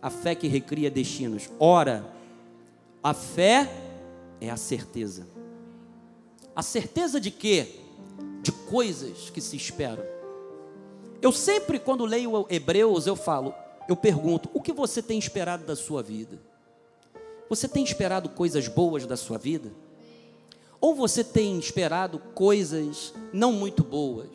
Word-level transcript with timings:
a 0.00 0.10
fé 0.10 0.34
que 0.34 0.48
recria 0.48 0.90
destinos. 0.90 1.50
Ora, 1.58 2.04
a 3.02 3.12
fé 3.14 3.70
é 4.40 4.50
a 4.50 4.56
certeza. 4.56 5.26
A 6.54 6.62
certeza 6.62 7.20
de 7.20 7.30
quê? 7.30 7.80
De 8.42 8.52
coisas 8.52 9.30
que 9.30 9.40
se 9.40 9.56
esperam. 9.56 10.04
Eu 11.20 11.32
sempre, 11.32 11.78
quando 11.78 12.04
leio 12.04 12.46
Hebreus, 12.48 13.06
eu 13.06 13.16
falo, 13.16 13.52
eu 13.88 13.96
pergunto: 13.96 14.48
o 14.54 14.60
que 14.60 14.72
você 14.72 15.02
tem 15.02 15.18
esperado 15.18 15.64
da 15.64 15.74
sua 15.74 16.02
vida? 16.02 16.38
Você 17.48 17.66
tem 17.66 17.82
esperado 17.82 18.28
coisas 18.28 18.68
boas 18.68 19.06
da 19.06 19.16
sua 19.16 19.38
vida? 19.38 19.72
Ou 20.80 20.94
você 20.94 21.24
tem 21.24 21.58
esperado 21.58 22.18
coisas 22.34 23.12
não 23.32 23.52
muito 23.52 23.82
boas? 23.82 24.28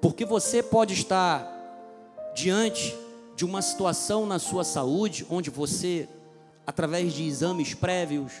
Porque 0.00 0.24
você 0.24 0.62
pode 0.62 0.92
estar 0.92 1.48
diante 2.34 2.94
de 3.40 3.44
uma 3.46 3.62
situação 3.62 4.26
na 4.26 4.38
sua 4.38 4.62
saúde 4.62 5.26
onde 5.30 5.48
você, 5.48 6.06
através 6.66 7.14
de 7.14 7.26
exames 7.26 7.72
prévios, 7.72 8.32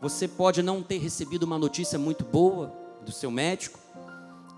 você 0.00 0.26
pode 0.26 0.60
não 0.60 0.82
ter 0.82 0.98
recebido 0.98 1.44
uma 1.44 1.56
notícia 1.56 1.96
muito 2.00 2.24
boa 2.24 2.74
do 3.06 3.12
seu 3.12 3.30
médico 3.30 3.78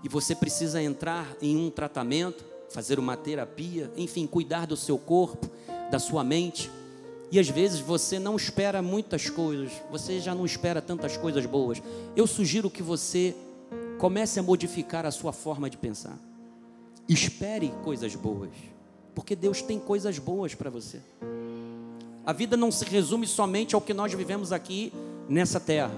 e 0.03 0.09
você 0.09 0.33
precisa 0.33 0.81
entrar 0.81 1.27
em 1.39 1.55
um 1.55 1.69
tratamento, 1.69 2.43
fazer 2.71 2.97
uma 2.97 3.15
terapia, 3.15 3.91
enfim, 3.95 4.25
cuidar 4.25 4.65
do 4.65 4.75
seu 4.75 4.97
corpo, 4.97 5.47
da 5.91 5.99
sua 5.99 6.23
mente. 6.23 6.71
E 7.31 7.39
às 7.39 7.47
vezes 7.47 7.79
você 7.79 8.17
não 8.17 8.35
espera 8.35 8.81
muitas 8.81 9.29
coisas, 9.29 9.71
você 9.91 10.19
já 10.19 10.33
não 10.33 10.43
espera 10.43 10.81
tantas 10.81 11.15
coisas 11.15 11.45
boas. 11.45 11.83
Eu 12.15 12.25
sugiro 12.25 12.67
que 12.67 12.81
você 12.81 13.35
comece 13.99 14.39
a 14.39 14.43
modificar 14.43 15.05
a 15.05 15.11
sua 15.11 15.31
forma 15.31 15.69
de 15.69 15.77
pensar. 15.77 16.17
Espere 17.07 17.71
coisas 17.83 18.15
boas, 18.15 18.72
porque 19.13 19.35
Deus 19.35 19.61
tem 19.61 19.79
coisas 19.79 20.19
boas 20.19 20.55
para 20.55 20.69
você. 20.69 21.01
A 22.25 22.33
vida 22.33 22.55
não 22.55 22.71
se 22.71 22.85
resume 22.85 23.27
somente 23.27 23.75
ao 23.75 23.81
que 23.81 23.93
nós 23.93 24.13
vivemos 24.13 24.51
aqui 24.51 24.93
nessa 25.27 25.59
terra. 25.59 25.93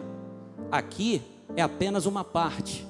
Aqui 0.71 1.21
é 1.55 1.61
apenas 1.61 2.05
uma 2.05 2.23
parte 2.23 2.85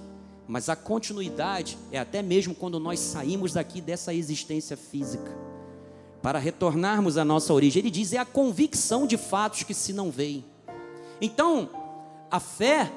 mas 0.47 0.69
a 0.69 0.75
continuidade 0.75 1.77
é 1.91 1.97
até 1.97 2.21
mesmo 2.21 2.53
quando 2.53 2.79
nós 2.79 2.99
saímos 2.99 3.53
daqui 3.53 3.81
dessa 3.81 4.13
existência 4.13 4.77
física, 4.77 5.35
para 6.21 6.39
retornarmos 6.39 7.17
à 7.17 7.25
nossa 7.25 7.53
origem. 7.53 7.81
Ele 7.81 7.91
diz: 7.91 8.13
é 8.13 8.17
a 8.17 8.25
convicção 8.25 9.07
de 9.07 9.17
fatos 9.17 9.63
que 9.63 9.73
se 9.73 9.91
não 9.91 10.11
veem. 10.11 10.45
Então, 11.19 11.69
a 12.29 12.39
fé 12.39 12.91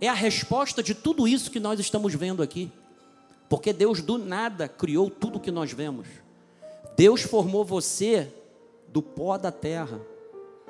é 0.00 0.08
a 0.08 0.14
resposta 0.14 0.82
de 0.82 0.94
tudo 0.94 1.28
isso 1.28 1.50
que 1.50 1.60
nós 1.60 1.78
estamos 1.80 2.14
vendo 2.14 2.42
aqui, 2.42 2.70
porque 3.48 3.72
Deus 3.72 4.00
do 4.00 4.16
nada 4.16 4.68
criou 4.68 5.10
tudo 5.10 5.40
que 5.40 5.50
nós 5.50 5.72
vemos. 5.72 6.06
Deus 6.96 7.22
formou 7.22 7.64
você 7.64 8.32
do 8.88 9.02
pó 9.02 9.36
da 9.36 9.52
terra. 9.52 10.00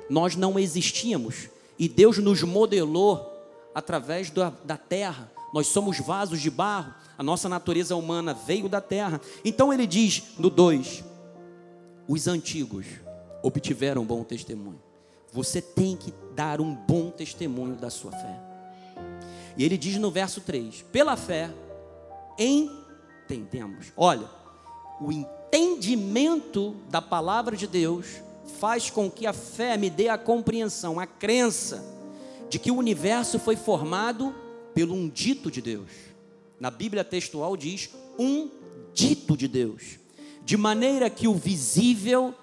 Nós 0.09 0.35
não 0.35 0.59
existíamos 0.59 1.49
e 1.77 1.87
Deus 1.87 2.17
nos 2.17 2.43
modelou 2.43 3.33
através 3.73 4.29
da, 4.29 4.51
da 4.63 4.77
terra 4.77 5.31
nós 5.53 5.67
somos 5.67 5.99
vasos 5.99 6.41
de 6.41 6.49
barro, 6.49 6.93
a 7.17 7.23
nossa 7.23 7.47
natureza 7.47 7.95
humana 7.95 8.33
veio 8.33 8.67
da 8.67 8.81
terra. 8.81 9.19
Então 9.43 9.73
ele 9.73 9.87
diz 9.87 10.23
no 10.37 10.49
2: 10.49 11.03
os 12.07 12.27
antigos 12.27 12.85
obtiveram 13.41 14.05
bom 14.05 14.23
testemunho. 14.23 14.81
Você 15.31 15.61
tem 15.61 15.95
que 15.95 16.13
dar 16.35 16.61
um 16.61 16.73
bom 16.73 17.09
testemunho 17.09 17.75
da 17.75 17.89
sua 17.89 18.11
fé. 18.11 18.39
E 19.57 19.63
ele 19.63 19.77
diz 19.77 19.97
no 19.97 20.11
verso 20.11 20.41
3: 20.41 20.83
pela 20.91 21.15
fé 21.15 21.49
entendemos. 22.37 23.91
Olha, 23.95 24.29
o 24.99 25.11
entendimento 25.11 25.36
da 26.89 27.01
palavra 27.01 27.55
de 27.55 27.67
Deus 27.67 28.05
faz 28.59 28.89
com 28.89 29.09
que 29.11 29.27
a 29.27 29.33
fé 29.33 29.77
me 29.77 29.89
dê 29.89 30.09
a 30.09 30.17
compreensão, 30.17 30.99
a 30.99 31.05
crença 31.05 31.83
de 32.49 32.57
que 32.57 32.71
o 32.71 32.77
universo 32.77 33.37
foi 33.37 33.55
formado 33.55 34.33
pelo 34.73 34.95
um 34.95 35.07
dito 35.07 35.51
de 35.51 35.61
Deus. 35.61 35.91
Na 36.59 36.71
Bíblia 36.71 37.03
textual 37.03 37.55
diz 37.55 37.89
um 38.17 38.49
dito 38.93 39.37
de 39.37 39.47
Deus, 39.47 39.99
de 40.43 40.57
maneira 40.57 41.09
que 41.09 41.27
o 41.27 41.35
visível 41.35 42.33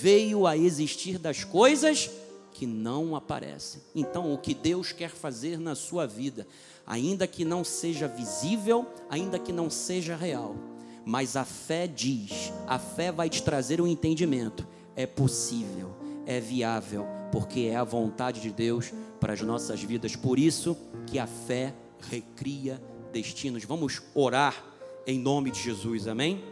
veio 0.00 0.46
a 0.46 0.56
existir 0.56 1.18
das 1.18 1.44
coisas 1.44 2.10
que 2.52 2.66
não 2.66 3.14
aparecem. 3.14 3.80
Então, 3.94 4.32
o 4.32 4.38
que 4.38 4.54
Deus 4.54 4.92
quer 4.92 5.10
fazer 5.10 5.58
na 5.58 5.74
sua 5.74 6.06
vida, 6.06 6.48
ainda 6.86 7.26
que 7.26 7.44
não 7.44 7.62
seja 7.62 8.08
visível, 8.08 8.86
ainda 9.08 9.38
que 9.38 9.52
não 9.52 9.70
seja 9.70 10.16
real, 10.16 10.56
mas 11.04 11.36
a 11.36 11.44
fé 11.44 11.86
diz, 11.86 12.52
a 12.66 12.78
fé 12.78 13.10
vai 13.10 13.28
te 13.28 13.42
trazer 13.42 13.80
um 13.80 13.86
entendimento. 13.86 14.66
É 14.94 15.06
possível, 15.06 15.94
é 16.26 16.40
viável, 16.40 17.06
porque 17.32 17.62
é 17.62 17.76
a 17.76 17.84
vontade 17.84 18.40
de 18.40 18.50
Deus 18.50 18.92
para 19.18 19.32
as 19.32 19.40
nossas 19.40 19.82
vidas. 19.82 20.16
Por 20.16 20.38
isso 20.38 20.76
que 21.06 21.18
a 21.18 21.26
fé 21.26 21.74
recria 22.10 22.80
destinos. 23.12 23.64
Vamos 23.64 24.02
orar 24.14 24.64
em 25.06 25.18
nome 25.18 25.50
de 25.50 25.60
Jesus, 25.60 26.06
amém? 26.06 26.44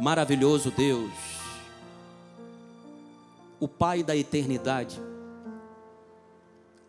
Maravilhoso 0.00 0.72
Deus, 0.72 1.12
o 3.60 3.68
Pai 3.68 4.02
da 4.02 4.16
eternidade, 4.16 5.00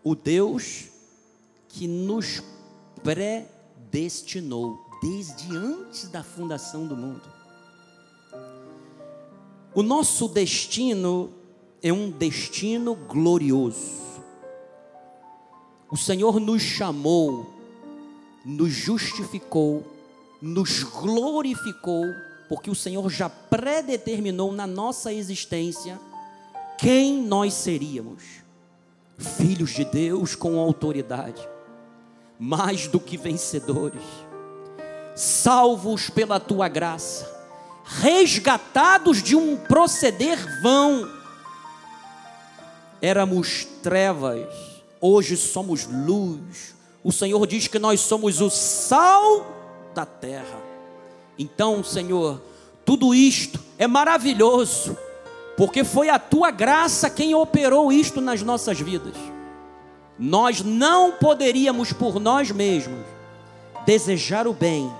o 0.03 0.15
Deus 0.15 0.89
que 1.75 1.87
nos 1.89 2.41
predestinou 3.03 4.79
desde 5.01 5.53
antes 5.53 6.07
da 6.07 6.23
fundação 6.23 6.87
do 6.87 6.95
mundo. 6.95 7.21
O 9.73 9.83
nosso 9.83 10.29
destino 10.29 11.33
é 11.83 11.91
um 11.91 12.09
destino 12.09 12.95
glorioso. 12.95 14.05
O 15.91 15.97
Senhor 15.97 16.39
nos 16.39 16.61
chamou, 16.61 17.45
nos 18.45 18.71
justificou, 18.71 19.85
nos 20.41 20.81
glorificou, 20.81 22.05
porque 22.47 22.71
o 22.71 22.75
Senhor 22.75 23.09
já 23.09 23.29
predeterminou 23.29 24.53
na 24.53 24.65
nossa 24.65 25.11
existência 25.11 25.99
quem 26.77 27.21
nós 27.21 27.53
seríamos. 27.53 28.23
Filhos 29.17 29.71
de 29.71 29.83
Deus 29.83 30.35
com 30.35 30.57
autoridade, 30.57 31.45
mais 32.39 32.87
do 32.87 32.99
que 32.99 33.17
vencedores, 33.17 34.03
salvos 35.15 36.09
pela 36.09 36.39
tua 36.39 36.67
graça, 36.67 37.31
resgatados 37.83 39.21
de 39.21 39.35
um 39.35 39.55
proceder 39.55 40.37
vão. 40.61 41.09
Éramos 43.01 43.65
trevas, 43.81 44.47
hoje 44.99 45.37
somos 45.37 45.85
luz. 45.85 46.75
O 47.03 47.11
Senhor 47.11 47.45
diz 47.45 47.67
que 47.67 47.79
nós 47.79 48.01
somos 48.01 48.41
o 48.41 48.49
sal 48.49 49.45
da 49.93 50.05
terra. 50.05 50.59
Então, 51.37 51.83
Senhor, 51.83 52.41
tudo 52.83 53.13
isto 53.13 53.59
é 53.77 53.87
maravilhoso, 53.87 54.97
porque 55.55 55.83
foi 55.83 56.09
a 56.09 56.17
tua 56.17 56.51
graça 56.51 57.09
quem 57.09 57.35
operou 57.35 57.91
isto 57.91 58.19
nas 58.19 58.41
nossas 58.41 58.79
vidas. 58.79 59.34
Nós 60.17 60.61
não 60.61 61.11
poderíamos 61.11 61.91
por 61.91 62.19
nós 62.19 62.49
mesmos 62.51 63.05
desejar 63.85 64.47
o 64.47 64.53
bem, 64.53 64.91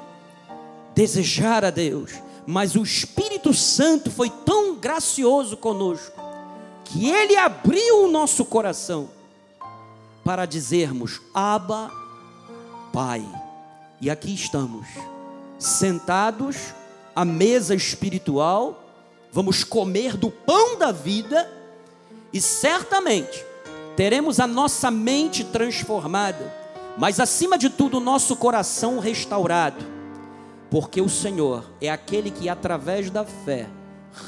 desejar 0.94 1.64
a 1.64 1.70
Deus, 1.70 2.12
mas 2.46 2.76
o 2.76 2.84
Espírito 2.84 3.54
Santo 3.54 4.12
foi 4.12 4.30
tão 4.30 4.76
gracioso 4.76 5.58
conosco, 5.58 6.20
que 6.84 7.10
ele 7.10 7.36
abriu 7.38 8.04
o 8.04 8.12
nosso 8.12 8.46
coração 8.46 9.10
para 10.24 10.46
dizermos: 10.46 11.22
Abba, 11.34 11.90
Pai. 12.92 13.26
E 14.02 14.10
aqui 14.10 14.34
estamos, 14.34 14.88
sentados 15.58 16.74
à 17.16 17.24
mesa 17.24 17.74
espiritual, 17.74 18.84
vamos 19.32 19.64
comer 19.64 20.18
do 20.18 20.30
pão 20.30 20.78
da 20.78 20.92
vida 20.92 21.50
e 22.34 22.42
certamente 22.42 23.44
teremos 23.96 24.40
a 24.40 24.48
nossa 24.48 24.92
mente 24.92 25.44
transformada, 25.44 26.54
mas 26.98 27.20
acima 27.20 27.58
de 27.58 27.70
tudo 27.70 27.98
o 27.98 28.02
nosso 28.02 28.36
coração 28.36 29.00
restaurado 29.00 29.96
porque 30.76 31.00
o 31.00 31.08
Senhor 31.08 31.64
é 31.80 31.90
aquele 31.90 32.32
que, 32.32 32.50
através 32.50 33.10
da 33.10 33.24
fé, 33.24 33.70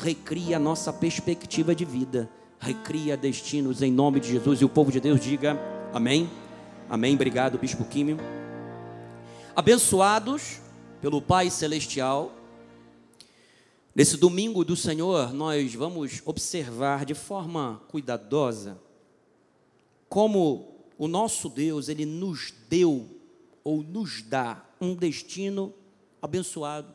recria 0.02 0.58
a 0.58 0.60
nossa 0.60 0.94
perspectiva 0.94 1.76
de 1.76 1.84
vida, 1.84 2.30
recria 2.60 3.18
destinos 3.18 3.82
em 3.82 3.92
nome 3.92 4.20
de 4.20 4.30
Jesus. 4.30 4.62
E 4.62 4.66
o 4.66 4.70
povo 4.70 4.92
de 4.92 5.00
Deus 5.00 5.20
diga 5.20 5.60
amém. 5.94 6.30
Amém. 6.90 7.16
Obrigado, 7.16 7.58
Bispo 7.58 7.84
Químio. 7.84 8.18
Abençoados 9.56 10.62
pelo 11.02 11.22
Pai 11.22 11.50
Celestial. 11.50 12.32
Nesse 13.94 14.16
domingo 14.16 14.64
do 14.64 14.76
Senhor, 14.76 15.34
nós 15.34 15.74
vamos 15.74 16.22
observar 16.24 17.04
de 17.04 17.16
forma 17.16 17.82
cuidadosa 17.90 18.78
como 20.10 20.76
o 20.98 21.08
nosso 21.08 21.50
Deus, 21.50 21.90
ele 21.90 22.06
nos 22.06 22.54
deu 22.70 23.08
ou 23.64 23.84
nos 23.84 24.22
dá 24.22 24.66
um 24.80 24.96
destino 24.96 25.74
abençoado, 26.22 26.94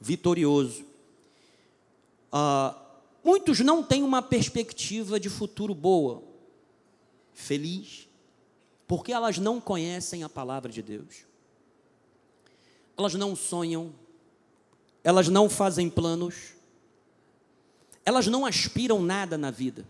vitorioso. 0.00 0.84
Ah, 2.30 2.76
muitos 3.24 3.60
não 3.60 3.82
têm 3.82 4.02
uma 4.02 4.20
perspectiva 4.20 5.18
de 5.18 5.28
futuro 5.28 5.74
boa, 5.74 6.22
feliz, 7.32 8.08
porque 8.86 9.12
elas 9.12 9.38
não 9.38 9.60
conhecem 9.60 10.22
a 10.22 10.28
palavra 10.28 10.70
de 10.70 10.82
Deus. 10.82 11.24
Elas 12.96 13.14
não 13.14 13.36
sonham, 13.36 13.94
elas 15.04 15.28
não 15.28 15.48
fazem 15.48 15.88
planos, 15.88 16.54
elas 18.04 18.26
não 18.26 18.44
aspiram 18.44 19.00
nada 19.00 19.38
na 19.38 19.50
vida. 19.50 19.86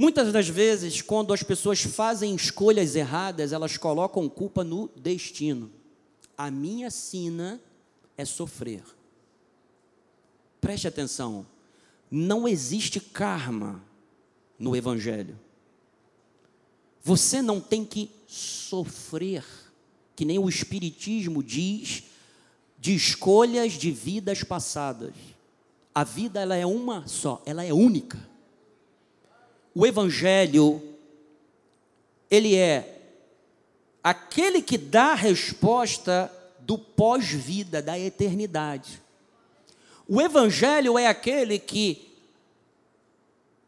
Muitas 0.00 0.32
das 0.32 0.48
vezes, 0.48 1.02
quando 1.02 1.30
as 1.30 1.42
pessoas 1.42 1.82
fazem 1.82 2.34
escolhas 2.34 2.96
erradas, 2.96 3.52
elas 3.52 3.76
colocam 3.76 4.30
culpa 4.30 4.64
no 4.64 4.88
destino. 4.96 5.70
A 6.38 6.50
minha 6.50 6.90
sina 6.90 7.60
é 8.16 8.24
sofrer. 8.24 8.82
Preste 10.58 10.88
atenção, 10.88 11.46
não 12.10 12.48
existe 12.48 12.98
karma 12.98 13.84
no 14.58 14.74
Evangelho. 14.74 15.38
Você 17.02 17.42
não 17.42 17.60
tem 17.60 17.84
que 17.84 18.10
sofrer, 18.26 19.44
que 20.16 20.24
nem 20.24 20.38
o 20.38 20.48
Espiritismo 20.48 21.42
diz, 21.42 22.04
de 22.78 22.94
escolhas 22.94 23.74
de 23.74 23.90
vidas 23.90 24.42
passadas. 24.42 25.12
A 25.94 26.04
vida 26.04 26.40
ela 26.40 26.56
é 26.56 26.64
uma 26.64 27.06
só, 27.06 27.42
ela 27.44 27.62
é 27.62 27.74
única 27.74 28.29
o 29.74 29.86
Evangelho, 29.86 30.82
ele 32.30 32.56
é 32.56 33.00
aquele 34.02 34.62
que 34.62 34.78
dá 34.78 35.12
a 35.12 35.14
resposta 35.14 36.32
do 36.60 36.78
pós-vida, 36.78 37.82
da 37.82 37.98
eternidade. 37.98 39.02
O 40.08 40.20
Evangelho 40.20 40.98
é 40.98 41.06
aquele 41.06 41.58
que 41.58 42.10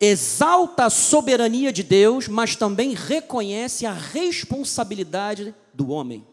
exalta 0.01 0.87
a 0.87 0.91
soberania 0.91 1.73
de 1.73 1.85
Deus, 1.85 2.27
mas 2.27 2.57
também 2.57 2.93
reconhece 2.93 3.87
a 3.87 3.93
responsabilidade 3.93 5.55
do 5.73 5.91
homem. 5.91 6.27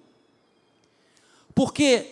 Porque 1.54 2.08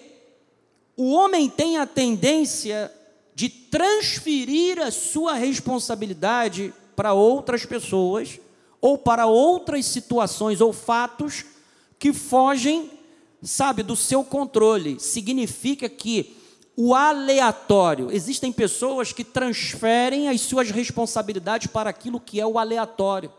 o 0.96 1.12
homem 1.12 1.50
tem 1.50 1.78
a 1.78 1.88
tendência 1.88 2.92
de 3.34 3.50
transferir 3.50 4.80
a 4.80 4.92
sua 4.92 5.34
responsabilidade 5.34 6.74
para 6.98 7.14
outras 7.14 7.64
pessoas 7.64 8.40
ou 8.82 8.98
para 8.98 9.28
outras 9.28 9.86
situações 9.86 10.62
ou 10.62 10.74
fatos 10.74 11.46
que 12.00 12.12
fogem, 12.12 12.90
sabe, 13.44 13.84
do 13.84 13.96
seu 13.96 14.24
controle. 14.24 15.00
Significa 15.00 15.88
que 15.88 16.36
o 16.76 16.96
aleatório, 16.96 18.12
existem 18.12 18.52
pessoas 18.52 19.14
que 19.14 19.24
transferem 19.24 20.28
as 20.28 20.42
suas 20.42 20.72
responsabilidades 20.72 21.68
para 21.68 21.92
aquilo 21.92 22.20
que 22.20 22.42
é 22.42 22.48
o 22.48 22.58
aleatório, 22.58 23.32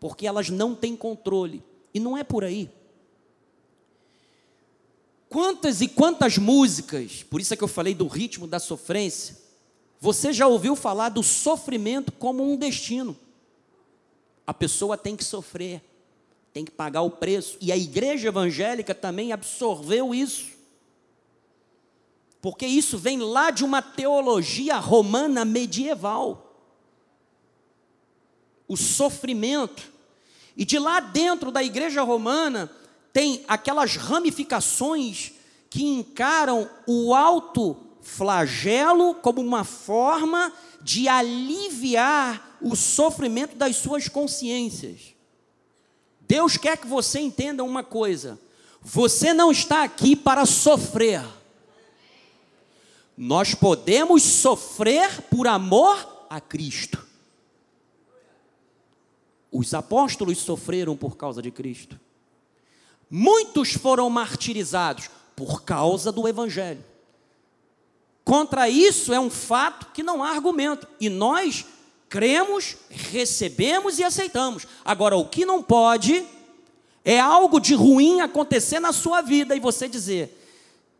porque 0.00 0.26
elas 0.26 0.48
não 0.48 0.74
têm 0.74 0.96
controle. 0.96 1.62
E 1.92 2.00
não 2.00 2.16
é 2.16 2.24
por 2.24 2.42
aí. 2.42 2.70
Quantas 5.28 5.82
e 5.82 5.88
quantas 5.88 6.38
músicas, 6.38 7.22
por 7.22 7.38
isso 7.38 7.52
é 7.52 7.56
que 7.56 7.64
eu 7.64 7.68
falei 7.68 7.94
do 7.94 8.06
ritmo 8.06 8.46
da 8.46 8.58
sofrência, 8.58 9.43
você 10.04 10.34
já 10.34 10.46
ouviu 10.46 10.76
falar 10.76 11.08
do 11.08 11.22
sofrimento 11.22 12.12
como 12.12 12.42
um 12.42 12.58
destino? 12.58 13.16
A 14.46 14.52
pessoa 14.52 14.98
tem 14.98 15.16
que 15.16 15.24
sofrer, 15.24 15.82
tem 16.52 16.62
que 16.62 16.70
pagar 16.70 17.00
o 17.00 17.10
preço, 17.10 17.56
e 17.58 17.72
a 17.72 17.76
igreja 17.76 18.28
evangélica 18.28 18.94
também 18.94 19.32
absorveu 19.32 20.14
isso. 20.14 20.52
Porque 22.42 22.66
isso 22.66 22.98
vem 22.98 23.18
lá 23.18 23.50
de 23.50 23.64
uma 23.64 23.80
teologia 23.80 24.76
romana 24.76 25.42
medieval. 25.42 26.54
O 28.68 28.76
sofrimento. 28.76 29.90
E 30.54 30.66
de 30.66 30.78
lá 30.78 31.00
dentro 31.00 31.50
da 31.50 31.64
igreja 31.64 32.02
romana 32.02 32.70
tem 33.10 33.42
aquelas 33.48 33.96
ramificações 33.96 35.32
que 35.70 35.82
encaram 35.82 36.68
o 36.86 37.14
alto 37.14 37.83
flagelo 38.04 39.14
como 39.14 39.40
uma 39.40 39.64
forma 39.64 40.52
de 40.82 41.08
aliviar 41.08 42.58
o 42.60 42.76
sofrimento 42.76 43.56
das 43.56 43.76
suas 43.76 44.08
consciências. 44.08 45.14
Deus 46.20 46.56
quer 46.56 46.76
que 46.76 46.86
você 46.86 47.18
entenda 47.18 47.64
uma 47.64 47.82
coisa: 47.82 48.38
você 48.80 49.32
não 49.32 49.50
está 49.50 49.82
aqui 49.82 50.14
para 50.14 50.46
sofrer. 50.46 51.24
Nós 53.16 53.54
podemos 53.54 54.22
sofrer 54.22 55.22
por 55.22 55.46
amor 55.46 56.26
a 56.28 56.40
Cristo. 56.40 57.04
Os 59.50 59.72
apóstolos 59.72 60.38
sofreram 60.38 60.96
por 60.96 61.16
causa 61.16 61.40
de 61.40 61.50
Cristo. 61.50 61.98
Muitos 63.08 63.72
foram 63.72 64.10
martirizados 64.10 65.08
por 65.36 65.62
causa 65.62 66.10
do 66.10 66.26
Evangelho. 66.26 66.84
Contra 68.24 68.68
isso 68.68 69.12
é 69.12 69.20
um 69.20 69.28
fato 69.28 69.88
que 69.92 70.02
não 70.02 70.22
há 70.24 70.30
argumento. 70.30 70.88
E 70.98 71.10
nós 71.10 71.66
cremos, 72.08 72.76
recebemos 72.88 73.98
e 73.98 74.04
aceitamos. 74.04 74.66
Agora, 74.84 75.16
o 75.16 75.28
que 75.28 75.44
não 75.44 75.62
pode 75.62 76.24
é 77.04 77.20
algo 77.20 77.60
de 77.60 77.74
ruim 77.74 78.22
acontecer 78.22 78.80
na 78.80 78.92
sua 78.92 79.20
vida 79.20 79.54
e 79.54 79.60
você 79.60 79.86
dizer: 79.86 80.40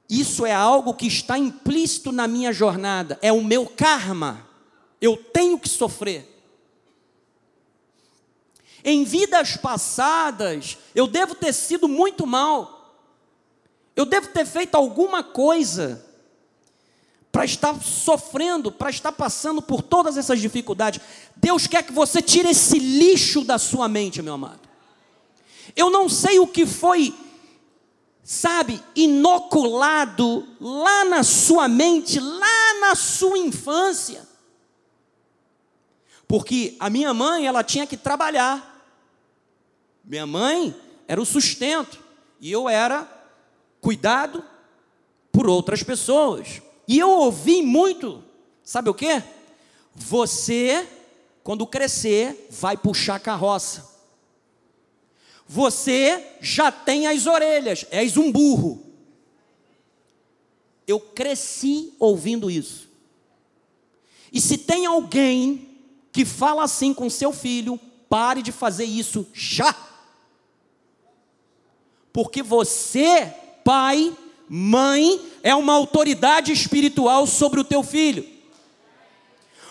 Isso 0.09 0.45
é 0.45 0.53
algo 0.53 0.93
que 0.93 1.07
está 1.07 1.39
implícito 1.39 2.13
na 2.13 2.29
minha 2.29 2.53
jornada, 2.53 3.19
é 3.23 3.33
o 3.33 3.43
meu 3.43 3.67
karma. 3.67 4.47
Eu 5.01 5.17
tenho 5.17 5.59
que 5.59 5.69
sofrer. 5.69 6.31
Em 8.85 9.03
vidas 9.03 9.57
passadas, 9.57 10.77
eu 10.95 11.07
devo 11.07 11.35
ter 11.35 11.55
sido 11.55 11.89
muito 11.89 12.27
mal. 12.27 13.01
Eu 13.97 14.05
devo 14.05 14.29
ter 14.29 14.45
feito 14.45 14.75
alguma 14.75 15.23
coisa 15.23 16.05
para 17.35 17.45
estar 17.45 17.83
sofrendo, 17.83 18.71
para 18.71 18.91
estar 18.91 19.11
passando 19.11 19.61
por 19.61 19.83
todas 19.83 20.17
essas 20.17 20.41
dificuldades. 20.41 21.01
Deus 21.35 21.67
quer 21.67 21.83
que 21.83 21.93
você 21.93 22.23
tire 22.23 22.51
esse 22.51 22.79
lixo 22.79 23.43
da 23.43 23.59
sua 23.59 23.89
mente, 23.89 24.23
meu 24.23 24.35
amado. 24.35 24.61
Eu 25.75 25.91
não 25.91 26.09
sei 26.09 26.39
o 26.39 26.47
que 26.47 26.65
foi, 26.65 27.13
sabe, 28.23 28.81
inoculado 28.95 30.47
lá 30.61 31.05
na 31.07 31.25
sua 31.25 31.67
mente, 31.67 32.21
lá 32.21 32.81
na 32.81 32.95
sua 32.95 33.37
infância. 33.37 34.29
Porque 36.29 36.77
a 36.79 36.89
minha 36.89 37.13
mãe, 37.13 37.49
ela 37.49 37.65
tinha 37.65 37.85
que 37.85 37.97
trabalhar. 37.97 38.87
Minha 40.05 40.25
mãe 40.25 40.73
era 41.09 41.21
o 41.21 41.27
sustento 41.27 41.99
e 42.41 42.53
eu 42.53 42.69
era 42.69 43.09
cuidado 43.81 44.45
por 45.33 45.49
outras 45.49 45.83
pessoas. 45.83 46.63
E 46.87 46.99
eu 46.99 47.09
ouvi 47.09 47.63
muito, 47.63 48.23
sabe 48.63 48.91
o 48.91 48.95
que? 48.95 49.23
Você, 49.95 50.87
quando 51.43 51.67
crescer, 51.67 52.49
vai 52.51 52.77
puxar 52.77 53.21
carroça. 53.21 53.93
Você 55.47 56.37
já 56.41 56.73
tem 56.73 57.07
as 57.07 57.27
orelhas, 57.27 57.87
és 57.91 58.17
um 58.17 58.33
burro. 58.33 58.83
Eu 60.87 61.01
cresci 61.01 61.95
ouvindo 61.99 62.51
isso. 62.51 62.89
E 64.33 64.41
se 64.41 64.59
tem 64.59 64.85
alguém 64.85 65.69
que 66.13 66.25
fala 66.25 66.65
assim 66.65 66.93
com 66.93 67.09
seu 67.09 67.33
filho, 67.33 67.79
pare 68.09 68.43
de 68.43 68.53
fazer 68.53 68.85
isso 68.85 69.27
já. 69.33 69.75
Porque 72.13 72.43
você, 72.43 73.27
pai, 73.65 74.17
mãe, 74.49 75.21
é 75.43 75.55
uma 75.55 75.73
autoridade 75.73 76.53
espiritual 76.53 77.27
sobre 77.27 77.61
o 77.61 77.65
teu 77.65 77.83
filho. 77.83 78.27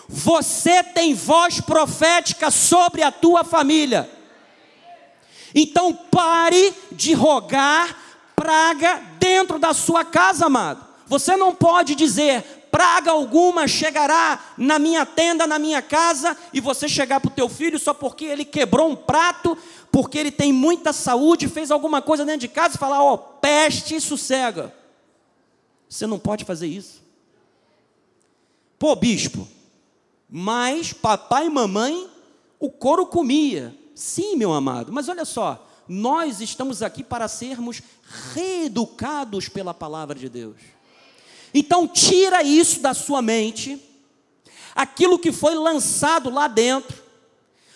Você 0.08 0.82
tem 0.82 1.14
voz 1.14 1.60
profética 1.60 2.50
sobre 2.50 3.02
a 3.02 3.10
tua 3.10 3.42
família. 3.42 4.10
Então 5.54 5.92
pare 5.92 6.74
de 6.92 7.14
rogar 7.14 7.96
praga 8.34 9.00
dentro 9.18 9.58
da 9.58 9.72
sua 9.72 10.04
casa, 10.04 10.46
amado. 10.46 10.84
Você 11.06 11.36
não 11.36 11.54
pode 11.54 11.94
dizer 11.94 12.64
praga 12.74 13.12
alguma 13.12 13.68
chegará 13.68 14.40
na 14.58 14.80
minha 14.80 15.06
tenda, 15.06 15.46
na 15.46 15.60
minha 15.60 15.80
casa, 15.80 16.36
e 16.52 16.60
você 16.60 16.88
chegar 16.88 17.20
para 17.20 17.28
o 17.28 17.34
teu 17.34 17.48
filho 17.48 17.78
só 17.78 17.94
porque 17.94 18.24
ele 18.24 18.44
quebrou 18.44 18.90
um 18.90 18.96
prato, 18.96 19.56
porque 19.94 20.18
ele 20.18 20.32
tem 20.32 20.52
muita 20.52 20.92
saúde, 20.92 21.46
fez 21.46 21.70
alguma 21.70 22.02
coisa 22.02 22.24
dentro 22.24 22.40
de 22.40 22.48
casa 22.48 22.74
e 22.74 22.78
falar, 22.78 23.00
ó, 23.00 23.14
oh, 23.14 23.18
peste 23.18 23.94
e 23.94 24.00
sossega. 24.00 24.74
Você 25.88 26.04
não 26.04 26.18
pode 26.18 26.44
fazer 26.44 26.66
isso. 26.66 27.00
Pô, 28.76 28.96
bispo, 28.96 29.46
mas 30.28 30.92
papai 30.92 31.46
e 31.46 31.48
mamãe 31.48 32.10
o 32.58 32.72
couro 32.72 33.06
comia. 33.06 33.72
Sim, 33.94 34.34
meu 34.34 34.52
amado, 34.52 34.92
mas 34.92 35.08
olha 35.08 35.24
só, 35.24 35.64
nós 35.86 36.40
estamos 36.40 36.82
aqui 36.82 37.04
para 37.04 37.28
sermos 37.28 37.80
reeducados 38.32 39.48
pela 39.48 39.72
palavra 39.72 40.18
de 40.18 40.28
Deus. 40.28 40.56
Então, 41.54 41.86
tira 41.86 42.42
isso 42.42 42.80
da 42.80 42.94
sua 42.94 43.22
mente, 43.22 43.80
aquilo 44.74 45.20
que 45.20 45.30
foi 45.30 45.54
lançado 45.54 46.30
lá 46.30 46.48
dentro, 46.48 47.00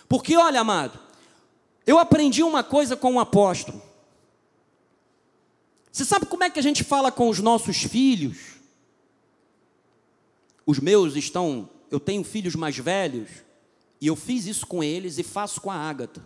porque 0.08 0.36
olha, 0.36 0.62
amado, 0.62 1.06
eu 1.88 1.98
aprendi 1.98 2.42
uma 2.42 2.62
coisa 2.62 2.94
com 2.94 3.12
um 3.12 3.18
apóstolo. 3.18 3.80
Você 5.90 6.04
sabe 6.04 6.26
como 6.26 6.44
é 6.44 6.50
que 6.50 6.58
a 6.58 6.62
gente 6.62 6.84
fala 6.84 7.10
com 7.10 7.30
os 7.30 7.38
nossos 7.38 7.78
filhos? 7.78 8.56
Os 10.66 10.78
meus 10.78 11.16
estão, 11.16 11.66
eu 11.90 11.98
tenho 11.98 12.22
filhos 12.22 12.54
mais 12.54 12.76
velhos, 12.76 13.30
e 13.98 14.06
eu 14.06 14.14
fiz 14.14 14.44
isso 14.44 14.66
com 14.66 14.84
eles 14.84 15.16
e 15.16 15.22
faço 15.22 15.62
com 15.62 15.70
a 15.70 15.76
Ágata. 15.76 16.22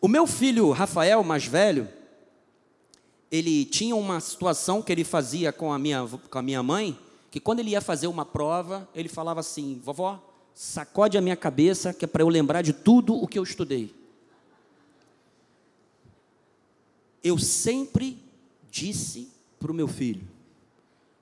O 0.00 0.06
meu 0.06 0.28
filho 0.28 0.70
Rafael, 0.70 1.24
mais 1.24 1.44
velho, 1.44 1.88
ele 3.32 3.64
tinha 3.64 3.96
uma 3.96 4.20
situação 4.20 4.80
que 4.80 4.92
ele 4.92 5.02
fazia 5.02 5.52
com 5.52 5.72
a 5.72 5.78
minha, 5.78 6.06
com 6.30 6.38
a 6.38 6.42
minha 6.42 6.62
mãe, 6.62 6.96
que 7.32 7.40
quando 7.40 7.58
ele 7.58 7.70
ia 7.70 7.80
fazer 7.80 8.06
uma 8.06 8.24
prova, 8.24 8.88
ele 8.94 9.08
falava 9.08 9.40
assim: 9.40 9.80
vovó, 9.82 10.22
sacode 10.54 11.16
a 11.16 11.20
minha 11.20 11.36
cabeça, 11.36 11.92
que 11.92 12.04
é 12.04 12.08
para 12.08 12.22
eu 12.22 12.28
lembrar 12.28 12.62
de 12.62 12.72
tudo 12.72 13.14
o 13.14 13.26
que 13.26 13.38
eu 13.38 13.42
estudei. 13.42 13.94
Eu 17.22 17.38
sempre 17.38 18.18
disse 18.70 19.28
para 19.58 19.70
o 19.70 19.74
meu 19.74 19.86
filho: 19.86 20.26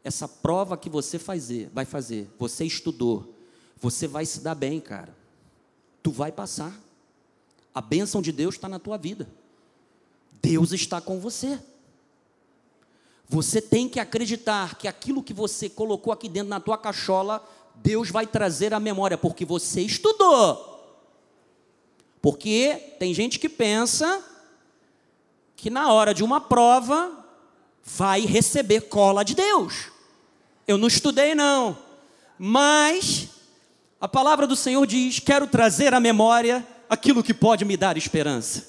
essa 0.03 0.27
prova 0.27 0.77
que 0.77 0.89
você 0.89 1.19
fazer, 1.19 1.71
vai 1.73 1.85
fazer, 1.85 2.29
você 2.39 2.65
estudou, 2.65 3.35
você 3.81 4.07
vai 4.07 4.25
se 4.25 4.41
dar 4.41 4.55
bem, 4.55 4.81
cara. 4.81 5.15
Tu 6.03 6.11
vai 6.11 6.33
passar. 6.33 6.79
A 7.75 7.81
bênção 7.81 8.21
de 8.21 8.33
Deus 8.33 8.55
está 8.55 8.69
na 8.69 8.79
tua 8.79 8.97
vida. 8.97 9.29
Deus 10.43 10.73
está 10.73 11.01
com 11.01 11.21
você. 11.21 11.61
Você 13.29 13.61
tem 13.61 13.89
que 13.89 14.01
acreditar 14.01 14.77
que 14.77 14.89
aquilo 14.89 15.23
que 15.23 15.33
você 15.33 15.69
colocou 15.69 16.13
aqui 16.13 16.29
dentro 16.29 16.49
na 16.49 16.59
tua 16.59 16.77
cachola, 16.77 17.47
Deus 17.83 18.11
vai 18.11 18.27
trazer 18.27 18.75
à 18.75 18.81
memória, 18.81 19.17
porque 19.17 19.45
você 19.45 19.81
estudou. 19.81 20.69
Porque 22.21 22.95
tem 22.99 23.15
gente 23.15 23.39
que 23.39 23.49
pensa 23.49 24.23
que 25.57 25.71
na 25.71 25.93
hora 25.93 26.13
de 26.13 26.23
uma 26.23 26.41
prova 26.41 27.25
vai 27.83 28.21
receber 28.23 28.83
cola 28.83 29.25
de 29.25 29.35
Deus. 29.35 29.87
Eu 30.69 30.77
não 30.77 30.89
estudei, 30.89 31.35
não. 31.35 31.77
Mas 32.39 33.29
a 34.01 34.07
palavra 34.07 34.47
do 34.47 34.57
Senhor 34.57 34.87
diz: 34.87 35.19
quero 35.19 35.47
trazer 35.47 35.95
à 35.95 36.01
memória 36.01 36.67
aquilo 36.89 37.23
que 37.23 37.33
pode 37.33 37.65
me 37.65 37.77
dar 37.77 37.97
esperança. 37.97 38.69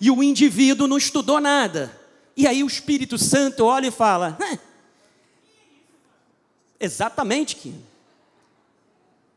E 0.00 0.10
o 0.10 0.22
indivíduo 0.22 0.86
não 0.86 0.98
estudou 0.98 1.40
nada. 1.40 2.00
E 2.36 2.46
aí 2.46 2.62
o 2.62 2.68
Espírito 2.68 3.18
Santo 3.18 3.64
olha 3.64 3.88
e 3.88 3.92
fala: 3.92 4.38
exatamente 6.78 7.56
que 7.56 7.74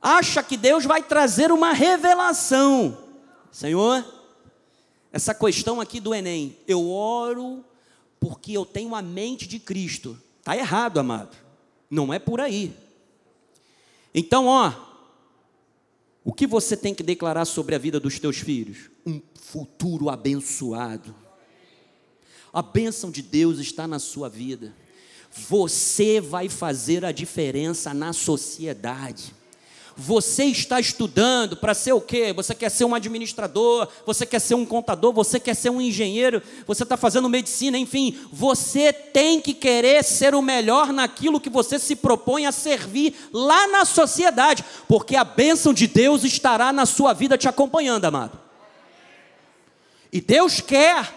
acha 0.02 0.44
que 0.44 0.58
Deus 0.58 0.86
vai 0.86 1.04
trazer 1.04 1.52
uma 1.52 1.74
revelação. 1.74 2.98
Senhor, 3.52 4.06
essa 5.12 5.34
questão 5.34 5.82
aqui 5.82 6.00
do 6.00 6.14
Enem, 6.14 6.58
eu 6.68 6.90
oro 6.90 7.64
porque 8.20 8.54
eu 8.54 8.66
tenho 8.66 8.96
a 8.96 9.02
mente 9.02 9.48
de 9.48 9.60
Cristo. 9.60 10.18
Está 10.40 10.56
errado, 10.56 11.00
amado. 11.00 11.36
Não 11.90 12.14
é 12.14 12.20
por 12.20 12.40
aí. 12.40 12.76
Então, 14.14 14.46
ó, 14.46 14.74
o 16.24 16.34
que 16.34 16.48
você 16.48 16.76
tem 16.76 16.94
que 16.94 17.04
declarar 17.04 17.46
sobre 17.46 17.76
a 17.76 17.78
vida 17.78 18.00
dos 18.00 18.20
teus 18.20 18.38
filhos? 18.38 18.90
Um 19.06 19.22
futuro 19.40 20.10
abençoado. 20.10 21.16
A 22.52 22.62
bênção 22.62 23.12
de 23.12 23.22
Deus 23.22 23.60
está 23.60 23.88
na 23.88 24.00
sua 24.00 24.28
vida. 24.28 24.76
Você 25.32 26.20
vai 26.20 26.50
fazer 26.50 27.06
a 27.06 27.12
diferença 27.12 27.94
na 27.94 28.12
sociedade. 28.12 29.34
Você 30.00 30.44
está 30.46 30.80
estudando 30.80 31.58
para 31.58 31.74
ser 31.74 31.92
o 31.92 32.00
quê? 32.00 32.32
Você 32.32 32.54
quer 32.54 32.70
ser 32.70 32.86
um 32.86 32.94
administrador, 32.94 33.88
você 34.06 34.28
quer 34.28 34.38
ser 34.40 34.54
um 34.54 34.64
contador, 34.64 35.12
você 35.12 35.40
quer 35.40 35.56
ser 35.56 35.72
um 35.72 35.82
engenheiro, 35.82 36.40
você 36.68 36.84
está 36.84 36.96
fazendo 36.96 37.28
medicina, 37.28 37.80
enfim, 37.80 38.16
você 38.32 38.94
tem 38.94 39.42
que 39.42 39.56
querer 39.56 40.04
ser 40.04 40.36
o 40.36 40.42
melhor 40.42 40.94
naquilo 40.94 41.42
que 41.42 41.50
você 41.50 41.80
se 41.80 41.96
propõe 41.96 42.46
a 42.46 42.52
servir 42.52 43.16
lá 43.34 43.68
na 43.70 43.86
sociedade, 43.86 44.64
porque 44.88 45.16
a 45.16 45.24
bênção 45.24 45.74
de 45.74 45.88
Deus 45.88 46.24
estará 46.24 46.72
na 46.72 46.86
sua 46.86 47.12
vida 47.12 47.36
te 47.36 47.48
acompanhando, 47.48 48.06
amado. 48.06 48.40
E 50.14 50.22
Deus 50.22 50.62
quer 50.62 51.17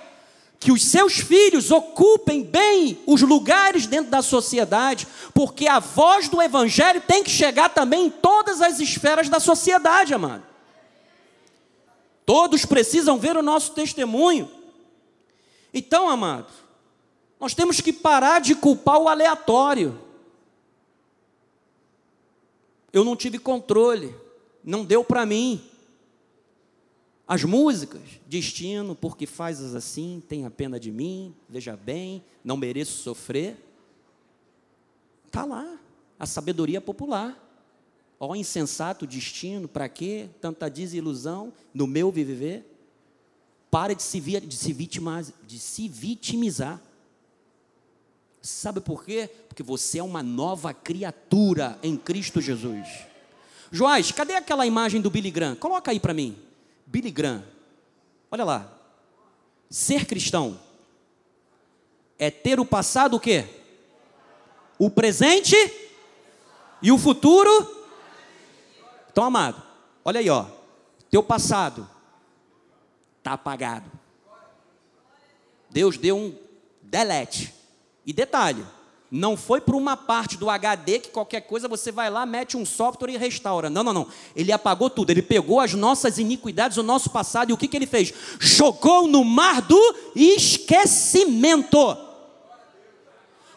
que 0.60 0.70
os 0.70 0.84
seus 0.84 1.14
filhos 1.14 1.70
ocupem 1.70 2.42
bem 2.42 3.02
os 3.06 3.22
lugares 3.22 3.86
dentro 3.86 4.10
da 4.10 4.20
sociedade, 4.20 5.08
porque 5.32 5.66
a 5.66 5.78
voz 5.78 6.28
do 6.28 6.40
Evangelho 6.40 7.00
tem 7.00 7.24
que 7.24 7.30
chegar 7.30 7.70
também 7.70 8.06
em 8.06 8.10
todas 8.10 8.60
as 8.60 8.78
esferas 8.78 9.30
da 9.30 9.40
sociedade, 9.40 10.12
amado. 10.12 10.42
Todos 12.26 12.66
precisam 12.66 13.18
ver 13.18 13.38
o 13.38 13.42
nosso 13.42 13.72
testemunho. 13.72 14.50
Então, 15.72 16.10
amado, 16.10 16.52
nós 17.40 17.54
temos 17.54 17.80
que 17.80 17.92
parar 17.92 18.38
de 18.42 18.54
culpar 18.54 18.98
o 18.98 19.08
aleatório. 19.08 19.98
Eu 22.92 23.02
não 23.02 23.16
tive 23.16 23.38
controle, 23.38 24.14
não 24.62 24.84
deu 24.84 25.02
para 25.02 25.24
mim. 25.24 25.69
As 27.30 27.44
músicas, 27.44 28.02
destino, 28.26 28.96
porque 28.96 29.24
fazes 29.24 29.76
assim, 29.76 30.20
tenha 30.28 30.50
pena 30.50 30.80
de 30.80 30.90
mim, 30.90 31.32
veja 31.48 31.76
bem, 31.76 32.24
não 32.42 32.56
mereço 32.56 33.04
sofrer. 33.04 33.56
Está 35.26 35.44
lá, 35.44 35.78
a 36.18 36.26
sabedoria 36.26 36.80
popular. 36.80 37.38
Ó 38.18 38.34
insensato 38.34 39.06
destino, 39.06 39.68
para 39.68 39.88
quê? 39.88 40.28
Tanta 40.40 40.68
desilusão 40.68 41.52
no 41.72 41.86
meu 41.86 42.10
viver. 42.10 42.68
Pare 43.70 43.94
de 43.94 44.02
se, 44.02 44.18
de 44.20 44.56
se, 44.56 44.72
vitimar, 44.72 45.24
de 45.46 45.58
se 45.60 45.86
vitimizar. 45.86 46.82
Sabe 48.42 48.80
por 48.80 49.04
quê? 49.04 49.30
Porque 49.46 49.62
você 49.62 50.00
é 50.00 50.02
uma 50.02 50.20
nova 50.20 50.74
criatura 50.74 51.78
em 51.80 51.96
Cristo 51.96 52.40
Jesus. 52.40 52.88
Joás, 53.70 54.10
cadê 54.10 54.34
aquela 54.34 54.66
imagem 54.66 55.00
do 55.00 55.08
Billy 55.08 55.30
Graham? 55.30 55.54
Coloca 55.54 55.92
aí 55.92 56.00
para 56.00 56.12
mim. 56.12 56.49
Billy 56.90 57.10
Graham. 57.12 57.44
Olha 58.30 58.44
lá. 58.44 58.72
Ser 59.70 60.04
cristão 60.06 60.58
é 62.18 62.30
ter 62.30 62.58
o 62.58 62.66
passado 62.66 63.16
o 63.16 63.20
quê? 63.20 63.46
O 64.76 64.90
presente 64.90 65.54
e 66.82 66.90
o 66.90 66.98
futuro. 66.98 67.86
Então, 69.10 69.24
amado, 69.24 69.62
olha 70.04 70.18
aí, 70.18 70.28
ó. 70.28 70.46
Teu 71.08 71.22
passado 71.22 71.88
está 73.18 73.34
apagado. 73.34 73.90
Deus 75.70 75.96
deu 75.96 76.16
um 76.16 76.36
delete. 76.82 77.54
E 78.04 78.12
detalhe, 78.12 78.66
não 79.10 79.36
foi 79.36 79.60
para 79.60 79.76
uma 79.76 79.96
parte 79.96 80.36
do 80.36 80.48
HD 80.48 81.00
que 81.00 81.08
qualquer 81.10 81.40
coisa 81.40 81.66
você 81.66 81.90
vai 81.90 82.08
lá, 82.08 82.24
mete 82.24 82.56
um 82.56 82.64
software 82.64 83.10
e 83.10 83.16
restaura. 83.16 83.68
Não, 83.68 83.82
não, 83.82 83.92
não. 83.92 84.06
Ele 84.36 84.52
apagou 84.52 84.88
tudo. 84.88 85.10
Ele 85.10 85.22
pegou 85.22 85.58
as 85.58 85.74
nossas 85.74 86.18
iniquidades, 86.18 86.76
o 86.76 86.82
nosso 86.82 87.10
passado, 87.10 87.50
e 87.50 87.52
o 87.52 87.56
que, 87.56 87.66
que 87.66 87.76
ele 87.76 87.86
fez? 87.86 88.12
Jogou 88.38 89.08
no 89.08 89.24
mar 89.24 89.62
do 89.62 89.94
esquecimento 90.14 92.09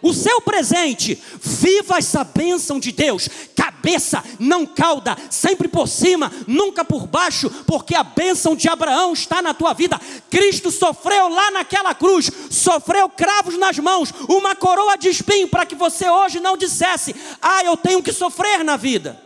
o 0.04 0.14
seu 0.14 0.42
presente, 0.42 1.18
viva 1.42 1.98
essa 1.98 2.26
bênção 2.26 2.78
de 2.78 2.92
Deus, 2.92 3.30
cabeça, 3.56 4.22
não 4.38 4.66
cauda, 4.66 5.18
sempre 5.30 5.70
por 5.70 5.88
cima, 5.88 6.30
nunca 6.46 6.84
por 6.84 7.08
baixo, 7.08 7.50
porque 7.66 7.96
a 7.96 8.04
bênção 8.04 8.54
de 8.54 8.68
Abraão 8.68 9.14
está 9.14 9.42
na 9.42 9.54
tua 9.54 9.72
vida. 9.74 10.00
Cristo 10.30 10.70
sofreu 10.72 11.30
lá 11.30 11.52
naquela 11.52 11.96
cruz, 11.96 12.30
sofreu 12.50 13.08
cravos 13.08 13.58
nas 13.58 13.80
mãos, 13.80 14.14
uma 14.28 14.54
coroa 14.54 14.98
de 14.98 15.08
espinho, 15.08 15.48
para 15.48 15.66
que 15.66 15.74
você 15.74 16.10
hoje 16.10 16.42
não 16.42 16.58
dissesse: 16.58 17.16
Ah, 17.42 17.64
eu 17.64 17.78
tenho 17.78 18.04
que 18.04 18.12
sofrer 18.12 18.62
na 18.62 18.76
vida. 18.76 19.18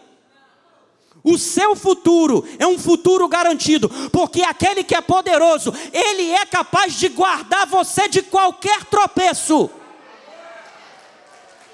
O 1.23 1.39
seu 1.39 1.75
futuro 1.75 2.47
é 2.59 2.67
um 2.67 2.77
futuro 2.77 3.27
garantido, 3.27 3.89
porque 4.11 4.43
aquele 4.43 4.83
que 4.83 4.93
é 4.93 5.01
poderoso, 5.01 5.73
ele 5.91 6.31
é 6.31 6.45
capaz 6.45 6.93
de 6.93 7.09
guardar 7.09 7.65
você 7.65 8.07
de 8.07 8.21
qualquer 8.21 8.85
tropeço. 8.85 9.71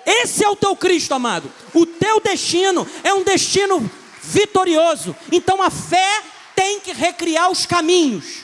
Esse 0.06 0.44
é 0.44 0.50
o 0.50 0.56
teu 0.56 0.76
Cristo, 0.76 1.14
amado. 1.14 1.52
O 1.74 1.86
teu 1.86 2.20
destino 2.20 2.88
é 3.04 3.14
um 3.14 3.24
destino 3.24 3.80
vitorioso. 4.22 5.16
Então 5.32 5.62
a 5.62 5.70
fé 5.70 6.24
tem 6.56 6.80
que 6.80 6.92
recriar 6.92 7.52
os 7.52 7.66
caminhos. 7.66 8.44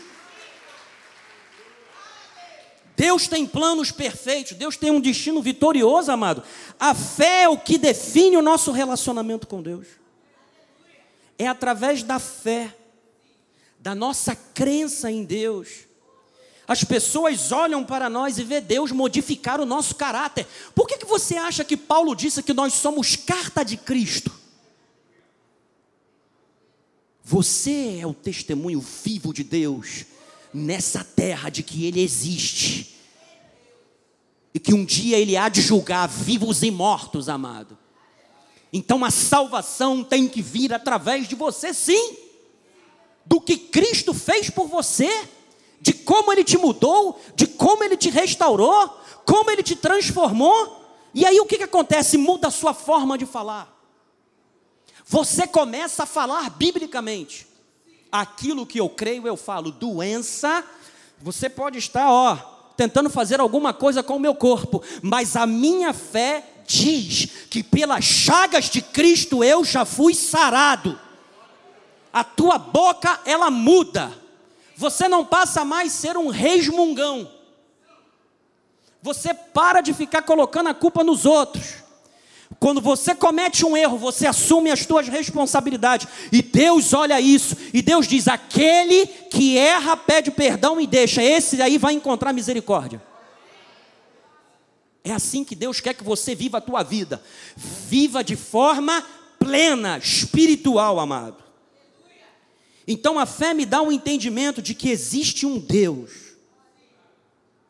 Deus 2.95 3.29
tem 3.29 3.45
planos 3.45 3.91
perfeitos, 3.91 4.57
Deus 4.57 4.75
tem 4.75 4.91
um 4.91 4.99
destino 4.99 5.41
vitorioso, 5.41 6.11
amado. 6.11 6.43
A 6.77 6.93
fé 6.93 7.43
é 7.43 7.49
o 7.49 7.57
que 7.57 7.77
define 7.77 8.35
o 8.35 8.41
nosso 8.41 8.73
relacionamento 8.73 9.47
com 9.47 9.61
Deus. 9.61 9.87
É 11.37 11.47
através 11.47 12.03
da 12.03 12.19
fé, 12.19 12.75
da 13.79 13.95
nossa 13.95 14.35
crença 14.35 15.09
em 15.09 15.23
Deus. 15.23 15.88
As 16.69 16.83
pessoas 16.83 17.51
olham 17.51 17.83
para 17.83 18.11
nós 18.11 18.37
e 18.37 18.43
vê 18.43 18.61
Deus 18.61 18.91
modificar 18.91 19.59
o 19.59 19.65
nosso 19.65 19.95
caráter. 19.95 20.45
Por 20.75 20.85
que, 20.87 20.99
que 20.99 21.05
você 21.05 21.35
acha 21.35 21.63
que 21.63 21.75
Paulo 21.75 22.15
disse 22.15 22.43
que 22.43 22.53
nós 22.53 22.75
somos 22.75 23.15
carta 23.15 23.65
de 23.65 23.75
Cristo? 23.75 24.31
Você 27.23 27.97
é 27.99 28.05
o 28.05 28.13
testemunho 28.13 28.79
vivo 28.79 29.33
de 29.33 29.43
Deus 29.43 30.05
nessa 30.53 31.03
terra 31.03 31.49
de 31.49 31.63
que 31.63 31.85
Ele 31.85 32.03
existe 32.03 32.99
e 34.53 34.59
que 34.59 34.71
um 34.71 34.85
dia 34.85 35.17
Ele 35.17 35.35
há 35.35 35.49
de 35.49 35.63
julgar 35.63 36.07
vivos 36.07 36.61
e 36.61 36.69
mortos, 36.69 37.29
amado. 37.29 37.75
Então 38.71 39.03
a 39.03 39.09
salvação 39.09 40.03
tem 40.03 40.27
que 40.27 40.43
vir 40.43 40.71
através 40.71 41.27
de 41.27 41.33
você, 41.33 41.73
sim, 41.73 42.15
do 43.25 43.41
que 43.41 43.57
Cristo 43.57 44.13
fez 44.13 44.51
por 44.51 44.67
você, 44.67 45.09
de 45.81 45.93
como 45.93 46.31
Ele 46.31 46.43
te 46.43 46.57
mudou, 46.57 47.19
de 47.35 47.47
como 47.47 47.83
Ele 47.83 47.97
te 47.97 48.09
restaurou, 48.09 48.89
como 49.25 49.49
Ele 49.51 49.63
te 49.63 49.75
transformou. 49.75 50.79
E 51.13 51.25
aí 51.25 51.39
o 51.39 51.45
que, 51.45 51.57
que 51.57 51.63
acontece? 51.63 52.17
Muda 52.17 52.47
a 52.47 52.51
sua 52.51 52.73
forma 52.73 53.17
de 53.17 53.25
falar. 53.25 53.75
Você 55.05 55.47
começa 55.47 56.03
a 56.03 56.05
falar 56.05 56.49
biblicamente. 56.51 57.47
Aquilo 58.11 58.65
que 58.65 58.79
eu 58.79 58.89
creio, 58.89 59.27
eu 59.27 59.37
falo. 59.37 59.71
Doença, 59.71 60.63
você 61.21 61.49
pode 61.49 61.77
estar, 61.77 62.11
ó, 62.11 62.35
tentando 62.77 63.09
fazer 63.09 63.39
alguma 63.39 63.73
coisa 63.73 64.03
com 64.03 64.15
o 64.15 64.19
meu 64.19 64.35
corpo, 64.35 64.83
mas 65.01 65.35
a 65.35 65.45
minha 65.45 65.93
fé 65.93 66.43
diz 66.65 67.25
que 67.49 67.63
pelas 67.63 68.05
chagas 68.05 68.65
de 68.65 68.81
Cristo 68.81 69.43
eu 69.43 69.65
já 69.65 69.83
fui 69.83 70.13
sarado. 70.13 70.97
A 72.13 72.23
tua 72.23 72.57
boca 72.57 73.19
ela 73.25 73.49
muda. 73.49 74.18
Você 74.79 75.09
não 75.09 75.25
passa 75.25 75.65
mais 75.65 75.91
ser 75.91 76.15
um 76.15 76.29
resmungão. 76.29 77.29
Você 79.01 79.33
para 79.33 79.81
de 79.81 79.93
ficar 79.93 80.21
colocando 80.21 80.69
a 80.69 80.73
culpa 80.73 81.03
nos 81.03 81.25
outros. 81.25 81.83
Quando 82.61 82.79
você 82.79 83.13
comete 83.13 83.65
um 83.65 83.75
erro, 83.75 83.97
você 83.97 84.25
assume 84.25 84.71
as 84.71 84.79
suas 84.79 85.09
responsabilidades. 85.09 86.07
E 86.31 86.41
Deus 86.41 86.93
olha 86.93 87.19
isso. 87.19 87.57
E 87.73 87.81
Deus 87.81 88.07
diz: 88.07 88.29
aquele 88.29 89.05
que 89.05 89.57
erra 89.57 89.97
pede 89.97 90.31
perdão 90.31 90.79
e 90.79 90.87
deixa. 90.87 91.21
Esse 91.21 91.61
aí 91.61 91.77
vai 91.77 91.91
encontrar 91.91 92.31
misericórdia. 92.31 93.03
É 95.03 95.11
assim 95.11 95.43
que 95.43 95.55
Deus 95.55 95.81
quer 95.81 95.93
que 95.93 96.05
você 96.05 96.33
viva 96.33 96.59
a 96.59 96.61
tua 96.61 96.83
vida. 96.83 97.21
Viva 97.57 98.23
de 98.23 98.37
forma 98.37 99.05
plena, 99.37 99.97
espiritual, 99.97 101.01
amado. 101.01 101.48
Então 102.91 103.19
a 103.19 103.27
fé 103.27 103.53
me 103.53 103.67
dá 103.67 103.83
um 103.83 103.91
entendimento 103.91 104.63
de 104.63 104.73
que 104.73 104.89
existe 104.89 105.45
um 105.45 105.59
Deus. 105.59 106.09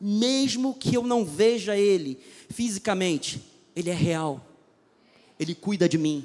Mesmo 0.00 0.72
que 0.72 0.94
eu 0.96 1.02
não 1.02 1.26
veja 1.26 1.76
ele 1.76 2.18
fisicamente, 2.48 3.38
ele 3.76 3.90
é 3.90 3.94
real. 3.94 4.42
Ele 5.38 5.54
cuida 5.54 5.86
de 5.86 5.98
mim. 5.98 6.24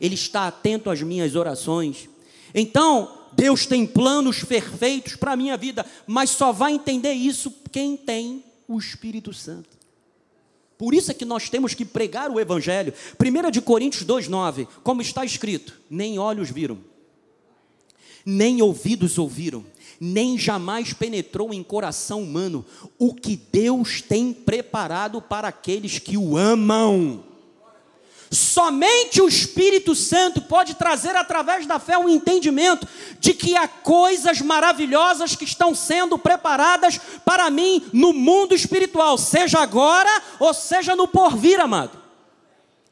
Ele 0.00 0.14
está 0.14 0.46
atento 0.46 0.88
às 0.88 1.02
minhas 1.02 1.36
orações. 1.36 2.08
Então, 2.54 3.26
Deus 3.34 3.66
tem 3.66 3.86
planos 3.86 4.42
perfeitos 4.42 5.14
para 5.14 5.32
a 5.32 5.36
minha 5.36 5.58
vida, 5.58 5.84
mas 6.06 6.30
só 6.30 6.50
vai 6.50 6.72
entender 6.72 7.12
isso 7.12 7.52
quem 7.70 7.94
tem 7.94 8.42
o 8.66 8.78
Espírito 8.78 9.34
Santo. 9.34 9.76
Por 10.78 10.94
isso 10.94 11.10
é 11.10 11.14
que 11.14 11.26
nós 11.26 11.50
temos 11.50 11.74
que 11.74 11.84
pregar 11.84 12.30
o 12.30 12.40
Evangelho. 12.40 12.94
1 13.20 13.50
de 13.50 13.60
Coríntios 13.60 14.02
2,9, 14.06 14.66
como 14.82 15.02
está 15.02 15.26
escrito: 15.26 15.78
nem 15.90 16.18
olhos 16.18 16.50
viram, 16.50 16.78
nem 18.28 18.60
ouvidos 18.60 19.16
ouviram, 19.16 19.64
nem 19.98 20.36
jamais 20.36 20.92
penetrou 20.92 21.54
em 21.54 21.62
coração 21.62 22.22
humano 22.22 22.62
o 22.98 23.14
que 23.14 23.36
Deus 23.36 24.02
tem 24.02 24.34
preparado 24.34 25.22
para 25.22 25.48
aqueles 25.48 25.98
que 25.98 26.18
o 26.18 26.36
amam. 26.36 27.24
Somente 28.30 29.22
o 29.22 29.28
Espírito 29.28 29.94
Santo 29.94 30.42
pode 30.42 30.74
trazer 30.74 31.16
através 31.16 31.66
da 31.66 31.78
fé 31.78 31.96
um 31.96 32.06
entendimento 32.06 32.86
de 33.18 33.32
que 33.32 33.56
há 33.56 33.66
coisas 33.66 34.42
maravilhosas 34.42 35.34
que 35.34 35.44
estão 35.44 35.74
sendo 35.74 36.18
preparadas 36.18 37.00
para 37.24 37.48
mim 37.48 37.82
no 37.94 38.12
mundo 38.12 38.54
espiritual, 38.54 39.16
seja 39.16 39.58
agora 39.60 40.22
ou 40.38 40.52
seja 40.52 40.94
no 40.94 41.08
porvir, 41.08 41.58
amado. 41.58 41.98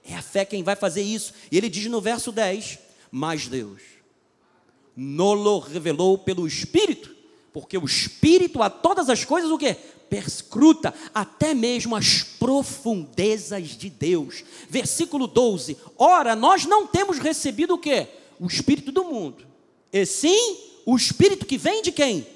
É 0.03 0.15
a 0.15 0.23
fé 0.23 0.47
quem 0.47 0.63
vai 0.63 0.77
fazer 0.77 1.03
isso. 1.03 1.35
E 1.53 1.59
ele 1.59 1.69
diz 1.69 1.85
no 1.87 2.01
verso 2.01 2.33
10: 2.33 2.79
Mas 3.13 3.49
Deus 3.49 3.96
nolo 4.97 5.59
revelou 5.59 6.17
pelo 6.17 6.47
Espírito, 6.47 7.15
porque 7.53 7.77
o 7.77 7.85
Espírito 7.85 8.63
a 8.63 8.71
todas 8.71 9.11
as 9.11 9.25
coisas 9.25 9.51
o 9.51 9.59
que? 9.59 9.77
perscruta 10.09 10.95
até 11.15 11.55
mesmo 11.55 11.97
as 11.97 12.23
profundezas 12.23 13.71
de 13.71 13.91
Deus. 13.91 14.45
Versículo 14.69 15.27
12. 15.27 15.77
Ora, 15.99 16.35
nós 16.35 16.65
não 16.65 16.87
temos 16.87 17.19
recebido 17.19 17.75
o 17.75 17.79
que? 17.79 18.07
O 18.39 18.47
Espírito 18.47 18.93
do 18.93 19.05
mundo. 19.05 19.47
E 19.93 20.05
sim, 20.07 20.59
o 20.85 20.97
Espírito 20.97 21.47
que 21.47 21.59
vem 21.59 21.83
de 21.83 21.93
quem? 21.93 22.27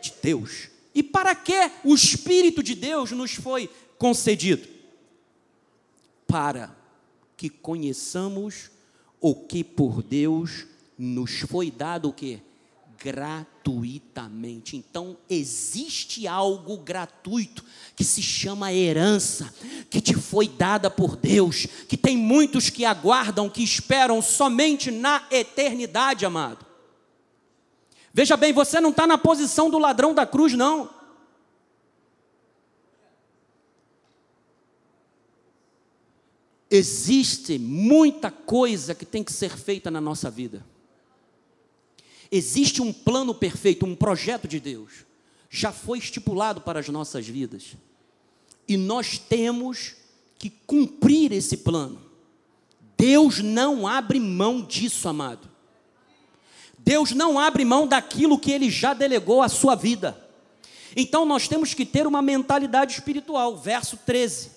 De 0.00 0.12
Deus. 0.22 0.68
E 0.94 1.02
para 1.02 1.34
que 1.34 1.70
o 1.84 1.94
Espírito 1.94 2.62
de 2.62 2.74
Deus 2.74 3.12
nos 3.12 3.34
foi 3.34 3.70
concedido? 3.98 4.66
Para 6.26 6.74
que 7.36 7.48
conheçamos 7.48 8.70
o 9.20 9.34
que 9.34 9.62
por 9.62 10.02
Deus 10.02 10.66
nos 11.00 11.40
foi 11.40 11.70
dado 11.70 12.08
o 12.08 12.12
que? 12.12 12.42
gratuitamente. 13.02 14.76
Então, 14.76 15.16
existe 15.28 16.28
algo 16.28 16.76
gratuito 16.76 17.64
que 17.96 18.04
se 18.04 18.22
chama 18.22 18.72
herança, 18.72 19.52
que 19.88 20.02
te 20.02 20.14
foi 20.14 20.46
dada 20.46 20.90
por 20.90 21.16
Deus, 21.16 21.66
que 21.88 21.96
tem 21.96 22.16
muitos 22.16 22.68
que 22.68 22.84
aguardam, 22.84 23.48
que 23.48 23.62
esperam 23.62 24.20
somente 24.20 24.90
na 24.90 25.26
eternidade, 25.30 26.26
amado. 26.26 26.66
Veja 28.12 28.36
bem, 28.36 28.52
você 28.52 28.80
não 28.80 28.90
está 28.90 29.06
na 29.06 29.16
posição 29.16 29.70
do 29.70 29.78
ladrão 29.78 30.12
da 30.12 30.26
cruz, 30.26 30.52
não. 30.52 30.90
Existe 36.70 37.58
muita 37.58 38.30
coisa 38.30 38.94
que 38.94 39.06
tem 39.06 39.24
que 39.24 39.32
ser 39.32 39.56
feita 39.56 39.90
na 39.90 40.00
nossa 40.00 40.30
vida. 40.30 40.64
Existe 42.30 42.80
um 42.80 42.92
plano 42.92 43.34
perfeito, 43.34 43.84
um 43.84 43.96
projeto 43.96 44.46
de 44.46 44.60
Deus, 44.60 45.04
já 45.48 45.72
foi 45.72 45.98
estipulado 45.98 46.60
para 46.60 46.78
as 46.78 46.88
nossas 46.88 47.26
vidas, 47.26 47.76
e 48.68 48.76
nós 48.76 49.18
temos 49.18 49.96
que 50.38 50.48
cumprir 50.66 51.32
esse 51.32 51.58
plano. 51.58 52.00
Deus 52.96 53.40
não 53.40 53.86
abre 53.86 54.20
mão 54.20 54.62
disso, 54.62 55.08
amado. 55.08 55.48
Deus 56.78 57.12
não 57.12 57.38
abre 57.38 57.64
mão 57.64 57.86
daquilo 57.86 58.38
que 58.38 58.50
Ele 58.50 58.70
já 58.70 58.94
delegou 58.94 59.42
à 59.42 59.48
sua 59.48 59.74
vida. 59.74 60.16
Então 60.96 61.24
nós 61.24 61.46
temos 61.46 61.74
que 61.74 61.84
ter 61.84 62.06
uma 62.06 62.22
mentalidade 62.22 62.92
espiritual. 62.92 63.56
Verso 63.56 63.96
13. 63.98 64.50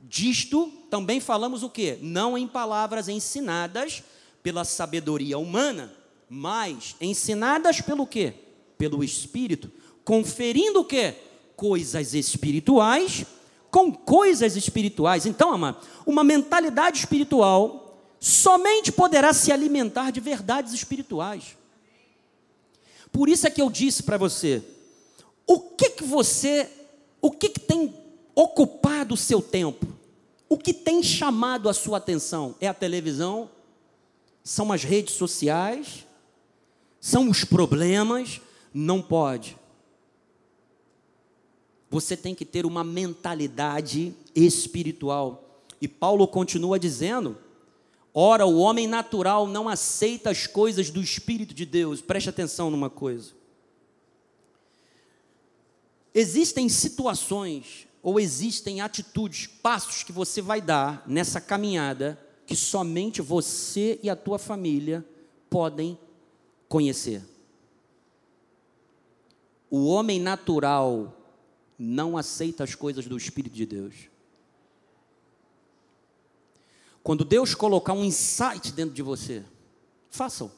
Disto 0.00 0.70
também 0.90 1.20
falamos 1.20 1.62
o 1.62 1.70
que? 1.70 1.98
Não 2.02 2.36
em 2.36 2.46
palavras 2.46 3.08
ensinadas 3.08 4.02
pela 4.42 4.64
sabedoria 4.64 5.38
humana, 5.38 5.92
mas 6.28 6.96
ensinadas 7.00 7.80
pelo 7.80 8.06
quê? 8.06 8.34
Pelo 8.76 9.02
Espírito, 9.04 9.70
conferindo 10.04 10.80
o 10.80 10.84
quê? 10.84 11.14
Coisas 11.56 12.14
espirituais 12.14 13.26
com 13.74 13.90
coisas 13.90 14.54
espirituais. 14.54 15.26
Então, 15.26 15.52
amado, 15.52 15.78
uma 16.06 16.22
mentalidade 16.22 17.00
espiritual 17.00 17.98
somente 18.20 18.92
poderá 18.92 19.32
se 19.32 19.50
alimentar 19.50 20.12
de 20.12 20.20
verdades 20.20 20.72
espirituais. 20.72 21.56
Por 23.10 23.28
isso 23.28 23.48
é 23.48 23.50
que 23.50 23.60
eu 23.60 23.68
disse 23.68 24.04
para 24.04 24.16
você, 24.16 24.62
o 25.44 25.58
que 25.58 25.90
que 25.90 26.04
você, 26.04 26.70
o 27.20 27.32
que 27.32 27.48
que 27.48 27.58
tem 27.58 27.92
ocupado 28.32 29.14
o 29.14 29.16
seu 29.16 29.42
tempo? 29.42 29.88
O 30.48 30.56
que 30.56 30.72
tem 30.72 31.02
chamado 31.02 31.68
a 31.68 31.74
sua 31.74 31.98
atenção? 31.98 32.54
É 32.60 32.68
a 32.68 32.74
televisão? 32.74 33.50
São 34.44 34.70
as 34.70 34.84
redes 34.84 35.14
sociais? 35.14 36.06
São 37.04 37.28
os 37.28 37.44
problemas, 37.44 38.40
não 38.72 39.02
pode. 39.02 39.58
Você 41.90 42.16
tem 42.16 42.34
que 42.34 42.46
ter 42.46 42.64
uma 42.64 42.82
mentalidade 42.82 44.14
espiritual. 44.34 45.60
E 45.82 45.86
Paulo 45.86 46.26
continua 46.26 46.78
dizendo: 46.78 47.36
ora, 48.14 48.46
o 48.46 48.56
homem 48.56 48.86
natural 48.86 49.46
não 49.46 49.68
aceita 49.68 50.30
as 50.30 50.46
coisas 50.46 50.88
do 50.88 51.02
Espírito 51.02 51.52
de 51.52 51.66
Deus. 51.66 52.00
Preste 52.00 52.30
atenção 52.30 52.70
numa 52.70 52.88
coisa. 52.88 53.32
Existem 56.14 56.70
situações 56.70 57.86
ou 58.02 58.18
existem 58.18 58.80
atitudes, 58.80 59.46
passos 59.46 60.02
que 60.02 60.10
você 60.10 60.40
vai 60.40 60.62
dar 60.62 61.04
nessa 61.06 61.38
caminhada 61.38 62.18
que 62.46 62.56
somente 62.56 63.20
você 63.20 64.00
e 64.02 64.08
a 64.08 64.16
tua 64.16 64.38
família 64.38 65.04
podem 65.50 65.98
conhecer. 66.74 67.22
o 69.70 69.86
homem 69.86 70.18
natural 70.18 71.16
não 71.78 72.16
aceita 72.16 72.64
as 72.64 72.74
coisas 72.74 73.06
do 73.06 73.16
Espírito 73.16 73.54
de 73.54 73.64
Deus. 73.64 73.94
Quando 77.00 77.24
Deus 77.24 77.54
colocar 77.54 77.92
um 77.92 78.04
insight 78.04 78.72
dentro 78.72 78.92
de 78.92 79.02
você, 79.02 79.44
façam. 80.10 80.50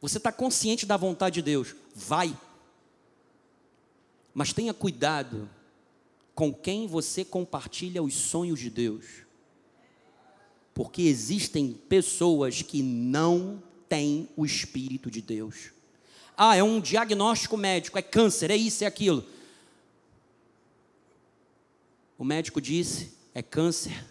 Você 0.00 0.18
está 0.18 0.30
consciente 0.30 0.86
da 0.86 0.96
vontade 0.96 1.34
de 1.34 1.42
Deus, 1.42 1.74
vai. 1.96 2.38
Mas 4.32 4.52
tenha 4.52 4.72
cuidado 4.72 5.50
com 6.32 6.54
quem 6.54 6.86
você 6.86 7.24
compartilha 7.24 8.04
os 8.04 8.14
sonhos 8.14 8.60
de 8.60 8.70
Deus. 8.70 9.04
Porque 10.72 11.02
existem 11.02 11.72
pessoas 11.72 12.62
que 12.62 12.84
não 12.84 13.60
têm 13.92 14.26
o 14.34 14.46
Espírito 14.46 15.10
de 15.10 15.20
Deus. 15.20 15.70
Ah, 16.34 16.56
é 16.56 16.62
um 16.62 16.80
diagnóstico 16.80 17.58
médico, 17.58 17.98
é 17.98 18.02
câncer, 18.02 18.50
é 18.50 18.56
isso, 18.56 18.84
é 18.84 18.86
aquilo. 18.86 19.22
O 22.16 22.24
médico 22.24 22.58
disse: 22.58 23.12
é 23.34 23.42
câncer, 23.42 24.02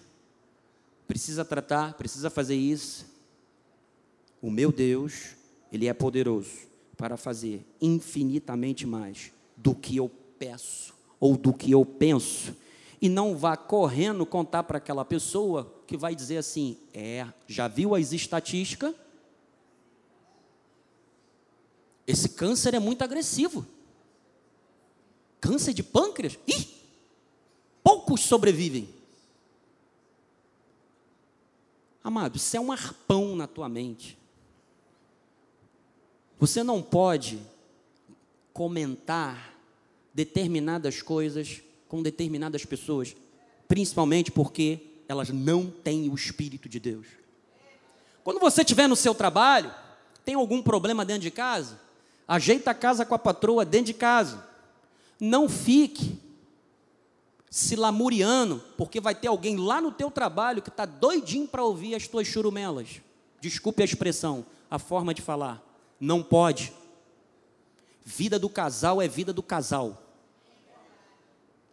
precisa 1.08 1.44
tratar, 1.44 1.96
precisa 1.96 2.30
fazer 2.30 2.54
isso. 2.54 3.08
O 4.40 4.52
meu 4.52 4.72
Deus, 4.72 5.30
Ele 5.74 5.88
é 5.88 5.94
poderoso 5.96 6.52
para 6.96 7.18
fazer 7.18 7.66
infinitamente 7.82 8.86
mais 8.86 9.32
do 9.58 9.74
que 9.74 9.98
eu 9.98 10.12
peço 10.38 10.94
ou 11.20 11.36
do 11.36 11.52
que 11.52 11.72
eu 11.72 11.84
penso. 11.84 12.56
E 13.02 13.10
não 13.10 13.36
vá 13.36 13.58
correndo 13.58 14.28
contar 14.28 14.62
para 14.62 14.78
aquela 14.78 15.04
pessoa 15.04 15.74
que 15.88 15.98
vai 15.98 16.14
dizer 16.14 16.38
assim: 16.38 16.78
é, 16.94 17.26
já 17.48 17.68
viu 17.68 17.96
as 17.96 18.14
estatísticas? 18.14 18.94
Esse 22.06 22.30
câncer 22.30 22.74
é 22.74 22.80
muito 22.80 23.04
agressivo. 23.04 23.66
Câncer 25.40 25.74
de 25.74 25.84
pâncreas? 25.84 26.38
Ih, 26.48 26.68
poucos 27.84 28.22
sobrevivem. 28.22 28.90
Amado, 32.04 32.38
isso 32.38 32.58
é 32.58 32.60
um 32.60 32.72
arpão 32.72 33.36
na 33.36 33.48
tua 33.48 33.70
mente. 33.70 34.18
Você 36.40 36.64
não 36.64 36.82
pode 36.82 37.40
comentar 38.52 39.56
determinadas 40.14 41.02
coisas 41.02 41.62
com 41.88 42.02
determinadas 42.02 42.66
pessoas, 42.66 43.16
principalmente 43.68 44.32
porque 44.32 44.80
elas 45.08 45.30
não 45.30 45.70
têm 45.70 46.10
o 46.10 46.16
Espírito 46.16 46.68
de 46.68 46.80
Deus. 46.80 47.06
Quando 48.24 48.40
você 48.40 48.62
estiver 48.62 48.88
no 48.88 48.96
seu 48.96 49.14
trabalho, 49.14 49.74
tem 50.24 50.36
algum 50.36 50.62
problema 50.62 51.06
dentro 51.06 51.24
de 51.24 51.32
casa, 51.32 51.80
ajeita 52.32 52.72
a 52.72 52.74
casa 52.74 53.06
com 53.06 53.14
a 53.14 53.20
patroa 53.20 53.66
dentro 53.66 53.88
de 53.88 53.94
casa. 53.94 54.42
Não 55.20 55.50
fique 55.50 56.18
se 57.50 57.76
lamuriando, 57.76 58.64
porque 58.78 59.02
vai 59.02 59.14
ter 59.14 59.28
alguém 59.28 59.58
lá 59.58 59.82
no 59.82 59.92
teu 59.92 60.10
trabalho 60.10 60.62
que 60.62 60.70
está 60.70 60.86
doidinho 60.86 61.46
para 61.46 61.62
ouvir 61.62 61.94
as 61.94 62.08
tuas 62.08 62.26
churumelas. 62.26 63.02
Desculpe 63.42 63.82
a 63.82 63.86
expressão, 63.86 64.46
a 64.70 64.80
forma 64.80 65.14
de 65.14 65.22
falar. 65.22 65.62
Não 66.00 66.24
pode. 66.24 66.72
Vida 68.06 68.40
do 68.40 68.48
casal 68.48 69.02
é 69.02 69.10
vida 69.10 69.34
do 69.34 69.44
casal. 69.44 70.02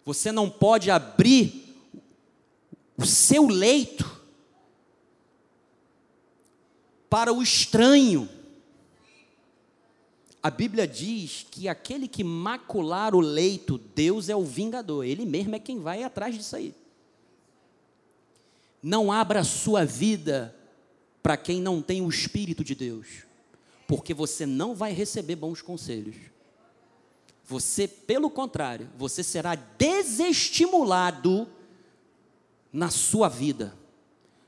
Você 0.05 0.33
não 0.33 0.51
pode 0.51 0.91
abrir 0.91 1.77
o 2.97 3.07
seu 3.07 3.47
leito 3.47 4.21
para 7.09 7.33
o 7.33 7.41
estranho. 7.41 8.29
A 10.43 10.51
Bíblia 10.51 10.87
diz 10.87 11.47
que 11.51 11.69
aquele 11.69 12.07
que 12.07 12.23
macular 12.23 13.15
o 13.15 13.21
leito, 13.21 13.79
Deus 13.79 14.29
é 14.29 14.37
o 14.37 14.45
vingador, 14.45 15.05
Ele 15.05 15.27
mesmo 15.27 15.57
é 15.57 15.59
quem 15.59 15.81
vai 15.81 16.03
atrás 16.05 16.35
disso 16.35 16.55
aí. 16.55 16.75
Não 18.83 19.11
abra 19.11 19.41
a 19.41 19.45
sua 19.45 19.85
vida 19.85 20.55
para 21.23 21.37
quem 21.37 21.61
não 21.61 21.83
tem 21.83 22.01
o 22.01 22.09
Espírito 22.09 22.63
de 22.63 22.75
Deus, 22.75 23.25
porque 23.87 24.15
você 24.15 24.47
não 24.47 24.75
vai 24.75 24.93
receber 24.93 25.35
bons 25.35 25.61
conselhos. 25.61 26.15
Você, 27.45 27.89
pelo 27.89 28.31
contrário, 28.31 28.89
você 28.97 29.25
será 29.25 29.55
desestimulado 29.55 31.49
na 32.73 32.91
sua 32.91 33.29
vida, 33.29 33.75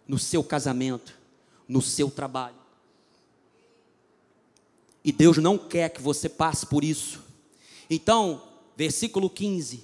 no 0.06 0.18
seu 0.18 0.44
casamento, 0.44 1.18
no 1.66 1.82
seu 1.82 2.10
trabalho. 2.10 2.59
E 5.04 5.12
Deus 5.12 5.38
não 5.38 5.56
quer 5.56 5.90
que 5.90 6.02
você 6.02 6.28
passe 6.28 6.66
por 6.66 6.84
isso. 6.84 7.22
Então, 7.88 8.42
versículo 8.76 9.30
15. 9.30 9.82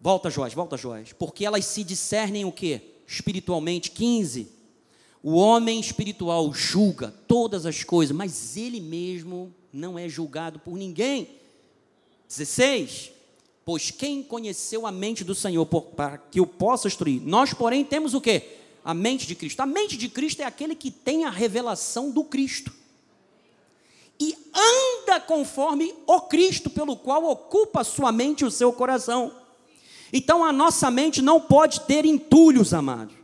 Volta, 0.00 0.30
Joás, 0.30 0.54
volta, 0.54 0.76
Joás. 0.76 1.12
Porque 1.12 1.44
elas 1.44 1.64
se 1.66 1.84
discernem 1.84 2.44
o 2.44 2.52
que? 2.52 2.80
Espiritualmente. 3.06 3.90
15. 3.90 4.48
O 5.22 5.34
homem 5.34 5.78
espiritual 5.78 6.52
julga 6.52 7.14
todas 7.26 7.64
as 7.66 7.84
coisas, 7.84 8.14
mas 8.14 8.56
ele 8.56 8.80
mesmo 8.80 9.54
não 9.72 9.98
é 9.98 10.08
julgado 10.08 10.58
por 10.58 10.76
ninguém. 10.76 11.28
16. 12.28 13.10
Pois 13.64 13.90
quem 13.90 14.22
conheceu 14.22 14.86
a 14.86 14.92
mente 14.92 15.24
do 15.24 15.34
Senhor 15.34 15.64
por, 15.66 15.82
para 15.82 16.18
que 16.18 16.40
o 16.40 16.46
possa 16.46 16.88
instruir? 16.88 17.22
Nós, 17.22 17.54
porém, 17.54 17.84
temos 17.84 18.12
o 18.12 18.20
que? 18.20 18.42
A 18.84 18.92
mente 18.92 19.26
de 19.26 19.34
Cristo. 19.34 19.60
A 19.60 19.66
mente 19.66 19.96
de 19.96 20.08
Cristo 20.08 20.40
é 20.40 20.44
aquele 20.44 20.74
que 20.74 20.90
tem 20.90 21.24
a 21.24 21.30
revelação 21.30 22.10
do 22.10 22.24
Cristo 22.24 22.83
e 24.20 24.36
anda 24.54 25.20
conforme 25.20 25.94
o 26.06 26.20
Cristo, 26.22 26.70
pelo 26.70 26.96
qual 26.96 27.24
ocupa 27.24 27.84
sua 27.84 28.12
mente 28.12 28.42
e 28.42 28.44
o 28.44 28.50
seu 28.50 28.72
coração. 28.72 29.32
Então 30.12 30.44
a 30.44 30.52
nossa 30.52 30.90
mente 30.90 31.20
não 31.20 31.40
pode 31.40 31.80
ter 31.80 32.04
entulhos, 32.04 32.72
amados. 32.72 33.14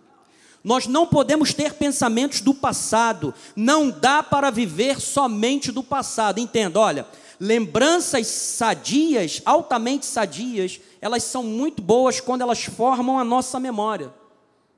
Nós 0.62 0.86
não 0.86 1.06
podemos 1.06 1.54
ter 1.54 1.74
pensamentos 1.74 2.40
do 2.40 2.52
passado. 2.52 3.32
Não 3.56 3.90
dá 3.90 4.22
para 4.22 4.50
viver 4.50 5.00
somente 5.00 5.72
do 5.72 5.82
passado. 5.82 6.38
Entenda, 6.38 6.78
olha, 6.78 7.06
lembranças 7.38 8.26
sadias, 8.26 9.40
altamente 9.44 10.04
sadias, 10.04 10.80
elas 11.00 11.22
são 11.22 11.42
muito 11.42 11.80
boas 11.80 12.20
quando 12.20 12.42
elas 12.42 12.64
formam 12.64 13.18
a 13.18 13.24
nossa 13.24 13.58
memória. 13.58 14.12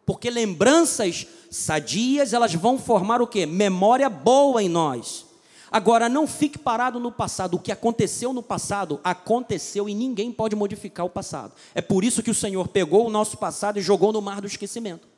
Porque 0.06 0.30
lembranças 0.30 1.26
sadias, 1.50 2.32
elas 2.32 2.54
vão 2.54 2.78
formar 2.78 3.20
o 3.20 3.26
que? 3.26 3.46
Memória 3.46 4.08
boa 4.08 4.62
em 4.62 4.68
nós. 4.68 5.26
Agora, 5.72 6.06
não 6.06 6.26
fique 6.26 6.58
parado 6.58 7.00
no 7.00 7.10
passado. 7.10 7.54
O 7.54 7.58
que 7.58 7.72
aconteceu 7.72 8.34
no 8.34 8.42
passado, 8.42 9.00
aconteceu 9.02 9.88
e 9.88 9.94
ninguém 9.94 10.30
pode 10.30 10.54
modificar 10.54 11.06
o 11.06 11.10
passado. 11.10 11.54
É 11.74 11.80
por 11.80 12.04
isso 12.04 12.22
que 12.22 12.30
o 12.30 12.34
Senhor 12.34 12.68
pegou 12.68 13.06
o 13.06 13.10
nosso 13.10 13.38
passado 13.38 13.78
e 13.78 13.82
jogou 13.82 14.12
no 14.12 14.20
mar 14.20 14.42
do 14.42 14.46
esquecimento. 14.46 15.08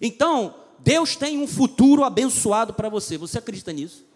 Então, 0.00 0.54
Deus 0.78 1.16
tem 1.16 1.38
um 1.38 1.46
futuro 1.46 2.02
abençoado 2.02 2.72
para 2.72 2.88
você. 2.88 3.18
Você 3.18 3.36
acredita 3.36 3.70
nisso? 3.70 4.06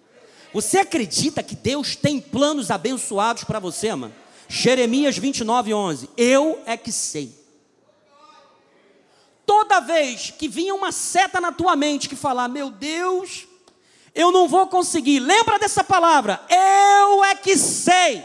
Você 0.55 0.79
acredita 0.79 1.43
que 1.43 1.55
Deus 1.55 1.97
tem 1.97 2.19
planos 2.19 2.71
abençoados 2.71 3.45
para 3.45 3.59
você, 3.59 3.95
mano? 3.95 4.15
Jeremias 4.49 5.19
29, 5.19 5.75
11. 5.75 6.11
Eu 6.17 6.63
é 6.65 6.79
que 6.79 6.93
sei. 6.93 7.35
Toda 9.45 9.81
vez 9.81 10.31
que 10.31 10.49
vinha 10.49 10.75
uma 10.75 10.93
seta 10.93 11.41
na 11.43 11.53
tua 11.53 11.77
mente 11.77 12.09
que 12.09 12.17
falar, 12.17 12.49
meu 12.49 12.71
Deus, 12.71 13.47
eu 14.15 14.31
não 14.31 14.47
vou 14.47 14.67
conseguir. 14.67 15.21
Lembra 15.21 15.59
dessa 15.59 15.83
palavra? 15.83 16.45
Eu 16.49 17.25
é 17.25 17.35
que 17.35 17.57
sei. 17.57 18.25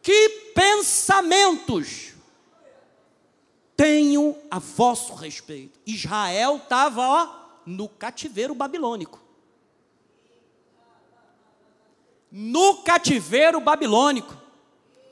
Que 0.00 0.28
pensamentos 0.54 2.12
tenho 3.76 4.36
a 4.50 4.58
vosso 4.58 5.14
respeito? 5.14 5.80
Israel 5.86 6.56
estava 6.56 7.60
no 7.66 7.88
cativeiro 7.88 8.54
babilônico. 8.54 9.20
No 12.30 12.82
cativeiro 12.82 13.60
babilônico. 13.60 14.36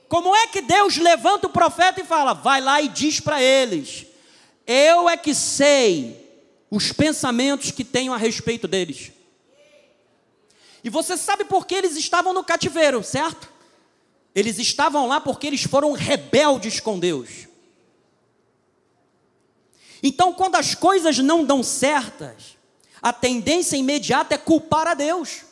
Como 0.07 0.35
é 0.35 0.47
que 0.47 0.61
Deus 0.61 0.97
levanta 0.97 1.47
o 1.47 1.49
profeta 1.49 1.99
e 1.99 2.05
fala: 2.05 2.33
vai 2.33 2.61
lá 2.61 2.81
e 2.81 2.87
diz 2.87 3.19
para 3.19 3.41
eles 3.41 4.12
eu 4.65 5.09
é 5.09 5.17
que 5.17 5.33
sei 5.33 6.23
os 6.69 6.91
pensamentos 6.91 7.71
que 7.71 7.83
tenho 7.83 8.13
a 8.13 8.17
respeito 8.17 8.67
deles. 8.67 9.11
E 10.83 10.89
você 10.89 11.15
sabe 11.15 11.45
por 11.45 11.65
que 11.65 11.75
eles 11.75 11.95
estavam 11.95 12.33
no 12.33 12.43
cativeiro, 12.43 13.03
certo? 13.03 13.51
Eles 14.35 14.57
estavam 14.57 15.07
lá 15.07 15.21
porque 15.21 15.47
eles 15.47 15.63
foram 15.63 15.93
rebeldes 15.93 16.79
com 16.79 16.99
Deus. 16.99 17.47
Então, 20.01 20.33
quando 20.33 20.55
as 20.55 20.75
coisas 20.75 21.19
não 21.19 21.45
dão 21.45 21.63
certas, 21.63 22.57
a 23.01 23.13
tendência 23.13 23.77
imediata 23.77 24.35
é 24.35 24.37
culpar 24.37 24.87
a 24.87 24.93
Deus. 24.93 25.43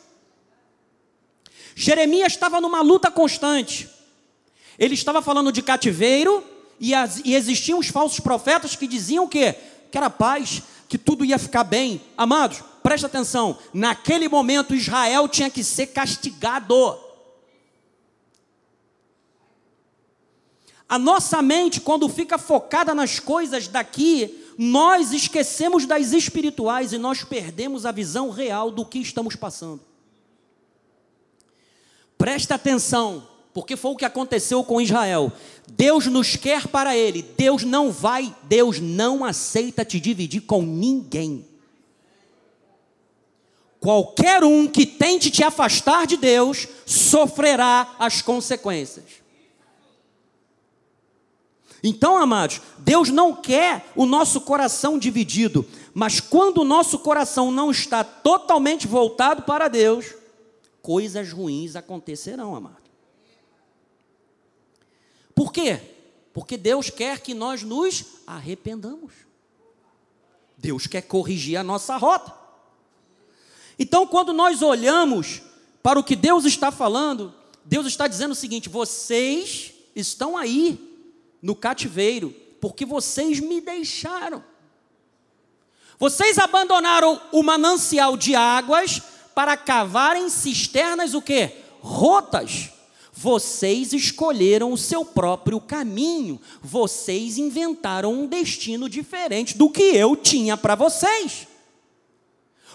Jeremias 1.74 2.32
estava 2.32 2.60
numa 2.60 2.82
luta 2.82 3.10
constante. 3.10 3.88
Ele 4.78 4.94
estava 4.94 5.22
falando 5.22 5.50
de 5.52 5.62
cativeiro, 5.62 6.44
e, 6.82 6.92
as, 6.92 7.22
e 7.24 7.36
existiam 7.36 7.78
os 7.78 7.86
falsos 7.86 8.18
profetas 8.18 8.74
que 8.74 8.88
diziam 8.88 9.28
que, 9.28 9.52
que 9.88 9.96
era 9.96 10.10
paz, 10.10 10.62
que 10.88 10.98
tudo 10.98 11.24
ia 11.24 11.38
ficar 11.38 11.62
bem. 11.62 12.02
Amados, 12.16 12.60
presta 12.82 13.06
atenção, 13.06 13.56
naquele 13.72 14.28
momento 14.28 14.74
Israel 14.74 15.28
tinha 15.28 15.48
que 15.48 15.62
ser 15.62 15.86
castigado. 15.86 16.98
A 20.88 20.98
nossa 20.98 21.40
mente, 21.40 21.80
quando 21.80 22.08
fica 22.08 22.36
focada 22.36 22.92
nas 22.92 23.20
coisas 23.20 23.68
daqui, 23.68 24.52
nós 24.58 25.12
esquecemos 25.12 25.86
das 25.86 26.12
espirituais 26.12 26.92
e 26.92 26.98
nós 26.98 27.22
perdemos 27.22 27.86
a 27.86 27.92
visão 27.92 28.28
real 28.28 28.72
do 28.72 28.84
que 28.84 28.98
estamos 28.98 29.36
passando. 29.36 29.80
Presta 32.18 32.56
atenção, 32.56 33.28
porque 33.52 33.76
foi 33.76 33.92
o 33.92 33.96
que 33.96 34.04
aconteceu 34.04 34.64
com 34.64 34.80
Israel. 34.80 35.30
Deus 35.68 36.06
nos 36.06 36.36
quer 36.36 36.66
para 36.68 36.96
Ele, 36.96 37.22
Deus 37.22 37.62
não 37.64 37.90
vai, 37.90 38.34
Deus 38.44 38.80
não 38.80 39.24
aceita 39.24 39.84
te 39.84 40.00
dividir 40.00 40.42
com 40.42 40.62
ninguém. 40.62 41.44
Qualquer 43.78 44.44
um 44.44 44.66
que 44.66 44.86
tente 44.86 45.30
te 45.30 45.42
afastar 45.42 46.06
de 46.06 46.16
Deus 46.16 46.68
sofrerá 46.86 47.96
as 47.98 48.22
consequências. 48.22 49.22
Então, 51.82 52.16
amados, 52.16 52.60
Deus 52.78 53.10
não 53.10 53.34
quer 53.34 53.90
o 53.96 54.06
nosso 54.06 54.42
coração 54.42 55.00
dividido, 55.00 55.66
mas 55.92 56.20
quando 56.20 56.58
o 56.58 56.64
nosso 56.64 57.00
coração 57.00 57.50
não 57.50 57.72
está 57.72 58.04
totalmente 58.04 58.86
voltado 58.86 59.42
para 59.42 59.66
Deus, 59.66 60.14
coisas 60.80 61.32
ruins 61.32 61.74
acontecerão, 61.74 62.54
amado. 62.54 62.81
Por 65.34 65.52
quê? 65.52 65.80
Porque 66.32 66.56
Deus 66.56 66.90
quer 66.90 67.20
que 67.20 67.34
nós 67.34 67.62
nos 67.62 68.04
arrependamos. 68.26 69.12
Deus 70.56 70.86
quer 70.86 71.02
corrigir 71.02 71.56
a 71.56 71.62
nossa 71.62 71.96
rota. 71.96 72.32
Então, 73.78 74.06
quando 74.06 74.32
nós 74.32 74.62
olhamos 74.62 75.42
para 75.82 75.98
o 75.98 76.04
que 76.04 76.14
Deus 76.14 76.44
está 76.44 76.70
falando, 76.70 77.34
Deus 77.64 77.86
está 77.86 78.06
dizendo 78.06 78.32
o 78.32 78.36
seguinte: 78.36 78.68
vocês 78.68 79.72
estão 79.94 80.36
aí 80.36 80.78
no 81.40 81.56
cativeiro, 81.56 82.34
porque 82.60 82.84
vocês 82.84 83.40
me 83.40 83.60
deixaram. 83.60 84.44
Vocês 85.98 86.38
abandonaram 86.38 87.20
o 87.32 87.42
manancial 87.42 88.16
de 88.16 88.34
águas 88.34 89.00
para 89.34 89.56
cavarem 89.56 90.28
cisternas 90.28 91.14
o 91.14 91.22
quê? 91.22 91.56
Rotas. 91.80 92.70
Vocês 93.12 93.92
escolheram 93.92 94.72
o 94.72 94.78
seu 94.78 95.04
próprio 95.04 95.60
caminho. 95.60 96.40
Vocês 96.62 97.36
inventaram 97.36 98.12
um 98.12 98.26
destino 98.26 98.88
diferente 98.88 99.56
do 99.56 99.68
que 99.68 99.82
eu 99.82 100.16
tinha 100.16 100.56
para 100.56 100.74
vocês. 100.74 101.46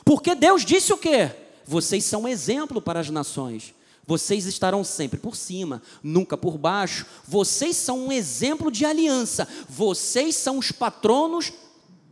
Porque 0.05 0.35
Deus 0.35 0.63
disse 0.63 0.93
o 0.93 0.97
quê? 0.97 1.31
Vocês 1.65 2.05
são 2.05 2.27
exemplo 2.27 2.79
para 2.79 2.99
as 2.99 3.09
nações. 3.09 3.73
Vocês 4.05 4.45
estarão 4.45 4.85
sempre 4.85 5.19
por 5.19 5.35
cima, 5.35 5.81
nunca 6.01 6.37
por 6.37 6.57
baixo. 6.57 7.05
Vocês 7.27 7.75
são 7.75 8.05
um 8.05 8.11
exemplo 8.11 8.71
de 8.71 8.85
aliança. 8.85 9.45
Vocês 9.67 10.35
são 10.35 10.59
os 10.59 10.71
patronos 10.71 11.51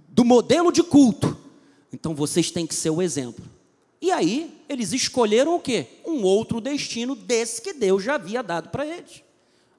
do 0.09 0.25
modelo 0.25 0.71
de 0.71 0.83
culto. 0.83 1.37
Então 1.93 2.13
vocês 2.13 2.51
têm 2.51 2.67
que 2.67 2.75
ser 2.75 2.89
o 2.89 3.01
exemplo. 3.01 3.54
E 4.05 4.11
aí, 4.11 4.63
eles 4.69 4.93
escolheram 4.93 5.55
o 5.55 5.59
quê? 5.59 5.87
Um 6.05 6.21
outro 6.21 6.61
destino 6.61 7.15
desse 7.15 7.59
que 7.59 7.73
Deus 7.73 8.03
já 8.03 8.13
havia 8.13 8.43
dado 8.43 8.69
para 8.69 8.85
eles. 8.85 9.23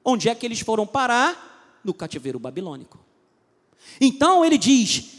Onde 0.04 0.28
é 0.28 0.34
que 0.34 0.44
eles 0.44 0.58
foram 0.58 0.84
parar? 0.84 1.78
No 1.84 1.94
cativeiro 1.94 2.36
babilônico. 2.36 2.98
Então 4.00 4.44
ele 4.44 4.58
diz: 4.58 5.12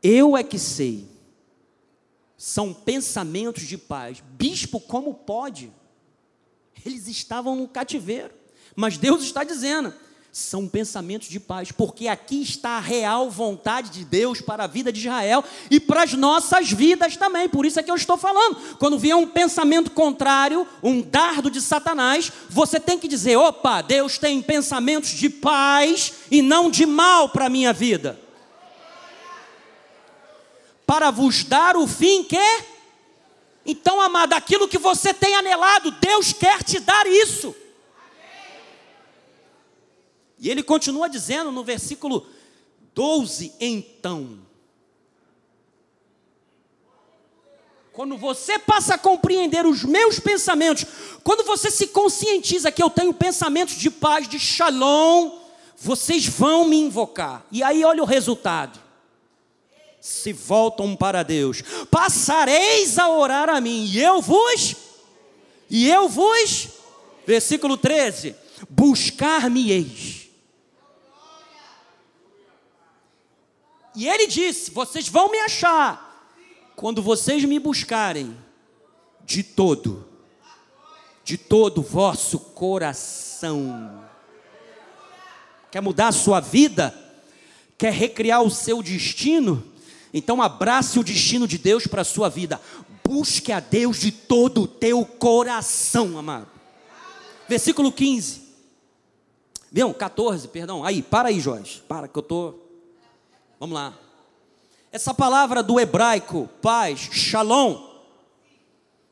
Eu 0.00 0.36
é 0.36 0.44
que 0.44 0.56
sei 0.56 1.08
são 2.36 2.72
pensamentos 2.72 3.64
de 3.64 3.76
paz. 3.76 4.22
Bispo, 4.34 4.78
como 4.78 5.12
pode? 5.12 5.72
Eles 6.86 7.08
estavam 7.08 7.56
no 7.56 7.66
cativeiro, 7.66 8.32
mas 8.76 8.96
Deus 8.98 9.24
está 9.24 9.42
dizendo: 9.42 9.92
são 10.32 10.68
pensamentos 10.68 11.28
de 11.28 11.40
paz, 11.40 11.72
porque 11.72 12.06
aqui 12.06 12.42
está 12.42 12.70
a 12.70 12.80
real 12.80 13.30
vontade 13.30 13.90
de 13.90 14.04
Deus 14.04 14.40
para 14.40 14.64
a 14.64 14.66
vida 14.66 14.92
de 14.92 15.00
Israel 15.00 15.42
e 15.70 15.80
para 15.80 16.02
as 16.02 16.12
nossas 16.12 16.70
vidas 16.70 17.16
também. 17.16 17.48
Por 17.48 17.66
isso 17.66 17.80
é 17.80 17.82
que 17.82 17.90
eu 17.90 17.96
estou 17.96 18.16
falando. 18.16 18.76
Quando 18.78 18.98
vier 18.98 19.16
um 19.16 19.26
pensamento 19.26 19.90
contrário, 19.90 20.66
um 20.82 21.00
dardo 21.00 21.50
de 21.50 21.60
Satanás, 21.60 22.30
você 22.48 22.78
tem 22.78 22.98
que 22.98 23.08
dizer: 23.08 23.36
opa, 23.36 23.82
Deus 23.82 24.18
tem 24.18 24.40
pensamentos 24.40 25.10
de 25.10 25.28
paz 25.28 26.12
e 26.30 26.42
não 26.42 26.70
de 26.70 26.86
mal 26.86 27.28
para 27.28 27.46
a 27.46 27.50
minha 27.50 27.72
vida 27.72 28.28
para 30.88 31.10
vos 31.10 31.44
dar 31.44 31.76
o 31.76 31.86
fim 31.86 32.24
que. 32.24 32.64
Então, 33.66 34.00
amado, 34.00 34.32
aquilo 34.32 34.66
que 34.66 34.78
você 34.78 35.12
tem 35.12 35.34
anelado, 35.34 35.90
Deus 35.90 36.32
quer 36.32 36.62
te 36.62 36.80
dar 36.80 37.06
isso. 37.06 37.54
E 40.38 40.50
ele 40.50 40.62
continua 40.62 41.08
dizendo 41.08 41.50
no 41.50 41.64
versículo 41.64 42.26
12: 42.94 43.52
então. 43.60 44.38
Quando 47.92 48.16
você 48.16 48.58
passa 48.58 48.94
a 48.94 48.98
compreender 48.98 49.66
os 49.66 49.82
meus 49.82 50.20
pensamentos, 50.20 50.86
quando 51.24 51.42
você 51.44 51.70
se 51.70 51.88
conscientiza 51.88 52.70
que 52.70 52.82
eu 52.82 52.88
tenho 52.88 53.12
pensamentos 53.12 53.74
de 53.74 53.90
paz, 53.90 54.28
de 54.28 54.38
shalom, 54.38 55.38
vocês 55.76 56.26
vão 56.26 56.68
me 56.68 56.76
invocar. 56.76 57.44
E 57.50 57.62
aí 57.62 57.84
olha 57.84 58.02
o 58.02 58.06
resultado 58.06 58.88
se 60.00 60.32
voltam 60.32 60.96
para 60.96 61.22
Deus. 61.22 61.62
Passareis 61.90 62.98
a 62.98 63.10
orar 63.10 63.48
a 63.48 63.60
mim, 63.60 63.84
e 63.84 64.00
eu 64.00 64.20
vos, 64.20 64.76
e 65.68 65.88
eu 65.88 66.08
vos, 66.08 66.68
versículo 67.26 67.76
13: 67.76 68.34
buscar-me-eis. 68.68 70.17
E 73.98 74.08
ele 74.08 74.28
disse: 74.28 74.70
Vocês 74.70 75.08
vão 75.08 75.28
me 75.28 75.40
achar 75.40 76.32
quando 76.76 77.02
vocês 77.02 77.44
me 77.44 77.58
buscarem 77.58 78.38
de 79.24 79.42
todo, 79.42 80.06
de 81.24 81.36
todo 81.36 81.82
vosso 81.82 82.38
coração. 82.38 84.04
Quer 85.68 85.80
mudar 85.80 86.08
a 86.08 86.12
sua 86.12 86.38
vida? 86.38 86.94
Quer 87.76 87.92
recriar 87.92 88.40
o 88.40 88.50
seu 88.52 88.84
destino? 88.84 89.64
Então 90.14 90.40
abrace 90.40 91.00
o 91.00 91.04
destino 91.04 91.48
de 91.48 91.58
Deus 91.58 91.88
para 91.88 92.02
a 92.02 92.04
sua 92.04 92.28
vida. 92.28 92.60
Busque 93.02 93.50
a 93.50 93.58
Deus 93.58 93.98
de 93.98 94.12
todo 94.12 94.62
o 94.62 94.68
teu 94.68 95.04
coração, 95.04 96.16
amado. 96.16 96.46
Versículo 97.48 97.90
15. 97.90 98.42
Viu? 99.72 99.92
14, 99.92 100.46
perdão. 100.46 100.84
Aí, 100.84 101.02
para 101.02 101.30
aí, 101.30 101.40
Jorge. 101.40 101.82
Para 101.88 102.06
que 102.06 102.16
eu 102.16 102.22
tô. 102.22 102.67
Vamos 103.58 103.74
lá. 103.74 103.92
Essa 104.92 105.12
palavra 105.12 105.62
do 105.62 105.80
hebraico, 105.80 106.48
paz, 106.62 107.00
shalom. 107.12 107.88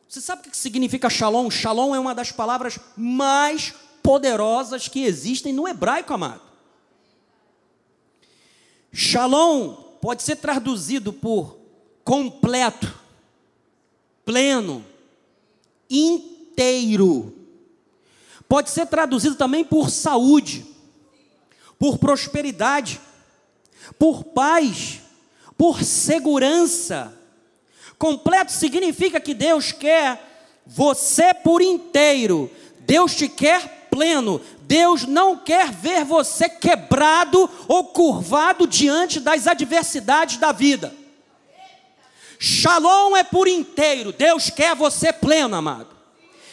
Você 0.09 0.21
sabe 0.21 0.47
o 0.47 0.51
que 0.51 0.57
significa 0.57 1.11
shalom? 1.11 1.51
Shalom 1.51 1.95
é 1.95 1.99
uma 1.99 2.15
das 2.15 2.31
palavras 2.31 2.79
mais 2.97 3.75
poderosas 4.03 4.87
que 4.87 5.05
existem 5.05 5.53
no 5.53 5.67
hebraico, 5.67 6.15
amado. 6.15 6.43
Shalom 8.93 9.75
pode 10.01 10.23
ser 10.23 10.37
traduzido 10.37 11.13
por 11.13 11.59
completo, 12.05 12.99
pleno, 14.25 14.85
inteiro. 15.91 17.35
Pode 18.49 18.71
ser 18.71 18.87
traduzido 18.87 19.35
também 19.35 19.65
por 19.65 19.91
saúde, 19.91 20.65
por 21.79 21.99
prosperidade, 21.99 23.01
por 23.99 24.25
paz, 24.25 25.01
por 25.57 25.83
segurança. 25.83 27.13
Completo 27.99 28.53
significa 28.53 29.21
que 29.21 29.35
Deus 29.35 29.73
quer 29.73 30.21
você 30.67 31.33
por 31.33 31.63
inteiro. 31.63 32.51
Deus 32.81 33.15
te 33.15 33.29
quer 33.29 33.89
pleno. 33.91 34.41
Deus 34.63 35.05
não 35.05 35.39
quer 35.39 35.71
ver 35.71 36.05
você 36.05 36.49
quebrado 36.49 37.49
ou 37.69 37.85
curvado 37.85 38.67
diante 38.67 39.21
das 39.21 39.47
adversidades 39.47 40.39
da 40.39 40.53
vida. 40.53 40.93
Shalom 42.39 43.17
é 43.17 43.25
por 43.25 43.49
inteiro, 43.49 44.13
Deus 44.13 44.51
quer 44.51 44.75
você 44.75 45.13
pleno, 45.13 45.57
amado. 45.57 45.89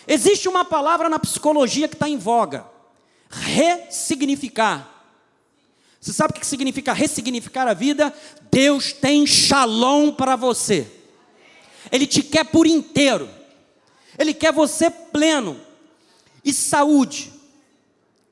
Existe 0.07 0.47
uma 0.47 0.63
palavra 0.63 1.09
na 1.09 1.19
psicologia 1.19 1.87
que 1.87 1.95
está 1.95 2.07
em 2.07 2.17
voga: 2.17 2.65
ressignificar. 3.29 4.92
Você 6.03 6.11
sabe 6.11 6.31
o 6.31 6.33
que 6.33 6.45
significa 6.45 6.91
ressignificar 6.91 7.65
a 7.65 7.73
vida? 7.73 8.13
Deus 8.51 8.91
tem 8.91 9.25
shalom 9.25 10.11
para 10.11 10.35
você. 10.35 10.85
Ele 11.89 12.05
te 12.05 12.21
quer 12.21 12.43
por 12.43 12.67
inteiro. 12.67 13.29
Ele 14.19 14.33
quer 14.33 14.51
você 14.51 14.89
pleno. 14.89 15.57
E 16.43 16.51
saúde. 16.51 17.31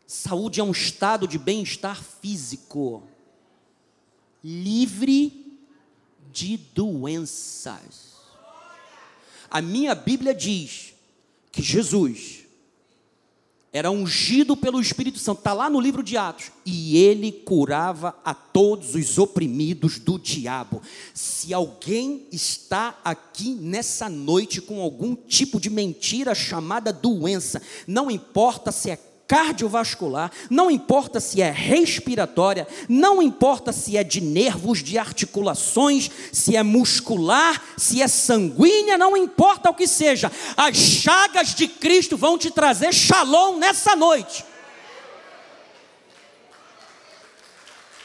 Saúde 0.05 0.59
é 0.59 0.63
um 0.65 0.71
estado 0.71 1.25
de 1.25 1.37
bem-estar 1.37 2.03
físico, 2.03 3.03
livre 4.43 5.57
de 6.29 6.57
doenças. 6.57 8.17
A 9.49 9.61
minha 9.61 9.95
Bíblia 9.95 10.35
diz 10.35 10.93
que 11.49 11.61
Jesus 11.61 12.40
era 13.73 13.89
ungido 13.89 14.57
pelo 14.57 14.81
Espírito 14.81 15.17
Santo, 15.17 15.37
está 15.37 15.53
lá 15.53 15.69
no 15.69 15.79
livro 15.79 16.03
de 16.03 16.17
Atos, 16.17 16.51
e 16.65 16.97
ele 16.97 17.31
curava 17.31 18.13
a 18.23 18.33
todos 18.33 18.95
os 18.95 19.17
oprimidos 19.17 19.97
do 19.97 20.19
diabo. 20.19 20.81
Se 21.13 21.53
alguém 21.53 22.27
está 22.31 22.99
aqui 23.03 23.55
nessa 23.55 24.09
noite 24.09 24.59
com 24.59 24.81
algum 24.81 25.15
tipo 25.15 25.59
de 25.59 25.69
mentira 25.69 26.35
chamada 26.35 26.91
doença, 26.91 27.61
não 27.87 28.11
importa 28.11 28.73
se 28.73 28.89
é 28.89 28.99
cardiovascular, 29.31 30.29
não 30.49 30.69
importa 30.69 31.21
se 31.21 31.41
é 31.41 31.49
respiratória, 31.49 32.67
não 32.89 33.21
importa 33.21 33.71
se 33.71 33.95
é 33.95 34.03
de 34.03 34.19
nervos, 34.19 34.83
de 34.83 34.97
articulações, 34.97 36.11
se 36.33 36.57
é 36.57 36.61
muscular, 36.61 37.63
se 37.77 38.01
é 38.01 38.09
sanguínea, 38.09 38.97
não 38.97 39.15
importa 39.15 39.69
o 39.69 39.73
que 39.73 39.87
seja, 39.87 40.29
as 40.57 40.75
chagas 40.75 41.55
de 41.55 41.65
Cristo 41.65 42.17
vão 42.17 42.37
te 42.37 42.51
trazer 42.51 42.93
shalom 42.93 43.55
nessa 43.55 43.95
noite. 43.95 44.43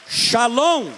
Shalom 0.07 0.89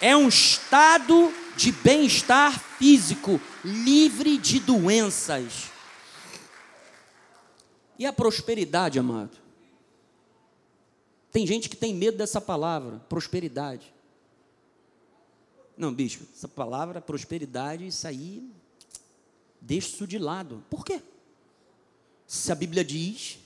é 0.00 0.16
um 0.16 0.26
estado 0.26 1.32
de 1.56 1.70
bem-estar 1.70 2.60
físico, 2.76 3.40
livre 3.64 4.36
de 4.36 4.58
doenças. 4.58 5.71
E 8.02 8.06
a 8.06 8.12
prosperidade, 8.12 8.98
amado? 8.98 9.38
Tem 11.30 11.46
gente 11.46 11.68
que 11.68 11.76
tem 11.76 11.94
medo 11.94 12.18
dessa 12.18 12.40
palavra, 12.40 12.98
prosperidade. 13.08 13.94
Não, 15.76 15.94
bispo, 15.94 16.26
essa 16.36 16.48
palavra 16.48 17.00
prosperidade, 17.00 17.86
isso 17.86 18.04
aí, 18.08 18.42
deixa 19.60 19.86
isso 19.86 20.04
de 20.04 20.18
lado. 20.18 20.64
Por 20.68 20.84
quê? 20.84 21.00
Se 22.26 22.50
a 22.50 22.56
Bíblia 22.56 22.84
diz 22.84 23.38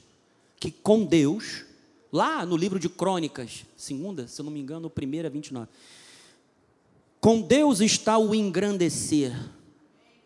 que 0.59 0.71
com 0.71 1.05
Deus, 1.05 1.67
lá 2.11 2.47
no 2.47 2.57
livro 2.57 2.81
de 2.81 2.89
Crônicas, 2.89 3.67
segunda, 3.77 4.27
se 4.27 4.41
eu 4.41 4.45
não 4.47 4.51
me 4.51 4.61
engano, 4.61 4.89
primeira, 4.89 5.29
29, 5.29 5.69
com 7.21 7.43
Deus 7.43 7.83
está 7.83 8.17
o 8.17 8.35
engrandecer 8.35 9.39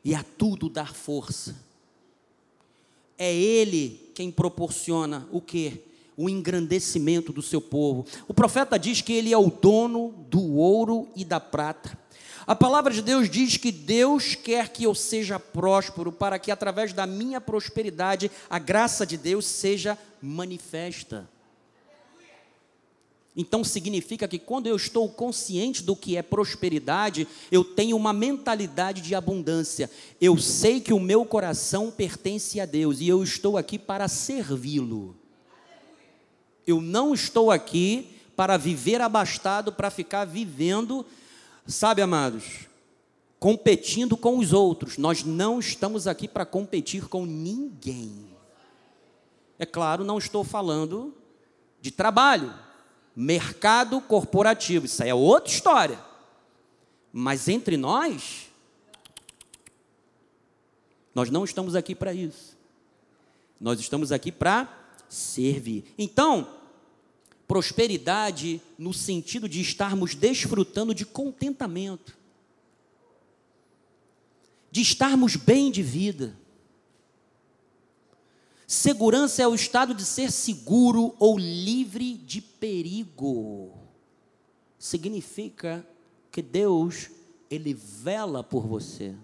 e 0.05 0.15
a 0.15 0.23
tudo 0.23 0.69
dar 0.69 0.95
força. 0.95 1.69
É 3.19 3.35
Ele 3.35 4.09
quem 4.21 4.31
proporciona 4.31 5.27
o 5.33 5.41
que? 5.41 5.83
O 6.15 6.29
engrandecimento 6.29 7.33
do 7.33 7.41
seu 7.41 7.59
povo. 7.59 8.05
O 8.29 8.35
profeta 8.35 8.79
diz 8.79 9.01
que 9.01 9.15
ele 9.15 9.33
é 9.33 9.39
o 9.39 9.51
dono 9.51 10.13
do 10.29 10.57
ouro 10.57 11.09
e 11.17 11.25
da 11.25 11.41
prata. 11.41 11.99
A 12.47 12.55
palavra 12.55 12.93
de 12.93 13.01
Deus 13.01 13.31
diz 13.31 13.57
que 13.57 13.73
Deus 13.73 14.35
quer 14.35 14.69
que 14.69 14.85
eu 14.85 14.95
seja 14.95 15.41
próspero, 15.41 16.13
para 16.13 16.39
que 16.39 16.51
através 16.51 16.93
da 16.93 17.07
minha 17.07 17.41
prosperidade 17.41 18.31
a 18.51 18.59
graça 18.59 19.07
de 19.07 19.17
Deus 19.17 19.47
seja 19.47 19.97
manifesta. 20.21 21.27
Então 23.41 23.65
significa 23.65 24.29
que 24.29 24.39
quando 24.39 24.67
eu 24.67 24.77
estou 24.77 25.09
consciente 25.09 25.83
do 25.83 25.97
que 25.97 26.15
é 26.15 26.21
prosperidade, 26.21 27.27
eu 27.51 27.65
tenho 27.65 27.97
uma 27.97 28.13
mentalidade 28.13 29.01
de 29.01 29.15
abundância. 29.15 29.91
Eu 30.21 30.37
sei 30.37 30.79
que 30.79 30.93
o 30.93 31.01
meu 31.01 31.25
coração 31.25 31.91
pertence 31.91 32.61
a 32.61 32.67
Deus 32.67 33.01
e 33.01 33.09
eu 33.09 33.25
estou 33.25 33.57
aqui 33.57 33.79
para 33.79 34.09
servi-lo. 34.09 35.17
Eu 36.67 36.83
não 36.83 37.15
estou 37.15 37.51
aqui 37.51 38.11
para 38.37 38.59
viver 38.59 39.01
abastado, 39.01 39.73
para 39.73 39.91
ficar 39.91 40.27
vivendo, 40.27 41.07
sabe, 41.67 42.03
amados, 42.03 42.67
competindo 43.39 44.19
com 44.19 44.37
os 44.37 44.53
outros. 44.53 44.99
Nós 44.99 45.25
não 45.25 45.59
estamos 45.59 46.07
aqui 46.07 46.29
para 46.29 46.45
competir 46.45 47.09
com 47.09 47.25
ninguém. 47.25 48.13
É 49.59 49.65
claro, 49.65 50.05
não 50.05 50.19
estou 50.19 50.45
falando 50.45 51.15
de 51.81 51.91
trabalho 51.91 52.70
mercado 53.15 54.01
corporativo, 54.01 54.87
isso 54.87 55.03
aí 55.03 55.11
é 55.11 55.15
outra 55.15 55.53
história. 55.53 55.99
Mas 57.13 57.49
entre 57.49 57.77
nós, 57.77 58.49
nós 61.15 61.31
não 61.31 61.45
estamos 61.45 61.75
aqui 61.75 61.95
para 61.95 62.15
isso. 62.15 62.57
Nós 63.61 63.81
estamos 63.81 64.13
aqui 64.13 64.31
para 64.33 64.69
servir. 65.09 65.85
Então, 65.99 66.49
prosperidade 67.47 68.63
no 68.79 68.95
sentido 68.95 69.49
de 69.49 69.61
estarmos 69.61 70.15
desfrutando 70.15 70.95
de 70.95 71.05
contentamento, 71.05 72.17
de 74.71 74.81
estarmos 74.81 75.35
bem 75.35 75.71
de 75.71 75.83
vida. 75.83 76.39
Segurança 78.71 79.43
é 79.43 79.49
o 79.49 79.55
estado 79.57 79.93
de 79.93 80.05
ser 80.05 80.31
seguro 80.31 81.13
ou 81.19 81.37
livre 81.37 82.15
de 82.15 82.41
perigo. 82.41 83.77
Significa 84.79 85.85
que 86.31 86.41
Deus, 86.41 87.11
Ele 87.51 87.75
vela 87.75 88.45
por 88.45 88.69
você. 88.69 89.17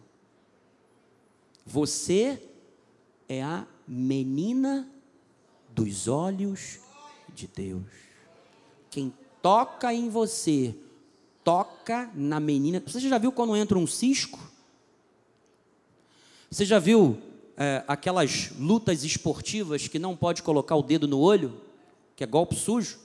Você 1.65 2.43
é 3.29 3.41
a 3.41 3.65
menina 3.87 4.91
dos 5.71 6.09
olhos 6.09 6.81
de 7.33 7.47
Deus. 7.47 7.87
Quem 8.91 9.15
toca 9.41 9.95
em 9.95 10.09
você, 10.09 10.75
toca 11.45 12.11
na 12.17 12.41
menina. 12.41 12.83
Você 12.85 12.99
já 12.99 13.17
viu 13.17 13.31
quando 13.31 13.55
entra 13.55 13.79
um 13.79 13.87
cisco? 13.87 14.41
Você 16.51 16.65
já 16.65 16.81
viu 16.81 17.36
é, 17.57 17.83
aquelas 17.89 18.51
lutas 18.59 19.03
esportivas 19.03 19.89
que 19.89 19.99
não 19.99 20.15
pode 20.15 20.43
colocar 20.43 20.77
o 20.77 20.83
dedo 20.83 21.09
no 21.09 21.19
olho, 21.19 21.61
que 22.15 22.23
é 22.23 22.27
golpe 22.27 22.55
sujo. 22.55 22.99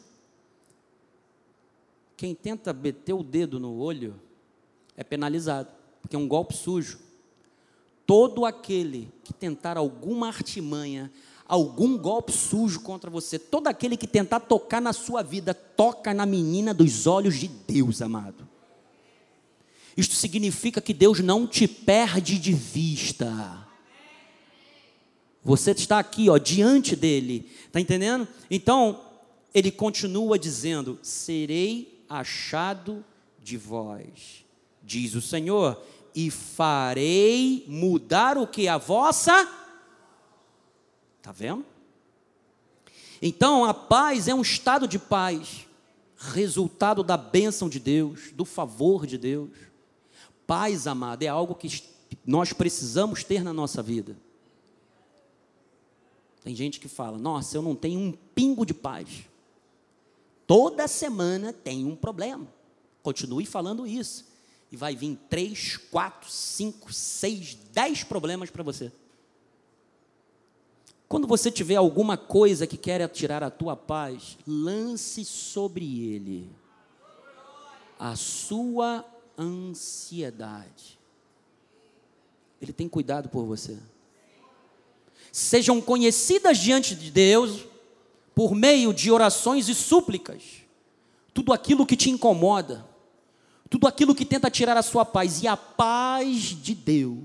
Quem 2.18 2.36
tenta 2.36 2.74
meter 2.74 3.14
o 3.14 3.24
dedo 3.24 3.60
no 3.60 3.78
olho 3.78 4.16
é 4.96 5.04
penalizado, 5.04 5.70
porque 6.02 6.16
é 6.16 6.20
um 6.20 6.28
golpe 6.28 6.56
sujo. 6.56 7.00
Todo 8.06 8.46
aquele 8.46 9.10
que 9.24 9.34
tentar 9.34 9.78
alguma 9.78 10.28
artimanha, 10.28 11.12
algum 11.48 11.98
golpe 11.98 12.32
sujo 12.32 12.82
contra 12.82 13.10
você, 13.10 13.40
todo 13.40 13.68
aquele 13.68 13.96
que 13.96 14.08
tentar 14.08 14.42
tocar 14.42 14.82
na 14.82 14.92
sua 14.92 15.24
vida, 15.24 15.54
toca 15.54 16.14
na 16.14 16.26
menina 16.26 16.74
dos 16.74 17.08
olhos 17.08 17.40
de 17.40 17.48
Deus, 17.48 18.02
amado. 18.02 18.48
Isto 19.96 20.16
significa 20.16 20.82
que 20.82 20.94
Deus 20.94 21.20
não 21.20 21.48
te 21.48 21.68
perde 21.68 22.38
de 22.38 22.54
vista. 22.54 23.71
Você 25.44 25.72
está 25.72 25.98
aqui, 26.00 26.30
ó, 26.30 26.38
diante 26.38 26.96
dele. 26.96 27.50
Está 27.66 27.80
entendendo? 27.80 28.28
Então, 28.50 29.02
ele 29.54 29.72
continua 29.72 30.38
dizendo: 30.38 31.00
Serei 31.02 32.04
achado 32.08 33.04
de 33.42 33.58
vós, 33.58 34.46
diz 34.84 35.16
o 35.16 35.22
Senhor, 35.22 35.82
e 36.14 36.30
farei 36.30 37.66
mudar 37.68 38.38
o 38.38 38.46
que? 38.46 38.68
A 38.68 38.78
vossa. 38.78 39.50
Está 41.18 41.32
vendo? 41.32 41.66
Então, 43.22 43.66
a 43.66 43.74
paz 43.74 44.28
é 44.28 44.34
um 44.34 44.42
estado 44.42 44.88
de 44.88 44.98
paz, 44.98 45.68
resultado 46.18 47.04
da 47.04 47.18
bênção 47.18 47.70
de 47.70 47.80
Deus, 47.80 48.32
do 48.34 48.46
favor 48.46 49.06
de 49.06 49.18
Deus. 49.18 49.52
Paz, 50.46 50.88
amada, 50.88 51.24
é 51.24 51.28
algo 51.28 51.56
que 51.56 51.84
nós 52.26 52.52
precisamos 52.52 53.24
ter 53.24 53.44
na 53.44 53.54
nossa 53.54 53.82
vida. 53.82 54.18
Tem 56.44 56.56
gente 56.56 56.80
que 56.80 56.88
fala: 56.88 57.18
Nossa, 57.18 57.56
eu 57.56 57.62
não 57.62 57.76
tenho 57.76 58.00
um 58.00 58.12
pingo 58.12 58.66
de 58.66 58.74
paz. 58.74 59.26
Toda 60.48 60.88
semana 60.88 61.54
tem 61.54 61.86
um 61.86 61.96
problema. 61.96 62.48
Continue 63.02 63.46
falando 63.46 63.88
isso. 63.88 64.26
E 64.72 64.76
vai 64.76 64.96
vir 64.96 65.18
três, 65.30 65.78
quatro, 65.78 66.30
cinco, 66.30 66.92
seis, 66.94 67.58
dez 67.72 68.04
problemas 68.04 68.50
para 68.50 68.64
você. 68.64 68.92
Quando 71.08 71.28
você 71.28 71.52
tiver 71.52 71.76
alguma 71.76 72.18
coisa 72.18 72.66
que 72.66 72.78
quer 72.78 73.06
tirar 73.10 73.44
a 73.44 73.52
tua 73.52 73.76
paz, 73.76 74.38
lance 74.48 75.26
sobre 75.26 76.06
ele 76.06 76.50
a 78.00 78.16
sua 78.16 79.06
ansiedade. 79.38 80.98
Ele 82.62 82.72
tem 82.72 82.88
cuidado 82.88 83.30
por 83.30 83.46
você 83.46 83.78
sejam 85.32 85.80
conhecidas 85.80 86.58
diante 86.58 86.94
de 86.94 87.10
Deus 87.10 87.66
por 88.36 88.54
meio 88.54 88.94
de 88.94 89.12
orações 89.12 89.70
e 89.70 89.76
súplicas. 89.76 90.44
Tudo 91.34 91.54
aquilo 91.54 91.86
que 91.86 91.96
te 91.96 92.10
incomoda, 92.10 92.86
tudo 93.70 93.88
aquilo 93.88 94.14
que 94.14 94.26
tenta 94.26 94.52
tirar 94.52 94.76
a 94.76 94.82
sua 94.82 95.06
paz, 95.06 95.42
e 95.42 95.48
a 95.48 95.56
paz 95.56 96.38
de 96.62 96.76
Deus, 96.76 97.20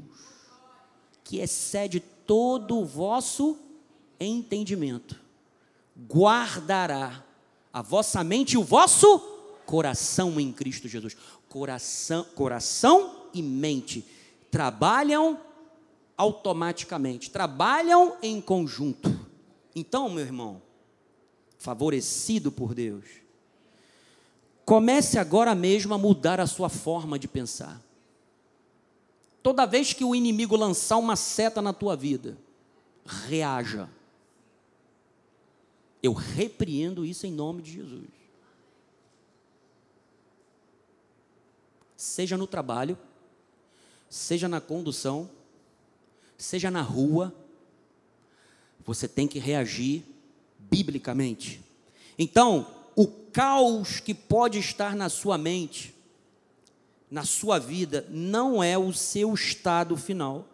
que 1.25 1.39
excede 1.39 1.99
todo 1.99 2.79
o 2.79 2.85
vosso 2.85 3.59
entendimento, 4.21 5.19
guardará 6.09 7.25
a 7.73 7.83
vossa 7.83 8.23
mente 8.23 8.53
e 8.53 8.59
o 8.59 8.63
vosso 8.63 9.19
coração 9.67 10.39
em 10.39 10.53
Cristo 10.53 10.87
Jesus. 10.87 11.17
Coração, 11.49 12.25
coração 12.35 13.29
e 13.35 13.43
mente 13.43 14.05
trabalham 14.51 15.41
automaticamente, 16.17 17.31
trabalham 17.31 18.17
em 18.23 18.41
conjunto. 18.41 19.27
Então, 19.75 20.09
meu 20.09 20.25
irmão, 20.25 20.63
favorecido 21.59 22.51
por 22.51 22.75
Deus, 22.75 23.05
comece 24.65 25.19
agora 25.19 25.55
mesmo 25.55 25.93
a 25.95 25.99
mudar 25.99 26.41
a 26.41 26.47
sua 26.47 26.69
forma 26.69 27.19
de 27.19 27.29
pensar. 27.29 27.81
Toda 29.43 29.67
vez 29.67 29.93
que 29.93 30.05
o 30.05 30.15
inimigo 30.15 30.57
lançar 30.57 30.97
uma 30.97 31.15
seta 31.15 31.63
na 31.63 31.73
tua 31.73 31.95
vida, 31.95 32.37
reaja. 33.05 33.89
Eu 36.03 36.13
repreendo 36.13 37.05
isso 37.05 37.27
em 37.27 37.33
nome 37.33 37.63
de 37.63 37.73
Jesus. 37.73 38.09
Seja 41.97 42.37
no 42.37 42.47
trabalho, 42.47 42.99
seja 44.09 44.49
na 44.49 44.61
condução, 44.61 45.31
seja 46.37 46.71
na 46.71 46.83
rua, 46.83 47.35
você 48.85 49.09
tem 49.09 49.27
que 49.27 49.39
reagir 49.39 50.05
biblicamente. 50.59 51.61
Então, 52.19 52.67
o 52.95 53.07
caos 53.07 54.01
que 54.01 54.15
pode 54.15 54.59
estar 54.59 54.95
na 54.95 55.09
sua 55.09 55.37
mente, 55.37 55.95
na 57.11 57.25
sua 57.25 57.59
vida, 57.59 58.07
não 58.09 58.63
é 58.63 58.79
o 58.79 58.93
seu 58.93 59.35
estado 59.35 59.97
final. 59.97 60.49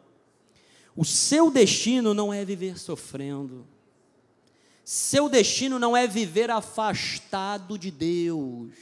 O 0.96 1.04
seu 1.04 1.50
destino 1.50 2.12
não 2.12 2.32
é 2.32 2.44
viver 2.44 2.78
sofrendo. 2.78 3.66
Seu 4.84 5.28
destino 5.28 5.78
não 5.78 5.96
é 5.96 6.06
viver 6.06 6.50
afastado 6.50 7.78
de 7.78 7.90
Deus. 7.90 8.72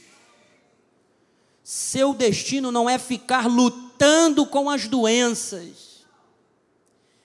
Seu 1.63 2.13
destino 2.13 2.71
não 2.71 2.89
é 2.89 2.97
ficar 2.97 3.47
lutando 3.47 4.45
com 4.45 4.69
as 4.69 4.87
doenças. 4.87 5.90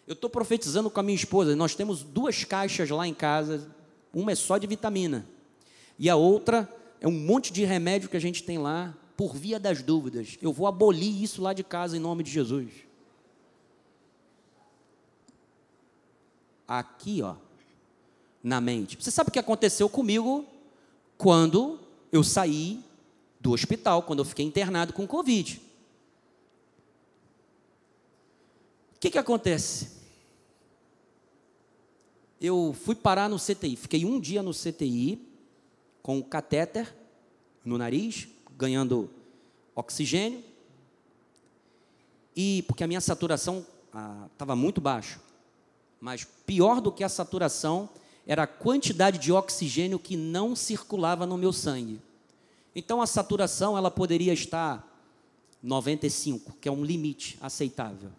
Eu 0.07 0.13
estou 0.13 0.31
profetizando 0.31 0.89
com 0.89 1.01
a 1.01 1.03
minha 1.03 1.17
esposa. 1.17 1.57
Nós 1.57 1.75
temos 1.75 2.03
duas 2.03 2.45
caixas 2.45 2.89
lá 2.91 3.07
em 3.07 3.15
casa. 3.15 3.69
Uma 4.15 4.33
é 4.33 4.35
só 4.35 4.57
de 4.57 4.67
vitamina. 4.67 5.27
E 5.99 6.09
a 6.09 6.15
outra 6.15 6.73
é 7.01 7.09
um 7.09 7.13
monte 7.13 7.53
de 7.53 7.65
remédio 7.65 8.09
que 8.09 8.17
a 8.17 8.21
gente 8.21 8.45
tem 8.45 8.59
lá 8.59 8.95
por 9.17 9.35
via 9.35 9.59
das 9.59 9.83
dúvidas. 9.83 10.39
Eu 10.41 10.53
vou 10.53 10.67
abolir 10.67 11.23
isso 11.23 11.43
lá 11.43 11.53
de 11.53 11.65
casa 11.65 11.97
em 11.97 12.01
nome 12.01 12.23
de 12.23 12.31
Jesus. 12.31 12.71
Aqui, 16.69 17.23
ó, 17.23 17.37
na 18.43 18.61
mente. 18.61 18.97
Você 19.01 19.11
sabe 19.11 19.31
o 19.31 19.33
que 19.33 19.39
aconteceu 19.39 19.89
comigo 19.89 20.45
quando 21.17 21.81
eu 22.13 22.23
saí 22.23 22.81
do 23.41 23.53
hospital, 23.53 24.03
quando 24.03 24.21
eu 24.21 24.25
fiquei 24.25 24.45
internado 24.45 24.93
com 24.93 25.07
Covid? 25.07 25.61
O 28.97 28.99
que, 29.01 29.11
que 29.11 29.19
acontece? 29.19 29.96
Eu 32.41 32.75
fui 32.85 32.95
parar 32.95 33.29
no 33.29 33.39
CTI, 33.39 33.77
fiquei 33.77 34.05
um 34.05 34.21
dia 34.21 34.43
no 34.43 34.53
CTI 34.53 35.27
com 36.03 36.19
o 36.19 36.25
catéter 36.25 36.95
no 37.65 37.77
nariz, 37.77 38.29
ganhando 38.57 39.11
oxigênio, 39.75 40.43
e 42.35 42.63
porque 42.69 42.85
a 42.85 42.87
minha 42.87 43.01
saturação 43.01 43.67
estava 44.33 44.53
ah, 44.53 44.57
muito 44.57 44.81
baixa. 44.81 45.21
Mas 46.01 46.25
pior 46.47 46.81
do 46.81 46.93
que 46.93 47.03
a 47.03 47.09
saturação 47.09 47.89
era 48.27 48.43
a 48.43 48.47
quantidade 48.47 49.19
de 49.19 49.33
oxigênio 49.33 49.99
que 49.99 50.17
não 50.17 50.55
circulava 50.55 51.25
no 51.25 51.39
meu 51.39 51.53
sangue. 51.53 52.01
Então 52.75 53.01
a 53.01 53.07
saturação 53.07 53.77
ela 53.77 53.91
poderia 53.91 54.33
estar 54.33 54.87
95, 55.63 56.57
que 56.61 56.69
é 56.69 56.73
um 56.73 56.85
limite 56.85 57.39
aceitável. 57.41 58.11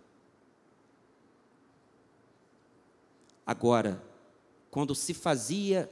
Agora, 3.46 4.04
quando 4.78 4.94
se 4.94 5.12
fazia 5.12 5.90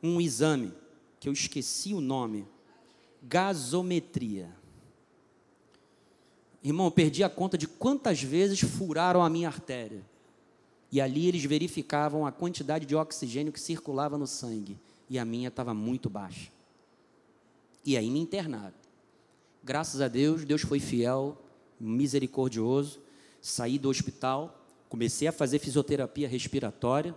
um 0.00 0.20
exame, 0.20 0.72
que 1.18 1.28
eu 1.28 1.32
esqueci 1.32 1.92
o 1.92 2.00
nome, 2.00 2.46
gasometria. 3.20 4.54
Irmão, 6.62 6.86
eu 6.86 6.92
perdi 6.92 7.24
a 7.24 7.28
conta 7.28 7.58
de 7.58 7.66
quantas 7.66 8.22
vezes 8.22 8.60
furaram 8.60 9.20
a 9.20 9.28
minha 9.28 9.48
artéria. 9.48 10.06
E 10.92 11.00
ali 11.00 11.26
eles 11.26 11.44
verificavam 11.44 12.24
a 12.24 12.30
quantidade 12.30 12.86
de 12.86 12.94
oxigênio 12.94 13.52
que 13.52 13.60
circulava 13.60 14.16
no 14.16 14.28
sangue. 14.28 14.78
E 15.10 15.18
a 15.18 15.24
minha 15.24 15.48
estava 15.48 15.74
muito 15.74 16.08
baixa. 16.08 16.52
E 17.84 17.96
aí 17.96 18.08
me 18.08 18.20
internaram. 18.20 18.76
Graças 19.60 20.00
a 20.00 20.06
Deus, 20.06 20.44
Deus 20.44 20.62
foi 20.62 20.78
fiel, 20.78 21.36
misericordioso. 21.80 23.00
Saí 23.42 23.76
do 23.76 23.88
hospital, 23.88 24.64
comecei 24.88 25.26
a 25.26 25.32
fazer 25.32 25.58
fisioterapia 25.58 26.28
respiratória 26.28 27.12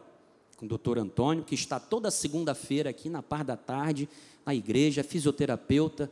com 0.57 0.65
o 0.65 0.67
doutor 0.67 0.97
Antônio, 0.97 1.43
que 1.43 1.53
está 1.53 1.79
toda 1.79 2.09
segunda-feira 2.09 2.89
aqui 2.89 3.09
na 3.09 3.21
par 3.21 3.43
da 3.43 3.55
tarde, 3.55 4.09
na 4.43 4.55
igreja, 4.55 5.03
fisioterapeuta, 5.03 6.11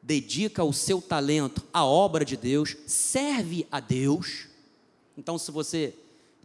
dedica 0.00 0.62
o 0.62 0.72
seu 0.72 1.02
talento 1.02 1.62
à 1.72 1.84
obra 1.84 2.24
de 2.24 2.36
Deus, 2.36 2.76
serve 2.86 3.66
a 3.70 3.80
Deus. 3.80 4.46
Então, 5.18 5.36
se 5.36 5.50
você 5.50 5.94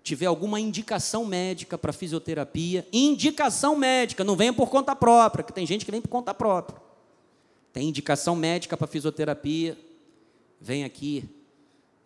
tiver 0.03 0.25
alguma 0.25 0.59
indicação 0.59 1.25
médica 1.25 1.77
para 1.77 1.93
fisioterapia, 1.93 2.87
indicação 2.91 3.75
médica, 3.75 4.23
não 4.23 4.35
venha 4.35 4.53
por 4.53 4.69
conta 4.69 4.95
própria, 4.95 5.43
que 5.43 5.53
tem 5.53 5.65
gente 5.65 5.85
que 5.85 5.91
vem 5.91 6.01
por 6.01 6.09
conta 6.09 6.33
própria. 6.33 6.81
Tem 7.71 7.87
indicação 7.87 8.35
médica 8.35 8.75
para 8.75 8.87
fisioterapia, 8.87 9.77
vem 10.59 10.83
aqui, 10.83 11.23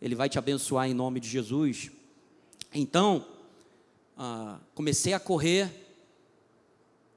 ele 0.02 0.16
vai 0.16 0.28
te 0.28 0.38
abençoar 0.38 0.90
em 0.90 0.94
nome 0.94 1.20
de 1.20 1.30
Jesus. 1.30 1.92
Então, 2.74 3.26
ah, 4.18 4.60
comecei 4.74 5.14
a 5.14 5.20
correr, 5.20 5.70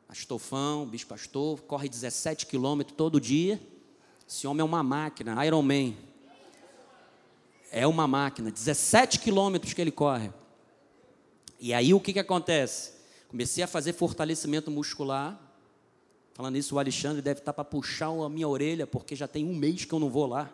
Astolfão, 0.08 0.86
Bispo 0.86 1.10
Pastor, 1.10 1.60
corre 1.62 1.88
17 1.88 2.46
quilômetros 2.46 2.96
todo 2.96 3.20
dia. 3.20 3.60
Esse 4.28 4.46
homem 4.46 4.60
é 4.60 4.64
uma 4.64 4.82
máquina, 4.82 5.44
Iron 5.44 5.62
Man. 5.62 5.94
É 7.70 7.86
uma 7.86 8.06
máquina, 8.06 8.50
17 8.50 9.18
quilômetros 9.18 9.72
que 9.72 9.80
ele 9.80 9.90
corre. 9.90 10.30
E 11.58 11.74
aí 11.74 11.92
o 11.92 12.00
que, 12.00 12.12
que 12.12 12.18
acontece? 12.18 12.92
Comecei 13.28 13.64
a 13.64 13.66
fazer 13.66 13.92
fortalecimento 13.92 14.70
muscular. 14.70 15.40
Falando 16.34 16.56
isso, 16.56 16.76
o 16.76 16.78
Alexandre 16.78 17.20
deve 17.20 17.40
estar 17.40 17.52
para 17.52 17.64
puxar 17.64 18.08
a 18.08 18.28
minha 18.28 18.46
orelha, 18.46 18.86
porque 18.86 19.16
já 19.16 19.26
tem 19.26 19.44
um 19.44 19.54
mês 19.54 19.84
que 19.84 19.92
eu 19.92 19.98
não 19.98 20.08
vou 20.08 20.26
lá. 20.26 20.52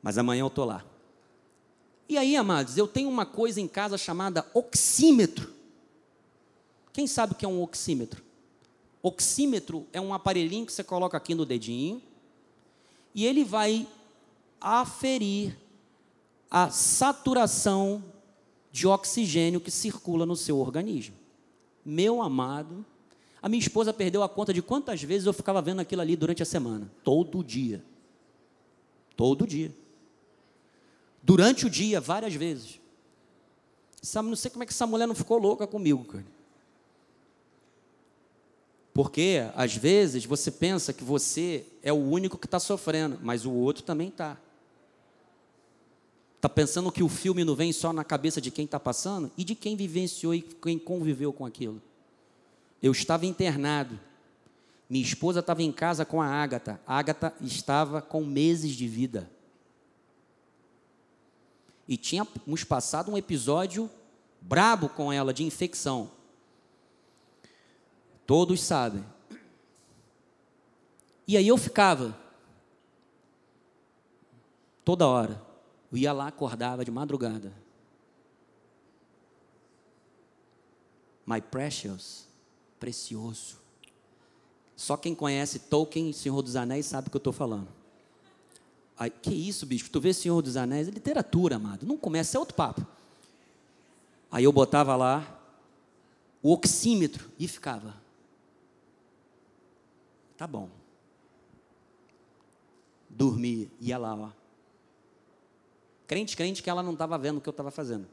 Mas 0.00 0.18
amanhã 0.18 0.42
eu 0.42 0.48
estou 0.48 0.64
lá. 0.64 0.84
E 2.12 2.18
aí, 2.18 2.36
amados, 2.36 2.76
eu 2.76 2.86
tenho 2.86 3.08
uma 3.08 3.24
coisa 3.24 3.58
em 3.58 3.66
casa 3.66 3.96
chamada 3.96 4.46
oxímetro. 4.52 5.50
Quem 6.92 7.06
sabe 7.06 7.32
o 7.32 7.34
que 7.34 7.42
é 7.42 7.48
um 7.48 7.62
oxímetro? 7.62 8.22
Oxímetro 9.02 9.86
é 9.94 9.98
um 9.98 10.12
aparelhinho 10.12 10.66
que 10.66 10.74
você 10.74 10.84
coloca 10.84 11.16
aqui 11.16 11.34
no 11.34 11.46
dedinho 11.46 12.02
e 13.14 13.24
ele 13.24 13.44
vai 13.44 13.88
aferir 14.60 15.56
a 16.50 16.68
saturação 16.68 18.04
de 18.70 18.86
oxigênio 18.86 19.58
que 19.58 19.70
circula 19.70 20.26
no 20.26 20.36
seu 20.36 20.58
organismo. 20.58 21.16
Meu 21.82 22.20
amado, 22.20 22.84
a 23.40 23.48
minha 23.48 23.58
esposa 23.58 23.90
perdeu 23.90 24.22
a 24.22 24.28
conta 24.28 24.52
de 24.52 24.60
quantas 24.60 25.02
vezes 25.02 25.26
eu 25.26 25.32
ficava 25.32 25.62
vendo 25.62 25.80
aquilo 25.80 26.02
ali 26.02 26.14
durante 26.14 26.42
a 26.42 26.46
semana. 26.46 26.92
Todo 27.02 27.42
dia. 27.42 27.82
Todo 29.16 29.46
dia. 29.46 29.74
Durante 31.22 31.66
o 31.66 31.70
dia, 31.70 32.00
várias 32.00 32.34
vezes. 32.34 32.80
Sabe, 34.02 34.28
não 34.28 34.36
sei 34.36 34.50
como 34.50 34.64
é 34.64 34.66
que 34.66 34.72
essa 34.72 34.86
mulher 34.86 35.06
não 35.06 35.14
ficou 35.14 35.38
louca 35.38 35.66
comigo, 35.66 36.04
cara. 36.04 36.26
Porque, 38.92 39.48
às 39.54 39.74
vezes, 39.74 40.24
você 40.24 40.50
pensa 40.50 40.92
que 40.92 41.04
você 41.04 41.64
é 41.82 41.92
o 41.92 41.96
único 41.96 42.36
que 42.36 42.46
está 42.46 42.58
sofrendo, 42.58 43.18
mas 43.22 43.46
o 43.46 43.52
outro 43.52 43.82
também 43.82 44.08
está. 44.08 44.36
Está 46.36 46.48
pensando 46.48 46.90
que 46.90 47.02
o 47.02 47.08
filme 47.08 47.44
não 47.44 47.54
vem 47.54 47.72
só 47.72 47.92
na 47.92 48.02
cabeça 48.02 48.40
de 48.40 48.50
quem 48.50 48.64
está 48.64 48.78
passando 48.78 49.30
e 49.38 49.44
de 49.44 49.54
quem 49.54 49.76
vivenciou 49.76 50.34
e 50.34 50.42
quem 50.42 50.78
conviveu 50.78 51.32
com 51.32 51.46
aquilo. 51.46 51.80
Eu 52.82 52.90
estava 52.90 53.24
internado. 53.24 53.98
Minha 54.90 55.04
esposa 55.04 55.38
estava 55.38 55.62
em 55.62 55.72
casa 55.72 56.04
com 56.04 56.20
a 56.20 56.26
Ágata. 56.26 56.80
A 56.84 56.98
Ágata 56.98 57.32
estava 57.40 58.02
com 58.02 58.24
meses 58.24 58.72
de 58.72 58.88
vida. 58.88 59.30
E 61.92 61.96
tínhamos 61.98 62.64
passado 62.64 63.12
um 63.12 63.18
episódio 63.18 63.90
brabo 64.40 64.88
com 64.88 65.12
ela 65.12 65.30
de 65.30 65.44
infecção. 65.44 66.10
Todos 68.26 68.62
sabem. 68.62 69.04
E 71.28 71.36
aí 71.36 71.46
eu 71.46 71.58
ficava 71.58 72.18
toda 74.82 75.06
hora 75.06 75.38
eu 75.92 75.98
ia 75.98 76.14
lá, 76.14 76.28
acordava 76.28 76.82
de 76.82 76.90
madrugada. 76.90 77.52
My 81.26 81.42
precious, 81.42 82.26
precioso. 82.80 83.58
Só 84.74 84.96
quem 84.96 85.14
conhece 85.14 85.58
Tolkien, 85.58 86.10
Senhor 86.14 86.40
dos 86.40 86.56
Anéis, 86.56 86.86
sabe 86.86 87.08
o 87.08 87.10
que 87.10 87.16
eu 87.18 87.20
estou 87.20 87.34
falando. 87.34 87.81
Aí, 89.02 89.10
que 89.10 89.34
isso, 89.34 89.66
bicho? 89.66 89.90
Tu 89.90 90.00
vê 90.00 90.14
Senhor 90.14 90.40
dos 90.40 90.56
Anéis? 90.56 90.86
É 90.86 90.90
literatura, 90.92 91.56
amado. 91.56 91.84
Não 91.84 91.96
começa, 91.96 92.36
é 92.36 92.38
outro 92.38 92.54
papo. 92.54 92.86
Aí 94.30 94.44
eu 94.44 94.52
botava 94.52 94.94
lá 94.94 95.40
o 96.40 96.52
oxímetro 96.52 97.28
e 97.36 97.48
ficava. 97.48 97.96
Tá 100.36 100.46
bom. 100.46 100.70
Dormia, 103.10 103.68
ia 103.80 103.98
lá, 103.98 104.14
ó. 104.14 104.30
Crente, 106.06 106.36
crente 106.36 106.62
que 106.62 106.70
ela 106.70 106.80
não 106.80 106.92
estava 106.92 107.18
vendo 107.18 107.38
o 107.38 107.40
que 107.40 107.48
eu 107.48 107.50
estava 107.52 107.72
fazendo. 107.72 108.06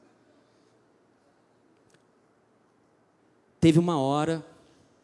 Teve 3.60 3.78
uma 3.78 4.02
hora 4.02 4.44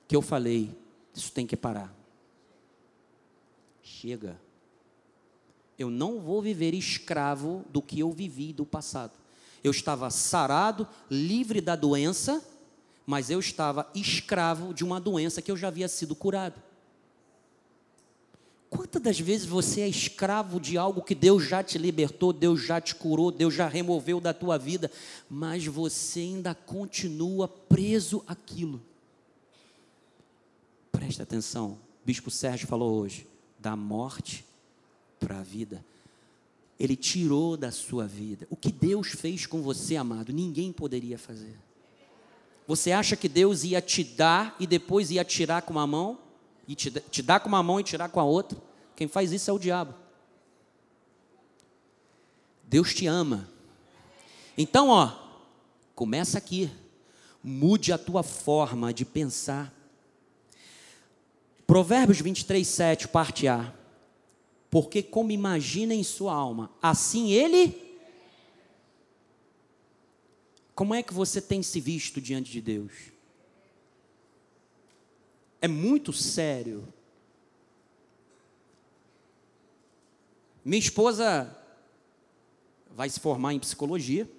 que 0.07 0.15
eu 0.15 0.21
falei: 0.23 0.75
isso 1.13 1.31
tem 1.31 1.45
que 1.45 1.55
parar. 1.55 1.93
Chega. 3.83 4.43
Eu 5.77 5.89
não 5.89 6.19
vou 6.19 6.41
viver 6.41 6.73
escravo 6.73 7.65
do 7.69 7.81
que 7.81 7.99
eu 7.99 8.11
vivi 8.11 8.53
do 8.53 8.65
passado. 8.65 9.13
Eu 9.63 9.71
estava 9.71 10.09
sarado, 10.09 10.87
livre 11.09 11.59
da 11.59 11.75
doença, 11.75 12.43
mas 13.05 13.29
eu 13.29 13.39
estava 13.39 13.89
escravo 13.93 14.73
de 14.73 14.83
uma 14.83 14.99
doença 14.99 15.41
que 15.41 15.51
eu 15.51 15.57
já 15.57 15.67
havia 15.67 15.87
sido 15.87 16.15
curado. 16.15 16.61
Quantas 18.69 19.01
das 19.01 19.19
vezes 19.19 19.45
você 19.45 19.81
é 19.81 19.87
escravo 19.87 20.59
de 20.59 20.77
algo 20.77 21.01
que 21.01 21.15
Deus 21.15 21.47
já 21.47 21.63
te 21.63 21.77
libertou, 21.77 22.33
Deus 22.33 22.61
já 22.61 22.81
te 22.81 22.95
curou, 22.95 23.31
Deus 23.31 23.53
já 23.53 23.67
removeu 23.67 24.19
da 24.19 24.33
tua 24.33 24.57
vida, 24.57 24.91
mas 25.29 25.65
você 25.65 26.21
ainda 26.21 26.53
continua 26.53 27.47
preso 27.47 28.23
àquilo? 28.27 28.81
Presta 30.91 31.23
atenção, 31.23 31.71
o 31.71 32.05
Bispo 32.05 32.31
Sérgio 32.31 32.67
falou 32.67 32.99
hoje, 32.99 33.27
da 33.59 33.75
morte 33.75 34.45
para 35.25 35.39
a 35.39 35.43
vida. 35.43 35.83
Ele 36.79 36.95
tirou 36.95 37.57
da 37.57 37.71
sua 37.71 38.05
vida. 38.05 38.45
O 38.47 38.55
que 38.55 38.71
Deus 38.71 39.07
fez 39.07 39.47
com 39.47 39.59
você, 39.63 39.95
amado, 39.95 40.31
ninguém 40.31 40.71
poderia 40.71 41.17
fazer. 41.17 41.57
Você 42.67 42.91
acha 42.91 43.15
que 43.15 43.27
Deus 43.27 43.63
ia 43.63 43.81
te 43.81 44.03
dar 44.03 44.55
e 44.59 44.67
depois 44.67 45.09
ia 45.09 45.25
tirar 45.25 45.63
com 45.63 45.71
uma 45.71 45.87
mão? 45.87 46.19
E 46.67 46.75
te, 46.75 46.91
te 46.91 47.23
dar 47.23 47.39
com 47.39 47.47
uma 47.47 47.63
mão 47.63 47.79
e 47.79 47.83
tirar 47.83 48.09
com 48.09 48.19
a 48.19 48.23
outra? 48.23 48.61
Quem 48.95 49.07
faz 49.07 49.31
isso 49.31 49.49
é 49.49 49.53
o 49.53 49.59
diabo. 49.59 49.95
Deus 52.63 52.93
te 52.93 53.07
ama. 53.07 53.49
Então, 54.55 54.89
ó, 54.89 55.11
começa 55.95 56.37
aqui. 56.37 56.69
Mude 57.43 57.91
a 57.91 57.97
tua 57.97 58.21
forma 58.21 58.93
de 58.93 59.05
pensar. 59.05 59.73
Provérbios 61.65 62.21
23, 62.21 62.67
7, 62.67 63.07
parte 63.07 63.47
A. 63.47 63.73
Porque 64.75 65.01
como 65.01 65.31
imagina 65.31 65.93
em 65.93 66.03
sua 66.03 66.33
alma, 66.33 66.69
assim 66.81 67.31
ele. 67.31 67.97
Como 70.75 70.93
é 70.93 71.01
que 71.01 71.13
você 71.13 71.41
tem 71.41 71.63
se 71.63 71.79
visto 71.79 72.19
diante 72.19 72.51
de 72.51 72.59
Deus? 72.59 72.91
É 75.61 75.67
muito 75.69 76.11
sério. 76.11 76.85
Minha 80.65 80.79
esposa 80.79 81.57
vai 82.93 83.09
se 83.09 83.21
formar 83.21 83.53
em 83.53 83.59
psicologia. 83.59 84.29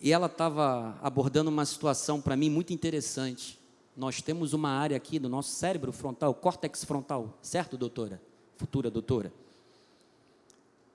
E 0.00 0.10
ela 0.10 0.24
estava 0.24 0.98
abordando 1.02 1.50
uma 1.50 1.66
situação 1.66 2.18
para 2.18 2.34
mim 2.34 2.48
muito 2.48 2.72
interessante. 2.72 3.60
Nós 3.94 4.22
temos 4.22 4.54
uma 4.54 4.70
área 4.70 4.96
aqui 4.96 5.18
do 5.18 5.28
nosso 5.28 5.50
cérebro 5.50 5.92
frontal, 5.92 6.34
córtex 6.34 6.82
frontal, 6.82 7.38
certo, 7.42 7.76
doutora? 7.76 8.22
Futura 8.56 8.90
doutora. 8.90 9.32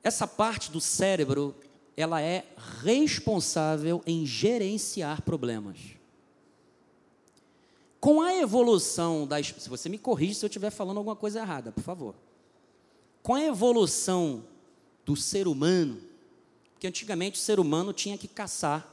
Essa 0.04 0.26
parte 0.26 0.72
do 0.72 0.80
cérebro, 0.80 1.56
ela 1.96 2.22
é 2.22 2.46
responsável 2.82 4.02
em 4.06 4.26
gerenciar 4.26 5.22
problemas. 5.22 5.78
Com 8.00 8.22
a 8.22 8.34
evolução 8.34 9.28
das. 9.28 9.54
Se 9.58 9.70
você 9.70 9.90
me 9.90 9.98
corrige 9.98 10.36
se 10.36 10.46
eu 10.46 10.48
estiver 10.48 10.70
falando 10.70 10.98
alguma 10.98 11.16
coisa 11.16 11.40
errada, 11.40 11.72
por 11.72 11.84
favor. 11.84 12.16
Com 13.22 13.36
a 13.36 13.44
evolução 13.44 14.44
do 15.06 15.18
ser 15.18 15.48
humano, 15.48 16.00
que 16.80 16.88
antigamente 16.88 17.38
o 17.38 17.42
ser 17.42 17.60
humano 17.60 17.92
tinha 17.92 18.18
que 18.18 18.28
caçar, 18.28 18.88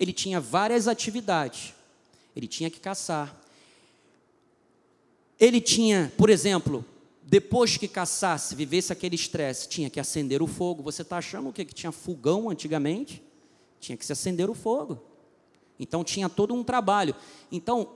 ele 0.00 0.12
tinha 0.12 0.40
várias 0.40 0.88
atividades. 0.88 1.74
Ele 2.34 2.48
tinha 2.48 2.68
que 2.68 2.80
caçar. 2.80 3.40
Ele 5.38 5.60
tinha, 5.60 6.12
por 6.16 6.28
exemplo, 6.28 6.84
depois 7.32 7.78
que 7.78 7.88
caçasse, 7.88 8.54
vivesse 8.54 8.92
aquele 8.92 9.14
estresse, 9.14 9.66
tinha 9.66 9.88
que 9.88 9.98
acender 9.98 10.42
o 10.42 10.46
fogo. 10.46 10.82
Você 10.82 11.00
está 11.00 11.16
achando 11.16 11.48
o 11.48 11.52
que? 11.52 11.64
Que 11.64 11.72
tinha 11.72 11.90
fogão 11.90 12.50
antigamente? 12.50 13.22
Tinha 13.80 13.96
que 13.96 14.04
se 14.04 14.12
acender 14.12 14.50
o 14.50 14.54
fogo. 14.54 15.02
Então 15.80 16.04
tinha 16.04 16.28
todo 16.28 16.52
um 16.52 16.62
trabalho. 16.62 17.16
Então, 17.50 17.88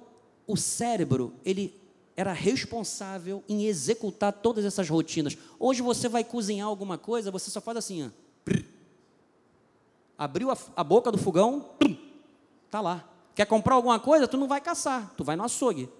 o 0.47 0.57
cérebro, 0.57 1.35
ele 1.45 1.79
era 2.17 2.33
responsável 2.33 3.45
em 3.47 3.67
executar 3.67 4.33
todas 4.33 4.65
essas 4.65 4.89
rotinas. 4.89 5.37
Hoje 5.59 5.83
você 5.83 6.09
vai 6.09 6.25
cozinhar 6.25 6.67
alguma 6.67 6.97
coisa, 6.97 7.31
você 7.31 7.51
só 7.51 7.61
faz 7.61 7.77
assim, 7.77 8.07
ó. 8.07 8.55
Abriu 10.17 10.51
a, 10.51 10.57
a 10.75 10.83
boca 10.83 11.13
do 11.13 11.19
fogão, 11.19 11.73
está 12.65 12.81
lá. 12.81 13.07
Quer 13.35 13.45
comprar 13.45 13.75
alguma 13.75 14.01
coisa? 14.01 14.27
Tu 14.27 14.39
não 14.39 14.49
vai 14.49 14.63
caçar, 14.63 15.13
tu 15.15 15.23
vai 15.23 15.37
no 15.37 15.45
açougue. 15.45 15.91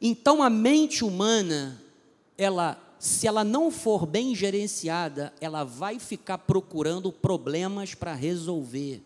Então 0.00 0.42
a 0.42 0.48
mente 0.48 1.04
humana, 1.04 1.82
ela, 2.36 2.78
se 2.98 3.26
ela 3.26 3.42
não 3.42 3.70
for 3.70 4.06
bem 4.06 4.34
gerenciada, 4.34 5.32
ela 5.40 5.64
vai 5.64 5.98
ficar 5.98 6.38
procurando 6.38 7.12
problemas 7.12 7.94
para 7.94 8.14
resolver. 8.14 9.02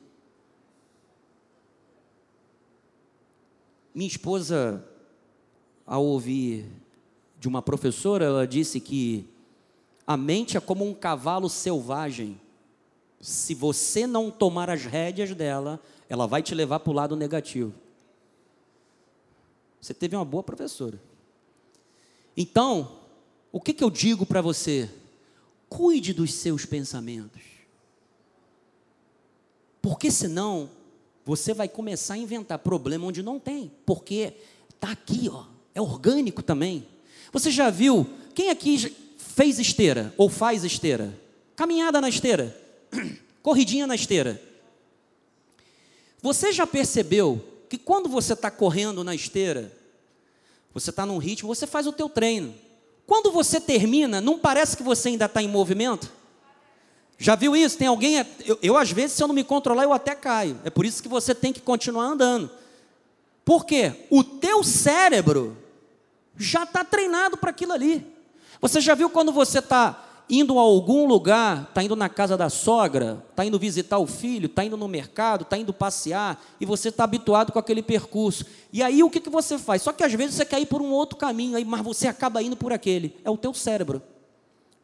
Minha 3.94 4.08
esposa, 4.08 4.84
ao 5.86 6.04
ouvir 6.04 6.66
de 7.38 7.48
uma 7.48 7.62
professora, 7.62 8.24
ela 8.24 8.46
disse 8.46 8.80
que 8.80 9.26
a 10.06 10.16
mente 10.16 10.56
é 10.56 10.60
como 10.60 10.84
um 10.86 10.94
cavalo 10.94 11.48
selvagem 11.48 12.40
se 13.22 13.54
você 13.54 14.04
não 14.04 14.32
tomar 14.32 14.68
as 14.68 14.84
rédeas 14.84 15.32
dela, 15.32 15.80
ela 16.08 16.26
vai 16.26 16.42
te 16.42 16.56
levar 16.56 16.80
para 16.80 16.90
o 16.90 16.94
lado 16.94 17.14
negativo. 17.14 17.72
Você 19.82 19.92
teve 19.92 20.14
uma 20.14 20.24
boa 20.24 20.44
professora. 20.44 21.02
Então, 22.36 23.00
o 23.50 23.60
que, 23.60 23.72
que 23.72 23.82
eu 23.82 23.90
digo 23.90 24.24
para 24.24 24.40
você? 24.40 24.88
Cuide 25.68 26.14
dos 26.14 26.32
seus 26.34 26.64
pensamentos. 26.64 27.42
Porque 29.82 30.08
senão, 30.08 30.70
você 31.24 31.52
vai 31.52 31.68
começar 31.68 32.14
a 32.14 32.18
inventar 32.18 32.60
problema 32.60 33.06
onde 33.06 33.24
não 33.24 33.40
tem. 33.40 33.72
Porque 33.84 34.34
está 34.70 34.92
aqui, 34.92 35.28
ó, 35.28 35.46
é 35.74 35.80
orgânico 35.82 36.44
também. 36.44 36.86
Você 37.32 37.50
já 37.50 37.68
viu, 37.68 38.08
quem 38.36 38.50
aqui 38.50 38.94
fez 39.18 39.58
esteira 39.58 40.14
ou 40.16 40.28
faz 40.28 40.62
esteira? 40.62 41.18
Caminhada 41.56 42.00
na 42.00 42.08
esteira. 42.08 42.56
corridinha 43.42 43.88
na 43.88 43.96
esteira. 43.96 44.40
Você 46.22 46.52
já 46.52 46.68
percebeu 46.68 47.51
que 47.72 47.78
quando 47.78 48.06
você 48.06 48.34
está 48.34 48.50
correndo 48.50 49.02
na 49.02 49.14
esteira, 49.14 49.72
você 50.74 50.90
está 50.90 51.06
num 51.06 51.16
ritmo, 51.16 51.48
você 51.48 51.66
faz 51.66 51.86
o 51.86 51.92
teu 51.92 52.06
treino. 52.06 52.54
Quando 53.06 53.32
você 53.32 53.58
termina, 53.58 54.20
não 54.20 54.38
parece 54.38 54.76
que 54.76 54.82
você 54.82 55.08
ainda 55.08 55.24
está 55.24 55.42
em 55.42 55.48
movimento? 55.48 56.12
Já 57.16 57.34
viu 57.34 57.56
isso? 57.56 57.78
Tem 57.78 57.88
alguém. 57.88 58.16
Eu, 58.44 58.58
eu, 58.62 58.76
às 58.76 58.92
vezes, 58.92 59.12
se 59.12 59.22
eu 59.22 59.26
não 59.26 59.34
me 59.34 59.42
controlar, 59.42 59.84
eu 59.84 59.92
até 59.94 60.14
caio. 60.14 60.60
É 60.64 60.68
por 60.68 60.84
isso 60.84 61.02
que 61.02 61.08
você 61.08 61.34
tem 61.34 61.50
que 61.50 61.62
continuar 61.62 62.04
andando. 62.04 62.50
Por 63.42 63.64
quê? 63.64 64.06
O 64.10 64.22
teu 64.22 64.62
cérebro 64.62 65.56
já 66.36 66.64
está 66.64 66.84
treinado 66.84 67.38
para 67.38 67.48
aquilo 67.48 67.72
ali. 67.72 68.06
Você 68.60 68.82
já 68.82 68.94
viu 68.94 69.08
quando 69.08 69.32
você 69.32 69.60
está 69.60 70.11
indo 70.34 70.58
a 70.58 70.62
algum 70.62 71.06
lugar, 71.06 71.64
está 71.68 71.82
indo 71.82 71.94
na 71.94 72.08
casa 72.08 72.38
da 72.38 72.48
sogra, 72.48 73.22
está 73.28 73.44
indo 73.44 73.58
visitar 73.58 73.98
o 73.98 74.06
filho, 74.06 74.46
está 74.46 74.64
indo 74.64 74.78
no 74.78 74.88
mercado, 74.88 75.42
está 75.42 75.58
indo 75.58 75.74
passear, 75.74 76.42
e 76.58 76.64
você 76.64 76.88
está 76.88 77.04
habituado 77.04 77.52
com 77.52 77.58
aquele 77.58 77.82
percurso. 77.82 78.46
E 78.72 78.82
aí 78.82 79.02
o 79.02 79.10
que, 79.10 79.20
que 79.20 79.28
você 79.28 79.58
faz? 79.58 79.82
Só 79.82 79.92
que 79.92 80.02
às 80.02 80.14
vezes 80.14 80.34
você 80.36 80.46
quer 80.46 80.58
ir 80.58 80.64
por 80.64 80.80
um 80.80 80.90
outro 80.90 81.18
caminho, 81.18 81.54
aí, 81.54 81.66
mas 81.66 81.82
você 81.82 82.08
acaba 82.08 82.42
indo 82.42 82.56
por 82.56 82.72
aquele. 82.72 83.14
É 83.22 83.28
o 83.28 83.36
teu 83.36 83.52
cérebro. 83.52 84.02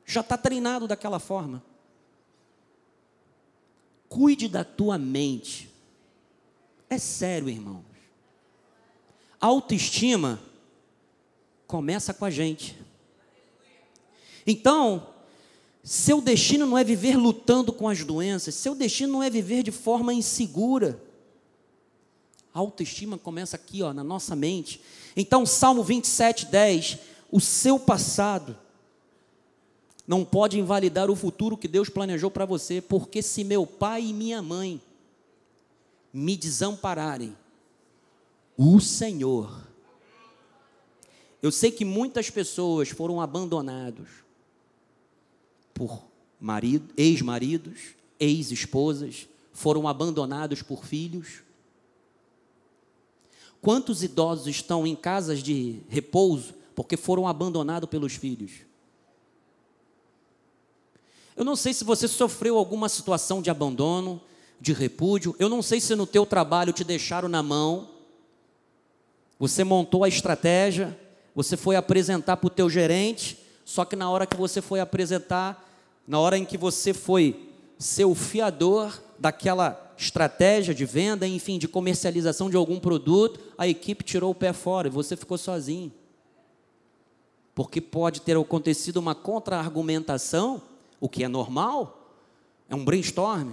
Já 0.04 0.20
está 0.20 0.36
treinado 0.36 0.86
daquela 0.86 1.18
forma. 1.18 1.62
Cuide 4.06 4.48
da 4.48 4.64
tua 4.64 4.98
mente. 4.98 5.70
É 6.90 6.98
sério, 6.98 7.48
irmãos. 7.48 7.84
Autoestima 9.40 10.38
começa 11.66 12.12
com 12.12 12.26
a 12.26 12.30
gente. 12.30 12.76
Então, 14.46 15.06
seu 15.82 16.20
destino 16.20 16.66
não 16.66 16.76
é 16.76 16.84
viver 16.84 17.16
lutando 17.16 17.72
com 17.72 17.88
as 17.88 18.04
doenças, 18.04 18.54
seu 18.54 18.74
destino 18.74 19.14
não 19.14 19.22
é 19.22 19.30
viver 19.30 19.62
de 19.62 19.70
forma 19.70 20.12
insegura. 20.12 21.02
A 22.52 22.58
autoestima 22.58 23.16
começa 23.16 23.56
aqui, 23.56 23.82
ó, 23.82 23.92
na 23.92 24.04
nossa 24.04 24.34
mente. 24.34 24.80
Então, 25.16 25.46
Salmo 25.46 25.82
27, 25.82 26.46
10, 26.46 26.98
o 27.30 27.40
seu 27.40 27.78
passado 27.78 28.56
não 30.06 30.24
pode 30.24 30.58
invalidar 30.58 31.10
o 31.10 31.16
futuro 31.16 31.56
que 31.56 31.68
Deus 31.68 31.88
planejou 31.88 32.30
para 32.30 32.46
você, 32.46 32.80
porque 32.80 33.22
se 33.22 33.44
meu 33.44 33.66
pai 33.66 34.06
e 34.06 34.12
minha 34.12 34.40
mãe 34.42 34.80
me 36.12 36.36
desampararem, 36.36 37.36
o 38.56 38.80
Senhor. 38.80 39.68
Eu 41.40 41.52
sei 41.52 41.70
que 41.70 41.84
muitas 41.84 42.28
pessoas 42.28 42.88
foram 42.88 43.20
abandonados 43.20 44.08
por 45.78 46.02
marido, 46.40 46.92
ex-maridos, 46.96 47.94
ex-esposas, 48.18 49.28
foram 49.52 49.86
abandonados 49.86 50.60
por 50.60 50.84
filhos. 50.84 51.42
Quantos 53.62 54.02
idosos 54.02 54.48
estão 54.48 54.86
em 54.86 54.96
casas 54.96 55.42
de 55.42 55.80
repouso 55.88 56.54
porque 56.74 56.96
foram 56.96 57.26
abandonados 57.26 57.88
pelos 57.88 58.14
filhos? 58.14 58.52
Eu 61.36 61.44
não 61.44 61.54
sei 61.54 61.72
se 61.72 61.84
você 61.84 62.08
sofreu 62.08 62.58
alguma 62.58 62.88
situação 62.88 63.40
de 63.40 63.48
abandono, 63.48 64.20
de 64.60 64.72
repúdio. 64.72 65.36
Eu 65.38 65.48
não 65.48 65.62
sei 65.62 65.80
se 65.80 65.94
no 65.94 66.06
teu 66.06 66.26
trabalho 66.26 66.72
te 66.72 66.82
deixaram 66.82 67.28
na 67.28 67.42
mão. 67.42 67.90
Você 69.38 69.62
montou 69.62 70.02
a 70.02 70.08
estratégia, 70.08 70.98
você 71.34 71.56
foi 71.56 71.76
apresentar 71.76 72.36
para 72.38 72.48
o 72.48 72.50
teu 72.50 72.68
gerente, 72.68 73.38
só 73.64 73.84
que 73.84 73.94
na 73.94 74.10
hora 74.10 74.26
que 74.26 74.36
você 74.36 74.60
foi 74.60 74.80
apresentar, 74.80 75.67
na 76.08 76.18
hora 76.18 76.38
em 76.38 76.44
que 76.46 76.56
você 76.56 76.94
foi 76.94 77.50
ser 77.78 78.06
o 78.06 78.14
fiador 78.14 78.98
daquela 79.18 79.94
estratégia 79.98 80.74
de 80.74 80.86
venda, 80.86 81.28
enfim, 81.28 81.58
de 81.58 81.68
comercialização 81.68 82.48
de 82.48 82.56
algum 82.56 82.80
produto, 82.80 83.38
a 83.58 83.68
equipe 83.68 84.02
tirou 84.02 84.30
o 84.30 84.34
pé 84.34 84.54
fora 84.54 84.88
e 84.88 84.90
você 84.90 85.14
ficou 85.16 85.36
sozinho. 85.36 85.92
Porque 87.54 87.78
pode 87.78 88.22
ter 88.22 88.38
acontecido 88.38 88.96
uma 88.96 89.14
contra-argumentação 89.14 90.62
o 91.00 91.08
que 91.08 91.22
é 91.22 91.28
normal, 91.28 92.16
é 92.68 92.74
um 92.74 92.84
brainstorm, 92.84 93.52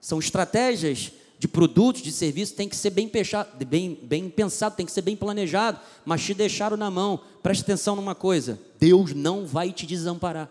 são 0.00 0.18
estratégias 0.18 1.10
de 1.38 1.48
produtos, 1.48 2.02
de 2.02 2.12
serviços, 2.12 2.54
tem 2.54 2.68
que 2.68 2.76
ser 2.76 2.90
bem, 2.90 3.08
pechado, 3.08 3.64
bem, 3.64 3.98
bem 4.02 4.28
pensado, 4.28 4.76
tem 4.76 4.86
que 4.86 4.92
ser 4.92 5.02
bem 5.02 5.16
planejado, 5.16 5.80
mas 6.04 6.22
te 6.22 6.34
deixaram 6.34 6.76
na 6.76 6.90
mão. 6.90 7.20
Preste 7.42 7.62
atenção 7.62 7.96
numa 7.96 8.14
coisa: 8.14 8.60
Deus 8.78 9.12
não 9.12 9.44
vai 9.44 9.72
te 9.72 9.86
desamparar. 9.86 10.48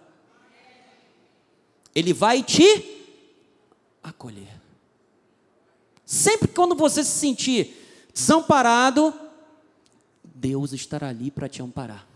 Ele 1.96 2.14
vai 2.14 2.42
te 2.42 3.10
acolher. 4.02 4.62
Sempre 6.06 6.48
quando 6.50 6.76
você 6.76 7.04
se 7.04 7.12
sentir 7.12 7.76
desamparado, 8.14 9.14
Deus 10.24 10.74
estará 10.74 11.10
ali 11.10 11.32
para 11.32 11.48
te 11.48 11.62
amparar. 11.62 12.08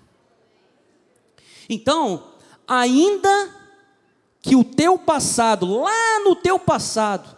Então, 1.69 2.31
ainda 2.67 3.55
que 4.41 4.55
o 4.55 4.63
teu 4.63 4.97
passado, 4.97 5.81
lá 5.81 6.19
no 6.23 6.35
teu 6.35 6.59
passado, 6.59 7.37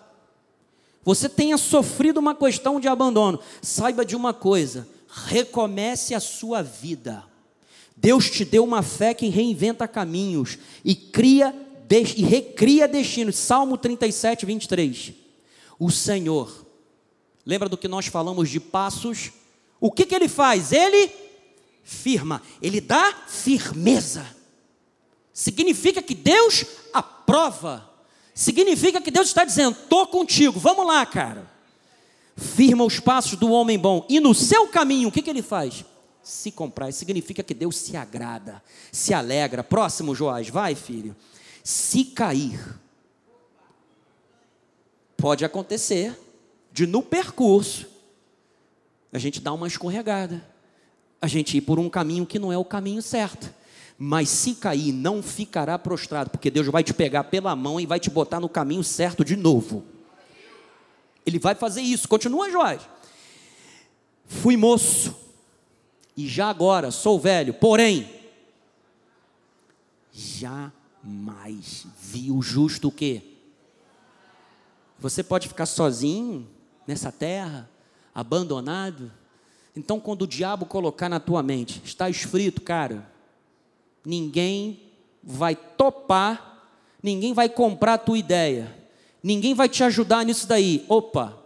você 1.03 1.27
tenha 1.29 1.57
sofrido 1.57 2.17
uma 2.17 2.35
questão 2.35 2.79
de 2.79 2.87
abandono, 2.87 3.39
saiba 3.61 4.05
de 4.05 4.15
uma 4.15 4.33
coisa: 4.33 4.87
recomece 5.07 6.13
a 6.13 6.19
sua 6.19 6.61
vida. 6.61 7.23
Deus 7.95 8.29
te 8.29 8.45
deu 8.45 8.63
uma 8.63 8.81
fé 8.81 9.13
que 9.13 9.27
reinventa 9.27 9.87
caminhos 9.87 10.57
e 10.85 10.95
cria 10.95 11.53
e 11.89 12.23
recria 12.23 12.87
destinos. 12.87 13.35
Salmo 13.35 13.77
37, 13.77 14.45
23. 14.45 15.13
O 15.79 15.89
Senhor, 15.89 16.65
lembra 17.45 17.67
do 17.67 17.77
que 17.77 17.87
nós 17.87 18.05
falamos 18.05 18.49
de 18.49 18.59
passos? 18.59 19.31
O 19.79 19.91
que, 19.91 20.05
que 20.05 20.13
ele 20.13 20.27
faz? 20.27 20.71
Ele 20.71 21.09
firma, 21.83 22.41
ele 22.61 22.79
dá 22.79 23.23
firmeza. 23.27 24.25
Significa 25.33 26.01
que 26.01 26.13
Deus 26.13 26.65
aprova. 26.93 27.89
Significa 28.35 29.01
que 29.01 29.09
Deus 29.09 29.27
está 29.27 29.43
dizendo: 29.43 29.77
estou 29.81 30.05
contigo, 30.07 30.59
vamos 30.59 30.85
lá, 30.85 31.05
cara. 31.05 31.49
Firma 32.35 32.85
os 32.85 32.99
passos 32.99 33.37
do 33.37 33.51
homem 33.51 33.77
bom. 33.77 34.05
E 34.07 34.19
no 34.19 34.33
seu 34.33 34.67
caminho, 34.67 35.09
o 35.09 35.11
que, 35.11 35.21
que 35.21 35.29
ele 35.29 35.41
faz? 35.41 35.83
Se 36.21 36.51
comprar. 36.51 36.91
Significa 36.93 37.43
que 37.43 37.53
Deus 37.53 37.77
se 37.77 37.97
agrada, 37.97 38.63
se 38.91 39.13
alegra. 39.13 39.63
Próximo, 39.63 40.15
Joás, 40.15 40.47
vai, 40.49 40.75
filho. 40.75 41.15
Se 41.63 42.05
cair, 42.05 42.59
pode 45.17 45.43
acontecer 45.43 46.17
de 46.71 46.85
no 46.87 47.01
percurso 47.01 47.87
a 49.11 49.17
gente 49.17 49.39
dar 49.39 49.53
uma 49.53 49.67
escorregada, 49.67 50.45
a 51.21 51.27
gente 51.27 51.57
ir 51.57 51.61
por 51.61 51.79
um 51.79 51.89
caminho 51.89 52.25
que 52.25 52.39
não 52.39 52.53
é 52.53 52.57
o 52.57 52.65
caminho 52.65 53.01
certo 53.01 53.53
mas 54.01 54.29
se 54.29 54.55
cair, 54.55 54.93
não 54.93 55.21
ficará 55.21 55.77
prostrado, 55.77 56.29
porque 56.29 56.49
Deus 56.49 56.65
vai 56.67 56.81
te 56.81 56.93
pegar 56.93 57.25
pela 57.25 57.53
mão 57.53 57.81
e 57.81 57.85
vai 57.85 57.99
te 57.99 58.09
botar 58.09 58.39
no 58.39 58.47
caminho 58.47 58.81
certo 58.81 59.25
de 59.25 59.35
novo. 59.35 59.83
Ele 61.25 61.37
vai 61.37 61.53
fazer 61.53 61.81
isso. 61.81 62.07
Continua, 62.07 62.49
Joás. 62.49 62.81
Fui 64.25 64.55
moço 64.55 65.13
e 66.15 66.29
já 66.29 66.49
agora 66.49 66.91
sou 66.91 67.19
velho, 67.19 67.53
porém 67.53 68.09
jamais 71.03 71.85
vi 72.01 72.31
o 72.31 72.41
justo 72.41 72.89
o 72.89 72.91
quê? 72.91 73.21
Você 74.99 75.23
pode 75.23 75.47
ficar 75.47 75.65
sozinho 75.65 76.47
nessa 76.85 77.11
terra, 77.11 77.69
abandonado. 78.13 79.11
Então, 79.75 79.99
quando 79.99 80.23
o 80.23 80.27
diabo 80.27 80.65
colocar 80.65 81.07
na 81.07 81.19
tua 81.19 81.41
mente, 81.41 81.81
está 81.85 82.09
escrito, 82.09 82.61
cara, 82.61 83.09
ninguém 84.05 84.81
vai 85.23 85.55
topar, 85.55 86.67
ninguém 87.01 87.33
vai 87.33 87.47
comprar 87.47 87.93
a 87.93 87.97
tua 87.97 88.17
ideia, 88.17 88.75
ninguém 89.23 89.53
vai 89.53 89.69
te 89.69 89.83
ajudar 89.83 90.25
nisso 90.25 90.47
daí. 90.47 90.85
Opa, 90.89 91.37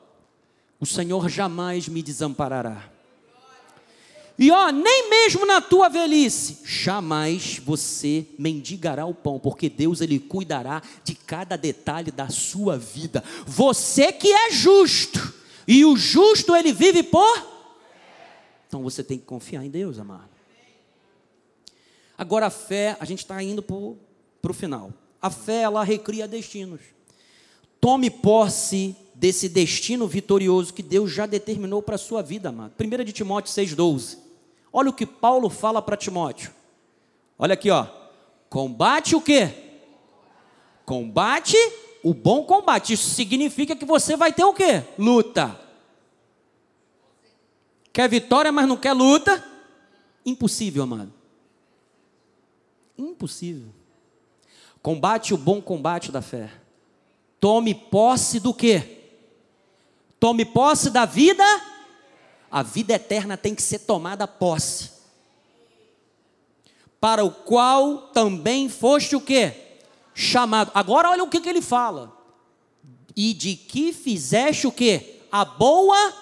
o 0.80 0.86
Senhor 0.86 1.30
jamais 1.30 1.88
me 1.88 2.02
desamparará. 2.02 2.93
E 4.38 4.50
ó, 4.50 4.72
nem 4.72 5.10
mesmo 5.10 5.46
na 5.46 5.62
tua 5.62 5.90
velhice, 5.90 6.60
jamais 6.66 7.60
você 7.64 8.26
mendigará 8.38 9.06
o 9.06 9.14
pão, 9.14 9.40
porque 9.40 9.70
Deus 9.70 10.02
ele 10.02 10.20
cuidará 10.20 10.82
de 11.04 11.14
cada 11.14 11.56
detalhe 11.56 12.12
da 12.12 12.30
sua 12.30 12.78
vida. 12.78 13.24
Você 13.46 14.12
que 14.12 14.32
é 14.32 14.52
justo, 14.52 15.34
e 15.68 15.86
o 15.86 15.96
justo 15.96 16.56
ele 16.56 16.74
vive 16.74 17.04
por 17.04 17.48
Então 18.68 18.82
você 18.82 19.04
tem 19.04 19.20
que 19.20 19.26
confiar 19.26 19.64
em 19.64 19.70
Deus, 19.70 20.00
amado. 20.00 20.30
Agora 22.18 22.48
a 22.48 22.50
fé, 22.50 22.98
a 23.00 23.06
gente 23.06 23.20
está 23.20 23.42
indo 23.42 23.62
para 23.62 24.52
o 24.52 24.54
final. 24.54 24.92
A 25.22 25.30
fé, 25.30 25.62
ela 25.62 25.84
recria 25.84 26.28
destinos. 26.28 26.82
Tome 27.80 28.10
posse 28.10 28.96
desse 29.14 29.48
destino 29.48 30.08
vitorioso 30.08 30.74
que 30.74 30.82
Deus 30.82 31.12
já 31.12 31.26
determinou 31.26 31.82
para 31.84 31.96
a 31.96 32.00
sua 32.00 32.22
vida, 32.22 32.50
amado. 32.50 32.74
1 32.80 33.04
de 33.04 33.12
Timóteo 33.12 33.54
6,12. 33.54 34.23
Olha 34.74 34.90
o 34.90 34.94
que 34.94 35.06
Paulo 35.06 35.52
fala 35.52 35.84
para 35.84 35.96
Timóteo. 35.96 36.52
Olha 37.38 37.54
aqui, 37.54 37.70
ó. 37.70 37.86
Combate 38.50 39.16
o 39.16 39.22
quê? 39.22 39.54
Combate 40.84 41.56
o 42.04 42.12
bom 42.12 42.44
combate. 42.44 42.94
Isso 42.94 43.12
significa 43.12 43.76
que 43.76 43.86
você 43.86 44.18
vai 44.18 44.34
ter 44.34 44.44
o 44.44 44.54
quê? 44.54 44.84
Luta. 44.98 45.60
Quer 47.94 48.10
vitória, 48.10 48.52
mas 48.52 48.68
não 48.68 48.76
quer 48.76 48.94
luta? 48.94 49.44
Impossível, 50.26 50.84
amado. 50.84 51.14
Impossível. 52.98 53.70
Combate 54.82 55.34
o 55.34 55.38
bom 55.38 55.62
combate 55.62 56.12
da 56.12 56.22
fé. 56.22 56.52
Tome 57.40 57.76
posse 57.76 58.40
do 58.40 58.54
quê? 58.54 59.04
Tome 60.20 60.46
posse 60.46 60.90
da 60.90 61.06
vida. 61.06 61.44
A 62.54 62.62
vida 62.62 62.94
eterna 62.94 63.36
tem 63.36 63.56
que 63.56 63.64
ser 63.64 63.80
tomada 63.80 64.28
posse. 64.28 64.92
Para 67.02 67.26
o 67.26 67.32
qual 67.32 68.10
também 68.10 68.70
foste 68.70 69.16
o 69.16 69.22
quê? 69.22 69.80
Chamado. 70.14 70.70
Agora 70.76 71.10
olha 71.10 71.24
o 71.24 71.30
que, 71.30 71.42
que 71.42 71.50
ele 71.50 71.64
fala. 71.64 72.16
E 73.16 73.34
de 73.34 73.56
que 73.56 73.92
fizeste 73.92 74.68
o 74.68 74.72
quê? 74.72 75.22
A 75.32 75.44
boa. 75.44 76.14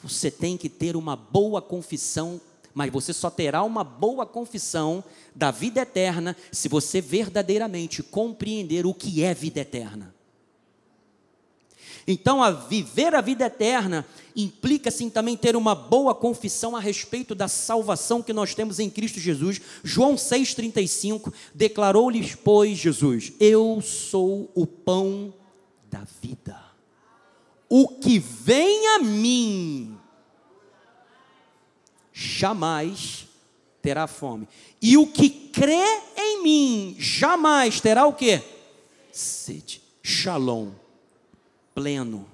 Você 0.00 0.30
tem 0.30 0.56
que 0.56 0.68
ter 0.68 0.94
uma 0.94 1.16
boa 1.16 1.60
confissão 1.60 2.40
mas 2.72 2.92
você 2.92 3.12
só 3.12 3.28
terá 3.28 3.64
uma 3.64 3.82
boa 3.82 4.24
confissão 4.24 5.02
da 5.34 5.50
vida 5.50 5.80
eterna 5.80 6.36
se 6.52 6.68
você 6.68 7.00
verdadeiramente 7.00 8.04
compreender 8.04 8.86
o 8.86 8.94
que 8.94 9.24
é 9.24 9.34
vida 9.34 9.58
eterna. 9.58 10.14
Então, 12.10 12.42
a 12.42 12.50
viver 12.50 13.14
a 13.14 13.20
vida 13.20 13.44
eterna 13.44 14.06
implica 14.34 14.90
sim 14.90 15.10
também 15.10 15.36
ter 15.36 15.54
uma 15.54 15.74
boa 15.74 16.14
confissão 16.14 16.74
a 16.74 16.80
respeito 16.80 17.34
da 17.34 17.48
salvação 17.48 18.22
que 18.22 18.32
nós 18.32 18.54
temos 18.54 18.78
em 18.78 18.88
Cristo 18.88 19.20
Jesus. 19.20 19.60
João 19.84 20.14
6,35 20.14 21.30
declarou-lhes, 21.54 22.34
pois, 22.34 22.78
Jesus: 22.78 23.34
Eu 23.38 23.82
sou 23.82 24.50
o 24.54 24.66
pão 24.66 25.34
da 25.90 26.06
vida. 26.22 26.58
O 27.68 27.88
que 27.88 28.18
vem 28.18 28.86
a 28.96 29.00
mim 29.00 29.98
jamais 32.10 33.26
terá 33.82 34.06
fome. 34.06 34.48
E 34.80 34.96
o 34.96 35.06
que 35.06 35.28
crê 35.28 35.84
em 36.16 36.42
mim 36.42 36.96
jamais 36.98 37.82
terá 37.82 38.06
o 38.06 38.14
quê? 38.14 38.42
Sede. 39.12 39.82
Shalom. 40.02 40.70
Pleno. 41.78 42.28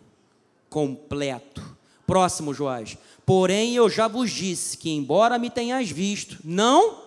Completo. 0.71 1.77
Próximo, 2.07 2.55
Joás. 2.55 2.97
Porém, 3.27 3.75
eu 3.75 3.91
já 3.91 4.09
vos 4.09 4.31
disse 4.31 4.79
que, 4.79 4.89
embora 4.89 5.39
me 5.39 5.51
tenhas 5.51 5.91
visto, 5.91 6.39
não, 6.43 7.03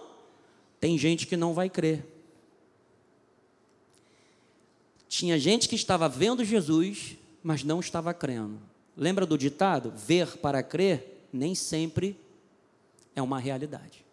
tem 0.80 1.00
gente 1.00 1.26
que 1.26 1.36
não 1.36 1.52
vai 1.52 1.68
crer. 1.68 2.06
Tinha 5.10 5.40
gente 5.40 5.68
que 5.68 5.76
estava 5.76 6.08
vendo 6.08 6.46
Jesus, 6.46 7.18
mas 7.42 7.64
não 7.64 7.80
estava 7.80 8.14
crendo. 8.14 8.60
Lembra 8.96 9.26
do 9.26 9.36
ditado? 9.36 9.92
Ver 9.96 10.38
para 10.38 10.62
crer 10.62 11.28
nem 11.34 11.56
sempre 11.56 12.16
é 13.16 13.22
uma 13.22 13.40
realidade. 13.40 14.06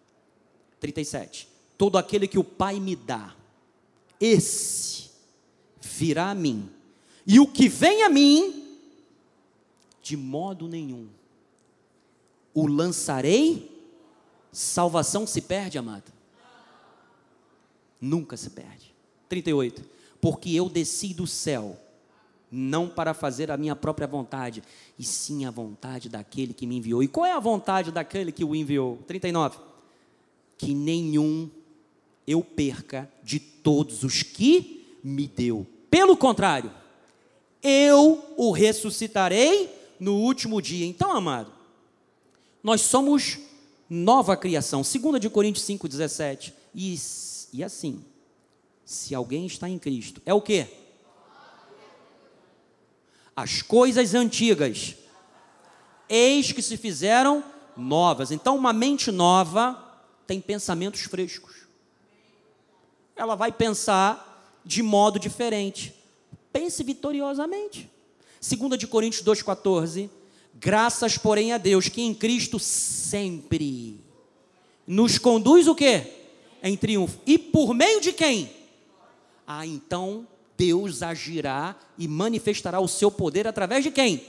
37. 0.80 1.46
Todo 1.76 1.98
aquele 1.98 2.26
que 2.26 2.38
o 2.38 2.44
Pai 2.44 2.80
me 2.80 2.96
dá, 2.96 3.34
esse 4.18 5.10
virá 5.78 6.30
a 6.30 6.34
mim. 6.34 6.70
E 7.26 7.40
o 7.40 7.46
que 7.46 7.68
vem 7.68 8.02
a 8.02 8.08
mim, 8.08 8.78
de 10.02 10.16
modo 10.16 10.68
nenhum 10.68 11.08
o 12.54 12.66
lançarei. 12.66 13.72
Salvação 14.52 15.26
se 15.26 15.40
perde, 15.40 15.76
amado? 15.76 16.12
Nunca 18.00 18.36
se 18.36 18.50
perde. 18.50 18.94
38. 19.28 19.84
Porque 20.20 20.50
eu 20.50 20.68
desci 20.68 21.12
do 21.12 21.26
céu, 21.26 21.76
não 22.50 22.88
para 22.88 23.12
fazer 23.12 23.50
a 23.50 23.56
minha 23.56 23.74
própria 23.74 24.06
vontade, 24.06 24.62
e 24.96 25.02
sim 25.02 25.44
a 25.44 25.50
vontade 25.50 26.08
daquele 26.08 26.54
que 26.54 26.66
me 26.66 26.76
enviou. 26.76 27.02
E 27.02 27.08
qual 27.08 27.26
é 27.26 27.32
a 27.32 27.40
vontade 27.40 27.90
daquele 27.90 28.30
que 28.30 28.44
o 28.44 28.54
enviou? 28.54 28.98
39. 29.08 29.58
Que 30.56 30.72
nenhum 30.72 31.50
eu 32.26 32.42
perca 32.42 33.10
de 33.22 33.40
todos 33.40 34.04
os 34.04 34.22
que 34.22 34.98
me 35.02 35.26
deu. 35.26 35.66
Pelo 35.90 36.16
contrário, 36.16 36.70
eu 37.64 38.22
o 38.36 38.52
ressuscitarei 38.52 39.74
no 39.98 40.16
último 40.16 40.60
dia. 40.60 40.84
Então, 40.84 41.10
amado, 41.10 41.50
nós 42.62 42.82
somos 42.82 43.38
nova 43.88 44.36
criação. 44.36 44.82
2 44.82 45.18
de 45.18 45.30
Coríntios 45.30 45.66
5,17. 45.66 46.52
E, 46.74 46.94
e 47.54 47.64
assim, 47.64 48.04
se 48.84 49.14
alguém 49.14 49.46
está 49.46 49.68
em 49.68 49.78
Cristo, 49.78 50.20
é 50.26 50.34
o 50.34 50.42
que? 50.42 50.66
As 53.34 53.62
coisas 53.62 54.14
antigas, 54.14 54.94
eis 56.08 56.52
que 56.52 56.62
se 56.62 56.76
fizeram 56.76 57.42
novas. 57.76 58.30
Então, 58.30 58.56
uma 58.56 58.72
mente 58.72 59.10
nova 59.10 59.80
tem 60.26 60.40
pensamentos 60.40 61.02
frescos. 61.02 61.64
Ela 63.16 63.34
vai 63.34 63.50
pensar 63.50 64.60
de 64.64 64.82
modo 64.82 65.18
diferente. 65.18 65.94
Pense 66.54 66.84
vitoriosamente. 66.84 67.90
2 68.40 68.78
de 68.78 68.86
Coríntios 68.86 69.24
2,14 69.24 70.08
Graças, 70.54 71.18
porém, 71.18 71.52
a 71.52 71.58
Deus 71.58 71.88
que 71.88 72.00
em 72.00 72.14
Cristo 72.14 72.60
sempre 72.60 74.00
nos 74.86 75.18
conduz 75.18 75.66
o 75.66 75.74
quê? 75.74 76.12
Em 76.62 76.76
triunfo. 76.76 77.18
E 77.26 77.36
por 77.36 77.74
meio 77.74 78.00
de 78.00 78.12
quem? 78.12 78.48
Ah, 79.44 79.66
então 79.66 80.28
Deus 80.56 81.02
agirá 81.02 81.76
e 81.98 82.06
manifestará 82.06 82.78
o 82.78 82.86
seu 82.86 83.10
poder 83.10 83.48
através 83.48 83.82
de 83.82 83.90
quem? 83.90 84.24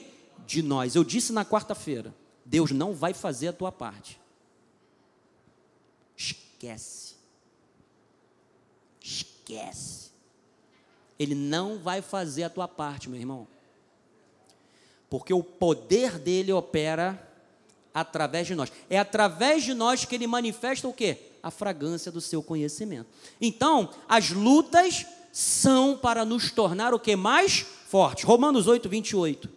De 0.47 0.63
nós. 0.63 0.95
Eu 0.95 1.03
disse 1.03 1.31
na 1.31 1.45
quarta-feira: 1.45 2.11
Deus 2.43 2.71
não 2.71 2.95
vai 2.95 3.13
fazer 3.13 3.49
a 3.49 3.53
tua 3.53 3.71
parte. 3.71 4.19
Esquece. 6.17 7.13
Esquece. 8.99 10.04
Ele 11.17 11.35
não 11.35 11.77
vai 11.79 12.01
fazer 12.01 12.43
a 12.43 12.49
tua 12.49 12.67
parte, 12.67 13.09
meu 13.09 13.19
irmão 13.19 13.47
porque 15.09 15.33
o 15.33 15.43
poder 15.43 16.19
dele 16.19 16.51
opera 16.51 17.21
através 17.93 18.47
de 18.47 18.55
nós. 18.55 18.71
É 18.89 18.99
através 18.99 19.63
de 19.63 19.73
nós 19.73 20.03
que 20.03 20.15
ele 20.15 20.27
manifesta 20.27 20.87
o 20.87 20.93
quê? 20.93 21.17
A 21.41 21.49
fragrância 21.49 22.11
do 22.11 22.19
seu 22.19 22.43
conhecimento. 22.43 23.07
Então, 23.39 23.89
as 24.09 24.31
lutas 24.31 25.05
são 25.31 25.97
para 25.97 26.25
nos 26.25 26.51
tornar 26.51 26.93
o 26.93 26.99
que 26.99 27.15
mais 27.15 27.65
fortes. 27.87 28.25
Romanos 28.25 28.67
8, 28.67 28.89
28. 28.89 29.49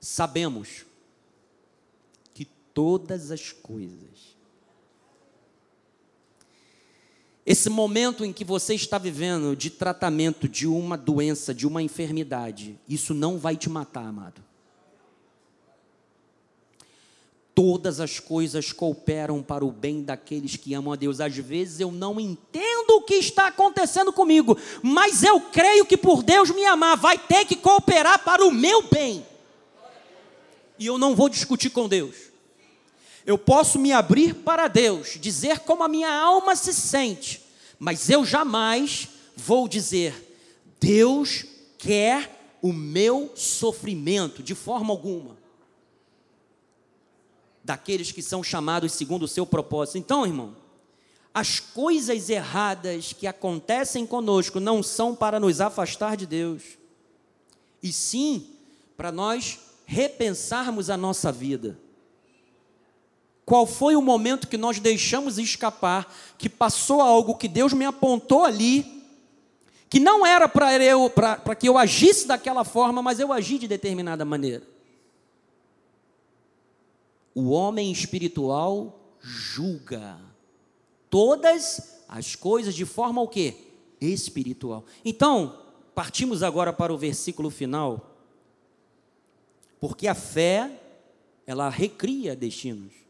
Sabemos 0.00 0.84
que 2.34 2.44
todas 2.44 3.30
as 3.30 3.52
coisas 3.52 4.36
Esse 7.50 7.68
momento 7.68 8.24
em 8.24 8.32
que 8.32 8.44
você 8.44 8.76
está 8.76 8.96
vivendo 8.96 9.56
de 9.56 9.70
tratamento 9.70 10.48
de 10.48 10.68
uma 10.68 10.96
doença, 10.96 11.52
de 11.52 11.66
uma 11.66 11.82
enfermidade, 11.82 12.78
isso 12.88 13.12
não 13.12 13.38
vai 13.38 13.56
te 13.56 13.68
matar, 13.68 14.06
amado. 14.06 14.40
todas 17.52 17.98
as 17.98 18.20
coisas 18.20 18.72
cooperam 18.72 19.42
para 19.42 19.64
o 19.64 19.72
bem 19.72 20.02
daqueles 20.02 20.54
que 20.56 20.72
amam 20.72 20.92
a 20.92 20.96
Deus. 20.96 21.20
Às 21.20 21.36
vezes 21.36 21.80
eu 21.80 21.90
não 21.90 22.20
entendo 22.20 22.90
o 22.90 23.02
que 23.02 23.16
está 23.16 23.48
acontecendo 23.48 24.12
comigo, 24.12 24.56
mas 24.80 25.24
eu 25.24 25.40
creio 25.40 25.84
que 25.84 25.96
por 25.96 26.22
Deus 26.22 26.50
me 26.50 26.64
amar 26.64 26.96
vai 26.96 27.18
ter 27.18 27.44
que 27.44 27.56
cooperar 27.56 28.24
para 28.24 28.46
o 28.46 28.52
meu 28.52 28.82
bem. 28.82 29.26
E 30.78 30.86
eu 30.86 30.96
não 30.96 31.16
vou 31.16 31.28
discutir 31.28 31.68
com 31.70 31.88
Deus. 31.88 32.29
Eu 33.26 33.36
posso 33.36 33.78
me 33.78 33.92
abrir 33.92 34.34
para 34.34 34.68
Deus, 34.68 35.18
dizer 35.20 35.60
como 35.60 35.82
a 35.82 35.88
minha 35.88 36.12
alma 36.12 36.56
se 36.56 36.72
sente, 36.72 37.42
mas 37.78 38.08
eu 38.08 38.24
jamais 38.24 39.08
vou 39.36 39.68
dizer: 39.68 40.38
Deus 40.80 41.44
quer 41.78 42.58
o 42.62 42.72
meu 42.72 43.32
sofrimento 43.34 44.42
de 44.42 44.54
forma 44.54 44.92
alguma 44.92 45.40
daqueles 47.62 48.10
que 48.10 48.22
são 48.22 48.42
chamados 48.42 48.92
segundo 48.92 49.24
o 49.24 49.28
seu 49.28 49.46
propósito. 49.46 49.98
Então, 49.98 50.26
irmão, 50.26 50.56
as 51.32 51.60
coisas 51.60 52.28
erradas 52.28 53.12
que 53.12 53.26
acontecem 53.26 54.06
conosco 54.06 54.58
não 54.58 54.82
são 54.82 55.14
para 55.14 55.38
nos 55.38 55.60
afastar 55.60 56.16
de 56.16 56.26
Deus, 56.26 56.62
e 57.82 57.92
sim 57.92 58.56
para 58.96 59.12
nós 59.12 59.58
repensarmos 59.86 60.90
a 60.90 60.96
nossa 60.96 61.30
vida. 61.30 61.78
Qual 63.50 63.66
foi 63.66 63.96
o 63.96 64.00
momento 64.00 64.46
que 64.46 64.56
nós 64.56 64.78
deixamos 64.78 65.36
escapar, 65.36 66.14
que 66.38 66.48
passou 66.48 67.00
algo 67.00 67.34
que 67.34 67.48
Deus 67.48 67.72
me 67.72 67.84
apontou 67.84 68.44
ali, 68.44 69.02
que 69.88 69.98
não 69.98 70.24
era 70.24 70.48
para 70.48 70.80
eu 70.80 71.10
para 71.10 71.56
que 71.56 71.68
eu 71.68 71.76
agisse 71.76 72.28
daquela 72.28 72.62
forma, 72.62 73.02
mas 73.02 73.18
eu 73.18 73.32
agi 73.32 73.58
de 73.58 73.66
determinada 73.66 74.24
maneira. 74.24 74.62
O 77.34 77.50
homem 77.50 77.90
espiritual 77.90 79.16
julga 79.20 80.16
todas 81.10 82.04
as 82.08 82.36
coisas 82.36 82.72
de 82.72 82.86
forma 82.86 83.20
o 83.20 83.26
quê? 83.26 83.56
Espiritual. 84.00 84.84
Então, 85.04 85.58
partimos 85.92 86.44
agora 86.44 86.72
para 86.72 86.94
o 86.94 86.96
versículo 86.96 87.50
final. 87.50 88.14
Porque 89.80 90.06
a 90.06 90.14
fé, 90.14 90.70
ela 91.44 91.68
recria 91.68 92.36
destinos. 92.36 93.09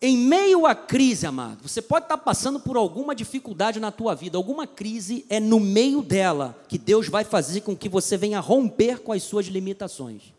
Em 0.00 0.16
meio 0.16 0.64
à 0.64 0.76
crise, 0.76 1.26
amado, 1.26 1.68
você 1.68 1.82
pode 1.82 2.04
estar 2.04 2.18
passando 2.18 2.60
por 2.60 2.76
alguma 2.76 3.16
dificuldade 3.16 3.80
na 3.80 3.90
tua 3.90 4.14
vida, 4.14 4.38
alguma 4.38 4.64
crise 4.64 5.26
é 5.28 5.40
no 5.40 5.58
meio 5.58 6.02
dela 6.02 6.56
que 6.68 6.78
Deus 6.78 7.08
vai 7.08 7.24
fazer 7.24 7.62
com 7.62 7.76
que 7.76 7.88
você 7.88 8.16
venha 8.16 8.38
romper 8.38 9.00
com 9.00 9.12
as 9.12 9.24
suas 9.24 9.46
limitações. 9.46 10.32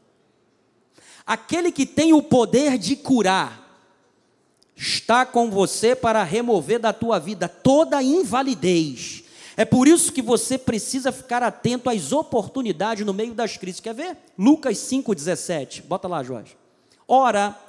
Aquele 1.26 1.74
que 1.74 1.86
tem 1.86 2.14
o 2.14 2.24
poder 2.24 2.78
de 2.78 2.96
curar 2.96 3.68
está 4.78 5.26
com 5.26 5.52
você 5.52 5.94
para 5.94 6.24
remover 6.24 6.80
da 6.80 6.94
tua 6.94 7.20
vida 7.20 7.50
toda 7.50 8.02
invalidez. 8.02 9.26
É 9.58 9.66
por 9.66 9.90
isso 9.90 10.14
que 10.14 10.22
você 10.22 10.58
precisa 10.58 11.12
ficar 11.12 11.44
atento 11.44 11.90
às 11.90 12.14
oportunidades 12.14 13.06
no 13.06 13.14
meio 13.14 13.34
das 13.34 13.58
crises. 13.58 13.82
Quer 13.82 13.94
ver? 13.94 14.18
Lucas 14.38 14.78
5,17. 14.78 15.84
Bota 15.84 16.08
lá, 16.08 16.24
Jorge. 16.24 16.56
Ora, 17.06 17.60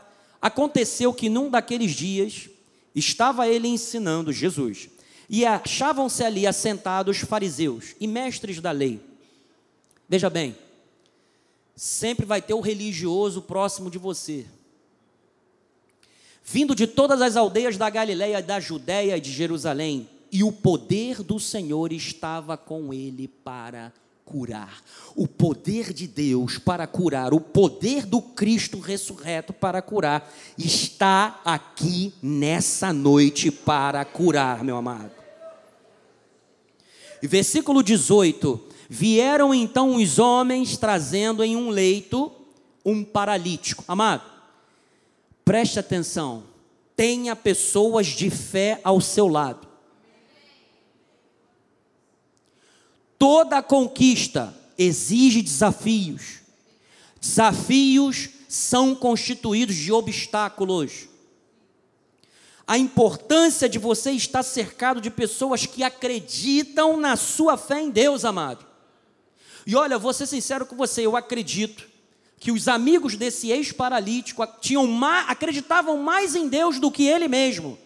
aconteceu 0.40 1.12
que 1.12 1.28
num 1.28 1.50
daqueles 1.50 1.92
dias 1.92 2.48
estava 2.94 3.48
ele 3.48 3.68
ensinando 3.68 4.32
Jesus, 4.32 4.88
e 5.28 5.46
achavam-se 5.46 6.24
ali 6.24 6.46
assentados 6.46 7.18
fariseus 7.18 7.94
e 8.00 8.06
mestres 8.06 8.60
da 8.60 8.72
lei. 8.72 9.00
Veja 10.08 10.28
bem, 10.28 10.56
sempre 11.76 12.26
vai 12.26 12.42
ter 12.42 12.54
o 12.54 12.60
religioso 12.60 13.40
próximo 13.42 13.88
de 13.88 13.96
você. 13.96 14.44
Vindo 16.44 16.74
de 16.74 16.86
todas 16.86 17.22
as 17.22 17.36
aldeias 17.36 17.76
da 17.76 17.88
Galiléia, 17.88 18.42
da 18.42 18.58
Judéia 18.58 19.16
e 19.16 19.20
de 19.20 19.30
Jerusalém, 19.30 20.08
e 20.32 20.42
o 20.42 20.50
poder 20.50 21.22
do 21.22 21.38
Senhor 21.38 21.92
estava 21.92 22.56
com 22.56 22.92
ele 22.92 23.28
para 23.28 23.92
curar. 24.30 24.80
O 25.16 25.26
poder 25.26 25.92
de 25.92 26.06
Deus 26.06 26.56
para 26.56 26.86
curar, 26.86 27.34
o 27.34 27.40
poder 27.40 28.06
do 28.06 28.22
Cristo 28.22 28.78
ressurreto 28.78 29.52
para 29.52 29.82
curar, 29.82 30.32
está 30.56 31.40
aqui 31.44 32.14
nessa 32.22 32.92
noite 32.92 33.50
para 33.50 34.04
curar, 34.04 34.62
meu 34.62 34.76
amado. 34.76 35.10
E 37.20 37.26
versículo 37.26 37.82
18: 37.82 38.60
Vieram 38.88 39.52
então 39.52 39.96
os 39.96 40.20
homens 40.20 40.76
trazendo 40.76 41.42
em 41.42 41.56
um 41.56 41.70
leito 41.70 42.30
um 42.84 43.02
paralítico. 43.02 43.84
Amado, 43.88 44.22
preste 45.44 45.78
atenção, 45.78 46.44
tenha 46.94 47.34
pessoas 47.34 48.06
de 48.06 48.30
fé 48.30 48.80
ao 48.84 49.00
seu 49.00 49.26
lado. 49.26 49.69
Toda 53.20 53.62
conquista 53.62 54.54
exige 54.78 55.42
desafios. 55.42 56.40
Desafios 57.20 58.30
são 58.48 58.94
constituídos 58.94 59.76
de 59.76 59.92
obstáculos. 59.92 61.06
A 62.66 62.78
importância 62.78 63.68
de 63.68 63.78
você 63.78 64.12
estar 64.12 64.42
cercado 64.42 65.02
de 65.02 65.10
pessoas 65.10 65.66
que 65.66 65.82
acreditam 65.82 66.96
na 66.96 67.14
sua 67.14 67.58
fé 67.58 67.82
em 67.82 67.90
Deus, 67.90 68.24
amado. 68.24 68.64
E 69.66 69.76
olha, 69.76 69.98
vou 69.98 70.14
ser 70.14 70.26
sincero 70.26 70.64
com 70.64 70.74
você, 70.74 71.04
eu 71.04 71.14
acredito 71.14 71.86
que 72.38 72.50
os 72.50 72.68
amigos 72.68 73.16
desse 73.16 73.50
ex-paralítico 73.50 74.42
tinham 74.62 74.88
acreditavam 75.28 75.98
mais 75.98 76.34
em 76.34 76.48
Deus 76.48 76.80
do 76.80 76.90
que 76.90 77.06
ele 77.06 77.28
mesmo. 77.28 77.78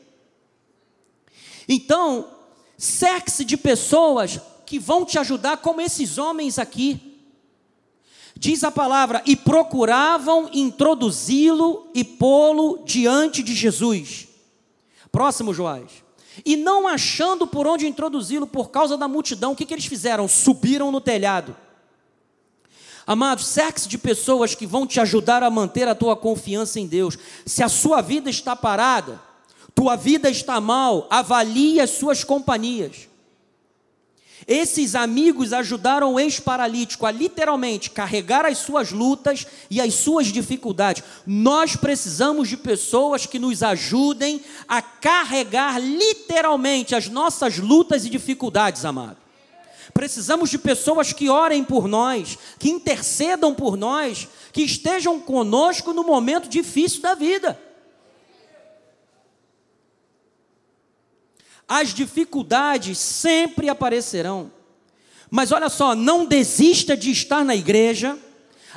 Então, 1.69 2.31
cerque-se 2.79 3.45
de 3.45 3.57
pessoas 3.57 4.39
que 4.65 4.79
vão 4.79 5.05
te 5.05 5.19
ajudar, 5.19 5.59
como 5.59 5.81
esses 5.81 6.19
homens 6.19 6.59
aqui. 6.59 7.21
Diz 8.37 8.65
a 8.65 8.71
palavra: 8.71 9.23
e 9.25 9.37
procuravam 9.37 10.51
introduzi-lo 10.53 11.89
e 11.95 12.03
pô-lo 12.05 12.83
diante 12.85 13.43
de 13.43 13.55
Jesus. 13.55 14.29
Próximo, 15.11 15.55
Joás. 15.55 16.05
E 16.45 16.57
não 16.57 16.89
achando 16.89 17.47
por 17.47 17.67
onde 17.67 17.87
introduzi-lo 17.87 18.47
por 18.47 18.71
causa 18.71 18.97
da 18.97 19.07
multidão, 19.07 19.53
o 19.53 19.57
que, 19.57 19.65
que 19.65 19.73
eles 19.73 19.87
fizeram? 19.87 20.27
Subiram 20.27 20.91
no 20.91 21.01
telhado. 21.01 21.57
Amados, 23.07 23.47
cerque-se 23.47 23.89
de 23.89 23.99
pessoas 23.99 24.55
que 24.55 24.67
vão 24.67 24.87
te 24.87 24.99
ajudar 24.99 25.43
a 25.43 25.51
manter 25.51 25.87
a 25.87 25.95
tua 25.95 26.17
confiança 26.17 26.81
em 26.81 26.87
Deus. 26.87 27.19
Se 27.45 27.63
a 27.63 27.69
sua 27.69 28.01
vida 28.01 28.31
está 28.31 28.57
parada, 28.57 29.21
tua 29.75 29.95
vida 29.95 30.31
está 30.31 30.61
mal, 30.61 31.07
avalie 31.11 31.81
as 31.81 31.91
suas 31.91 32.25
companhias. 32.25 33.09
Esses 34.47 34.95
amigos 34.95 35.53
ajudaram 35.53 36.15
o 36.15 36.21
ex-paralítico 36.21 37.07
a 37.07 37.11
literalmente 37.11 37.91
carregar 37.91 38.45
as 38.45 38.59
suas 38.59 38.93
lutas 38.93 39.47
e 39.71 39.81
as 39.81 39.95
suas 39.95 40.27
dificuldades. 40.27 41.03
Nós 41.27 41.77
precisamos 41.77 42.49
de 42.49 42.57
pessoas 42.57 43.25
que 43.27 43.39
nos 43.39 43.63
ajudem 43.63 44.41
a 44.69 44.83
carregar 44.83 45.81
literalmente 45.81 46.95
as 46.95 47.09
nossas 47.09 47.59
lutas 47.59 48.05
e 48.05 48.11
dificuldades, 48.11 48.85
amado. 48.85 49.17
Precisamos 49.95 50.51
de 50.51 50.59
pessoas 50.59 51.13
que 51.13 51.29
orem 51.31 51.63
por 51.63 51.87
nós, 51.87 52.37
que 52.59 52.69
intercedam 52.69 53.55
por 53.55 53.77
nós, 53.77 54.29
que 54.53 54.63
estejam 54.63 55.21
conosco 55.21 55.93
no 55.93 56.03
momento 56.03 56.49
difícil 56.49 57.01
da 57.01 57.15
vida. 57.15 57.59
As 61.69 61.95
dificuldades 61.95 62.99
sempre 62.99 63.69
aparecerão. 63.69 64.51
Mas 65.31 65.51
olha 65.51 65.69
só, 65.69 65.95
não 65.95 66.27
desista 66.27 66.97
de 66.97 67.11
estar 67.11 67.45
na 67.45 67.57
igreja. 67.57 68.19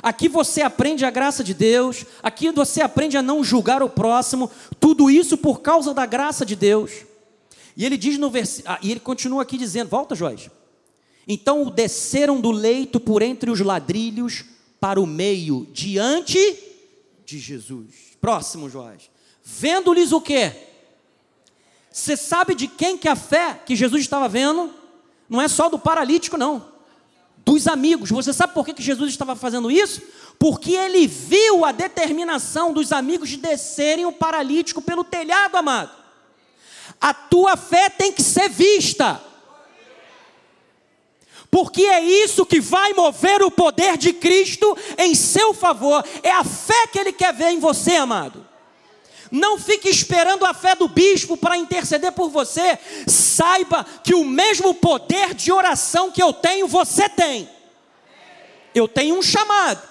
Aqui 0.02 0.28
você 0.28 0.62
aprende 0.62 1.04
a 1.04 1.10
graça 1.10 1.42
de 1.42 1.52
Deus, 1.52 2.04
aqui 2.22 2.50
você 2.52 2.80
aprende 2.80 3.16
a 3.16 3.22
não 3.22 3.42
julgar 3.42 3.82
o 3.82 3.88
próximo, 3.88 4.50
tudo 4.78 5.10
isso 5.10 5.36
por 5.36 5.60
causa 5.60 5.92
da 5.92 6.06
graça 6.06 6.46
de 6.46 6.54
Deus. 6.54 6.92
E 7.76 7.84
ele 7.84 7.96
diz 7.96 8.16
no 8.18 8.30
versículo, 8.30 8.74
ah, 8.74 8.78
e 8.82 8.90
ele 8.90 9.00
continua 9.00 9.42
aqui 9.42 9.58
dizendo: 9.58 9.88
Volta, 9.88 10.14
Joás. 10.14 10.50
Então 11.26 11.62
o 11.62 11.70
desceram 11.70 12.40
do 12.40 12.50
leito 12.50 12.98
por 12.98 13.22
entre 13.22 13.50
os 13.50 13.60
ladrilhos 13.60 14.44
para 14.80 15.00
o 15.00 15.06
meio, 15.06 15.68
diante 15.72 16.38
de 17.24 17.38
Jesus. 17.38 18.16
Próximo, 18.20 18.70
Joás. 18.70 19.10
Vendo-lhes 19.44 20.12
o 20.12 20.20
quê? 20.20 20.67
Você 21.90 22.16
sabe 22.16 22.54
de 22.54 22.66
quem 22.66 22.96
que 22.96 23.08
a 23.08 23.16
fé 23.16 23.60
que 23.64 23.74
Jesus 23.74 24.02
estava 24.02 24.28
vendo? 24.28 24.72
Não 25.28 25.40
é 25.40 25.48
só 25.48 25.68
do 25.68 25.78
paralítico, 25.78 26.36
não. 26.36 26.66
Dos 27.38 27.66
amigos. 27.66 28.10
Você 28.10 28.32
sabe 28.32 28.54
por 28.54 28.64
que, 28.64 28.74
que 28.74 28.82
Jesus 28.82 29.10
estava 29.10 29.34
fazendo 29.34 29.70
isso? 29.70 30.02
Porque 30.38 30.72
ele 30.72 31.06
viu 31.06 31.64
a 31.64 31.72
determinação 31.72 32.72
dos 32.72 32.92
amigos 32.92 33.28
de 33.28 33.36
descerem 33.36 34.06
o 34.06 34.12
paralítico 34.12 34.80
pelo 34.80 35.02
telhado, 35.02 35.56
amado. 35.56 35.90
A 37.00 37.12
tua 37.12 37.56
fé 37.56 37.88
tem 37.88 38.12
que 38.12 38.22
ser 38.22 38.48
vista 38.48 39.20
porque 41.50 41.82
é 41.82 42.00
isso 42.00 42.44
que 42.44 42.60
vai 42.60 42.92
mover 42.92 43.42
o 43.42 43.50
poder 43.50 43.96
de 43.96 44.12
Cristo 44.12 44.76
em 44.98 45.14
seu 45.14 45.54
favor, 45.54 46.04
é 46.22 46.30
a 46.30 46.44
fé 46.44 46.86
que 46.88 46.98
Ele 46.98 47.12
quer 47.12 47.32
ver 47.32 47.50
em 47.50 47.58
você, 47.58 47.96
amado. 47.96 48.46
Não 49.30 49.58
fique 49.58 49.88
esperando 49.88 50.44
a 50.44 50.54
fé 50.54 50.74
do 50.74 50.88
bispo 50.88 51.36
para 51.36 51.56
interceder 51.56 52.12
por 52.12 52.30
você, 52.30 52.78
saiba 53.06 53.84
que 54.02 54.14
o 54.14 54.24
mesmo 54.24 54.74
poder 54.74 55.34
de 55.34 55.52
oração 55.52 56.10
que 56.10 56.22
eu 56.22 56.32
tenho, 56.32 56.66
você 56.66 57.08
tem. 57.08 57.48
Eu 58.74 58.86
tenho 58.86 59.16
um 59.16 59.22
chamado 59.22 59.82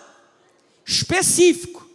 específico, 0.85 1.87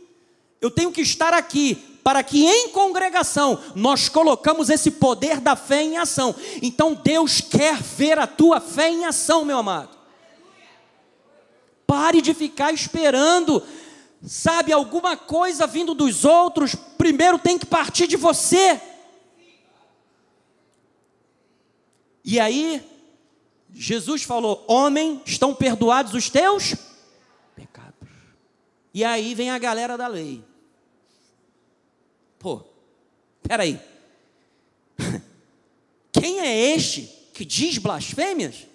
eu 0.60 0.70
tenho 0.70 0.92
que 0.92 1.00
estar 1.00 1.32
aqui 1.32 1.92
para 2.04 2.22
que 2.22 2.44
em 2.44 2.68
congregação 2.70 3.58
nós 3.74 4.08
colocamos 4.08 4.68
esse 4.68 4.90
poder 4.90 5.40
da 5.40 5.54
fé 5.54 5.82
em 5.82 5.98
ação. 5.98 6.34
Então 6.60 6.94
Deus 6.94 7.40
quer 7.40 7.80
ver 7.80 8.18
a 8.18 8.26
tua 8.26 8.60
fé 8.60 8.90
em 8.90 9.04
ação, 9.04 9.44
meu 9.44 9.58
amado. 9.58 9.90
Pare 11.86 12.20
de 12.20 12.34
ficar 12.34 12.72
esperando, 12.72 13.62
sabe, 14.26 14.72
alguma 14.72 15.16
coisa 15.16 15.66
vindo 15.66 15.94
dos 15.94 16.24
outros, 16.24 16.74
primeiro 16.74 17.38
tem 17.38 17.58
que 17.58 17.66
partir 17.66 18.06
de 18.06 18.16
você. 18.16 18.80
E 22.24 22.38
aí, 22.38 22.82
Jesus 23.72 24.22
falou: 24.22 24.64
Homem, 24.68 25.20
estão 25.26 25.54
perdoados 25.54 26.14
os 26.14 26.30
teus 26.30 26.74
pecados. 27.56 28.08
E 28.94 29.02
aí 29.02 29.34
vem 29.34 29.50
a 29.50 29.58
galera 29.58 29.96
da 29.96 30.06
lei. 30.06 30.44
Pô, 32.38 32.62
peraí. 33.42 33.80
Quem 36.12 36.40
é 36.40 36.74
este 36.74 37.02
que 37.32 37.44
diz 37.44 37.78
blasfêmias? 37.78 38.66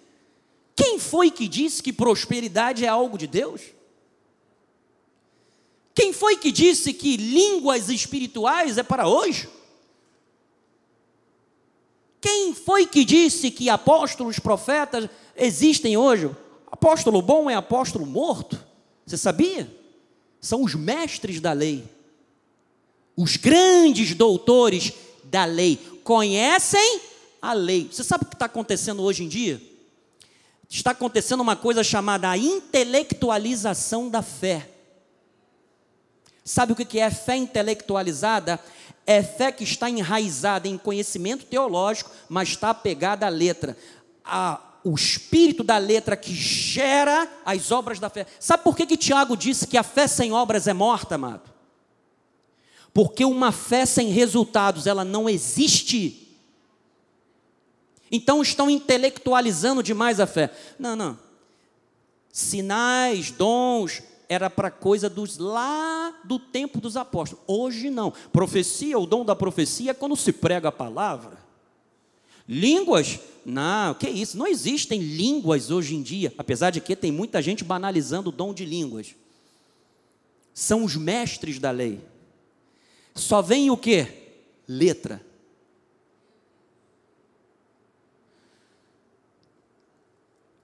Quem 0.75 0.99
foi 0.99 1.31
que 1.31 1.47
disse 1.47 1.81
que 1.81 1.93
prosperidade 1.93 2.83
é 2.83 2.87
algo 2.87 3.17
de 3.17 3.27
Deus? 3.27 3.76
Quem 5.97 6.13
foi 6.13 6.37
que 6.37 6.51
disse 6.51 6.93
que 6.93 7.17
línguas 7.17 7.89
espirituais 7.89 8.77
é 8.77 8.83
para 8.83 9.07
hoje? 9.07 9.49
Quem 12.21 12.53
foi 12.53 12.85
que 12.85 13.03
disse 13.03 13.49
que 13.49 13.67
apóstolos, 13.67 14.37
profetas 14.37 15.09
existem 15.35 15.97
hoje? 15.97 16.29
Apóstolo 16.71 17.19
bom 17.23 17.49
é 17.49 17.55
apóstolo 17.55 18.05
morto. 18.05 18.63
Você 19.07 19.17
sabia? 19.17 19.75
São 20.39 20.61
os 20.61 20.75
mestres 20.75 21.39
da 21.39 21.53
lei 21.53 21.97
os 23.17 23.35
grandes 23.35 24.13
doutores 24.13 24.93
da 25.23 25.43
lei 25.43 25.79
conhecem 26.03 27.01
a 27.41 27.51
lei. 27.51 27.89
Você 27.91 28.03
sabe 28.03 28.23
o 28.23 28.27
que 28.27 28.35
está 28.35 28.45
acontecendo 28.45 29.01
hoje 29.01 29.23
em 29.23 29.27
dia? 29.27 29.59
Está 30.69 30.91
acontecendo 30.91 31.41
uma 31.41 31.55
coisa 31.55 31.83
chamada 31.83 32.37
intelectualização 32.37 34.07
da 34.07 34.21
fé. 34.21 34.69
Sabe 36.47 36.71
o 36.71 36.75
que 36.77 36.97
é 36.97 37.11
fé 37.11 37.35
intelectualizada? 37.35 38.57
É 39.05 39.21
fé 39.21 39.51
que 39.51 39.65
está 39.65 39.89
enraizada 39.89 40.65
em 40.65 40.77
conhecimento 40.77 41.45
teológico, 41.45 42.09
mas 42.29 42.47
está 42.47 42.69
apegada 42.69 43.25
à 43.25 43.29
letra. 43.29 43.77
A, 44.23 44.61
o 44.81 44.95
espírito 44.95 45.61
da 45.61 45.77
letra 45.77 46.15
que 46.15 46.33
gera 46.33 47.29
as 47.45 47.69
obras 47.69 47.99
da 47.99 48.09
fé. 48.09 48.25
Sabe 48.39 48.63
por 48.63 48.77
que, 48.77 48.85
que 48.85 48.95
Tiago 48.95 49.35
disse 49.35 49.67
que 49.67 49.77
a 49.77 49.83
fé 49.83 50.07
sem 50.07 50.31
obras 50.31 50.67
é 50.67 50.73
morta, 50.73 51.15
amado? 51.15 51.51
Porque 52.93 53.25
uma 53.25 53.51
fé 53.51 53.85
sem 53.85 54.07
resultados, 54.07 54.87
ela 54.87 55.03
não 55.03 55.27
existe. 55.27 56.33
Então 58.09 58.41
estão 58.41 58.69
intelectualizando 58.69 59.83
demais 59.83 60.21
a 60.21 60.25
fé. 60.25 60.49
Não, 60.79 60.95
não. 60.95 61.19
Sinais, 62.31 63.31
dons, 63.31 64.01
era 64.29 64.49
para 64.49 64.69
coisa 64.69 65.09
dos 65.09 65.37
lá 65.37 66.13
do 66.23 66.37
tempo 66.37 66.81
dos 66.81 66.97
apóstolos. 66.97 67.43
Hoje 67.47 67.89
não. 67.89 68.11
Profecia, 68.31 68.99
o 68.99 69.05
dom 69.05 69.23
da 69.23 69.35
profecia 69.35 69.91
é 69.91 69.93
quando 69.93 70.15
se 70.15 70.33
prega 70.33 70.69
a 70.69 70.71
palavra. 70.71 71.37
Línguas? 72.47 73.19
Não, 73.45 73.93
que 73.93 74.09
isso? 74.09 74.37
Não 74.37 74.47
existem 74.47 74.99
línguas 74.99 75.71
hoje 75.71 75.95
em 75.95 76.01
dia, 76.01 76.33
apesar 76.37 76.69
de 76.69 76.81
que 76.81 76.95
tem 76.95 77.11
muita 77.11 77.41
gente 77.41 77.63
banalizando 77.63 78.29
o 78.29 78.33
dom 78.33 78.53
de 78.53 78.65
línguas. 78.65 79.15
São 80.53 80.83
os 80.83 80.95
mestres 80.95 81.59
da 81.59 81.71
lei. 81.71 82.01
Só 83.15 83.41
vem 83.41 83.69
o 83.69 83.77
que? 83.77 84.07
Letra. 84.67 85.21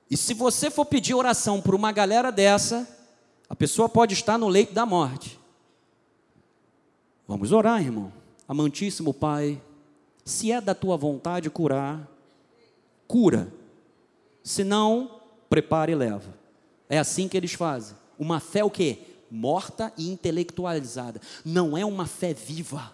E 0.09 0.17
se 0.17 0.33
você 0.33 0.69
for 0.69 0.85
pedir 0.85 1.15
oração 1.15 1.59
por 1.59 1.73
uma 1.73 1.91
galera 1.91 2.31
dessa, 2.31 2.87
a 3.53 3.55
pessoa 3.55 3.87
pode 3.87 4.15
estar 4.15 4.35
no 4.35 4.47
leito 4.47 4.73
da 4.73 4.83
morte. 4.83 5.39
Vamos 7.27 7.51
orar, 7.51 7.79
irmão. 7.79 8.11
Amantíssimo 8.47 9.13
Pai, 9.13 9.61
se 10.25 10.51
é 10.51 10.59
da 10.59 10.73
tua 10.73 10.97
vontade 10.97 11.51
curar, 11.51 12.09
cura. 13.07 13.53
Se 14.43 14.63
não, 14.63 15.21
prepara 15.51 15.91
e 15.91 15.95
leva. 15.95 16.33
É 16.89 16.97
assim 16.97 17.27
que 17.27 17.37
eles 17.37 17.53
fazem. 17.53 17.95
Uma 18.17 18.39
fé 18.39 18.63
o 18.63 18.71
quê? 18.71 18.97
Morta 19.29 19.93
e 19.99 20.09
intelectualizada. 20.09 21.21
Não 21.45 21.77
é 21.77 21.85
uma 21.85 22.07
fé 22.07 22.33
viva. 22.33 22.91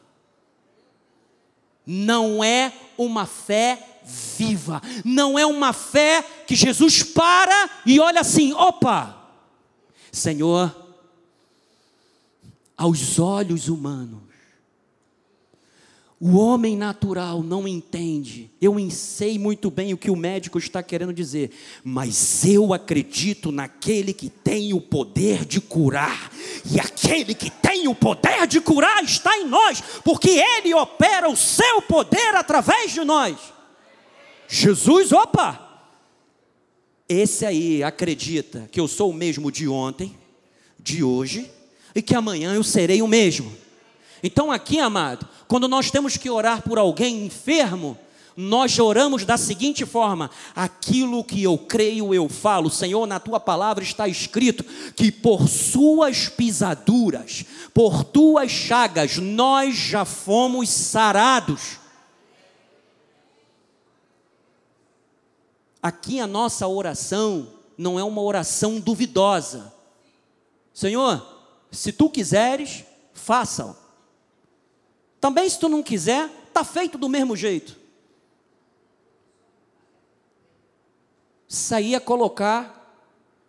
Não 1.87 2.43
é 2.43 2.73
uma 2.97 3.25
fé 3.25 4.01
viva. 4.03 4.81
Não 5.05 5.39
é 5.39 5.45
uma 5.45 5.71
fé 5.71 6.21
que 6.45 6.53
Jesus 6.53 7.01
para 7.01 7.69
e 7.85 7.97
olha 8.01 8.19
assim: 8.19 8.51
opa, 8.51 9.18
Senhor, 10.11 10.75
aos 12.77 13.19
olhos 13.19 13.67
humanos, 13.67 14.29
o 16.21 16.37
homem 16.37 16.75
natural 16.75 17.41
não 17.41 17.65
entende. 17.65 18.51
Eu 18.61 18.75
sei 18.89 19.39
muito 19.39 19.71
bem 19.71 19.93
o 19.93 19.97
que 19.97 20.11
o 20.11 20.17
médico 20.17 20.57
está 20.57 20.83
querendo 20.83 21.13
dizer, 21.13 21.49
mas 21.81 22.43
eu 22.43 22.73
acredito 22.73 23.53
naquele 23.53 24.11
que 24.11 24.29
tem 24.29 24.73
o 24.73 24.81
poder 24.81 25.45
de 25.45 25.61
curar. 25.61 26.29
E 26.69 26.77
aquele 26.77 27.33
que 27.33 27.49
tem 27.49 27.87
o 27.87 27.95
poder 27.95 28.45
de 28.47 28.59
curar 28.59 29.01
está 29.01 29.37
em 29.37 29.47
nós, 29.47 29.81
porque 30.03 30.29
ele 30.29 30.73
opera 30.73 31.29
o 31.29 31.37
seu 31.37 31.81
poder 31.83 32.35
através 32.35 32.91
de 32.91 33.05
nós. 33.05 33.37
Jesus, 34.49 35.13
opa! 35.13 35.68
Esse 37.09 37.43
aí 37.43 37.83
acredita 37.83 38.69
que 38.71 38.79
eu 38.79 38.87
sou 38.87 39.09
o 39.09 39.13
mesmo 39.13 39.51
de 39.51 39.67
ontem, 39.67 40.15
de 40.79 41.03
hoje, 41.03 41.49
e 41.95 42.03
que 42.03 42.13
amanhã 42.13 42.53
eu 42.53 42.63
serei 42.63 43.01
o 43.01 43.07
mesmo. 43.07 43.51
Então, 44.21 44.51
aqui, 44.51 44.79
amado, 44.79 45.27
quando 45.47 45.67
nós 45.67 45.89
temos 45.89 46.17
que 46.17 46.29
orar 46.29 46.61
por 46.61 46.77
alguém 46.77 47.25
enfermo, 47.25 47.97
nós 48.37 48.77
oramos 48.77 49.25
da 49.25 49.37
seguinte 49.37 49.87
forma: 49.87 50.29
aquilo 50.55 51.23
que 51.23 51.41
eu 51.41 51.57
creio, 51.57 52.13
eu 52.13 52.29
falo. 52.29 52.69
Senhor, 52.69 53.07
na 53.07 53.19
tua 53.19 53.39
palavra 53.39 53.83
está 53.83 54.07
escrito 54.07 54.63
que 54.95 55.11
por 55.11 55.49
suas 55.49 56.29
pisaduras, 56.29 57.43
por 57.73 58.03
tuas 58.03 58.51
chagas, 58.51 59.17
nós 59.17 59.75
já 59.75 60.05
fomos 60.05 60.69
sarados. 60.69 61.79
Aqui 65.81 66.19
a 66.19 66.27
nossa 66.27 66.67
oração 66.67 67.47
não 67.77 67.97
é 67.97 68.03
uma 68.03 68.21
oração 68.21 68.79
duvidosa. 68.79 69.73
Senhor, 70.73 71.25
se 71.71 71.91
tu 71.93 72.09
quiseres, 72.09 72.83
faça-o. 73.13 73.75
Também 75.19 75.49
se 75.49 75.59
tu 75.59 75.69
não 75.69 75.83
quiser, 75.83 76.29
está 76.47 76.63
feito 76.63 76.97
do 76.97 77.07
mesmo 77.07 77.35
jeito. 77.35 77.77
Isso 81.47 81.73
aí 81.73 81.95
é 81.95 81.99
colocar 81.99 82.79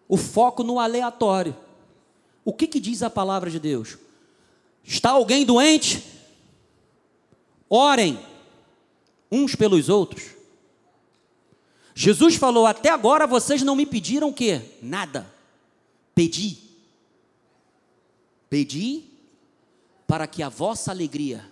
o 0.08 0.16
foco 0.16 0.62
no 0.62 0.80
aleatório. 0.80 1.56
O 2.44 2.52
que, 2.52 2.66
que 2.66 2.80
diz 2.80 3.02
a 3.02 3.10
palavra 3.10 3.50
de 3.50 3.60
Deus? 3.60 3.98
Está 4.82 5.10
alguém 5.10 5.44
doente? 5.44 6.04
Orem 7.68 8.18
uns 9.30 9.54
pelos 9.54 9.88
outros. 9.88 10.39
Jesus 12.02 12.36
falou: 12.36 12.66
Até 12.66 12.88
agora 12.88 13.26
vocês 13.26 13.60
não 13.60 13.76
me 13.76 13.84
pediram 13.84 14.30
o 14.30 14.32
quê? 14.32 14.62
Nada. 14.80 15.30
Pedi. 16.14 16.56
Pedi 18.48 19.04
para 20.06 20.26
que 20.26 20.42
a 20.42 20.48
vossa 20.48 20.90
alegria, 20.90 21.44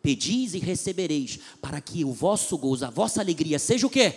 pedis 0.00 0.54
e 0.54 0.60
recebereis, 0.60 1.40
para 1.60 1.80
que 1.80 2.04
o 2.04 2.12
vosso 2.12 2.56
gozo, 2.56 2.86
a 2.86 2.90
vossa 2.90 3.20
alegria 3.20 3.58
seja 3.58 3.84
o 3.84 3.90
quê? 3.90 4.14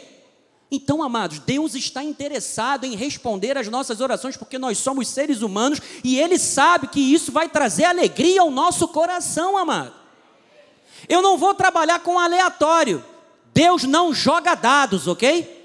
Então, 0.69 1.01
amados, 1.01 1.39
Deus 1.39 1.74
está 1.74 2.03
interessado 2.03 2.84
em 2.84 2.95
responder 2.95 3.57
às 3.57 3.67
nossas 3.67 3.99
orações, 3.99 4.38
porque 4.38 4.59
nós 4.59 4.78
somos 4.78 5.07
seres 5.07 5.41
humanos 5.41 5.82
e 6.03 6.19
Ele 6.19 6.38
sabe 6.38 6.86
que 6.86 6.99
isso 6.99 7.32
vai 7.32 7.49
trazer 7.49 7.86
alegria 7.86 8.41
ao 8.41 8.51
nosso 8.51 8.88
coração, 8.89 9.57
amado. 9.57 9.95
Eu 11.09 11.24
não 11.24 11.36
vou 11.36 11.55
trabalhar 11.55 11.99
com 12.01 12.19
aleatório. 12.19 13.03
Deus 13.51 13.86
não 13.86 14.13
joga 14.13 14.53
dados, 14.53 15.07
ok? 15.07 15.62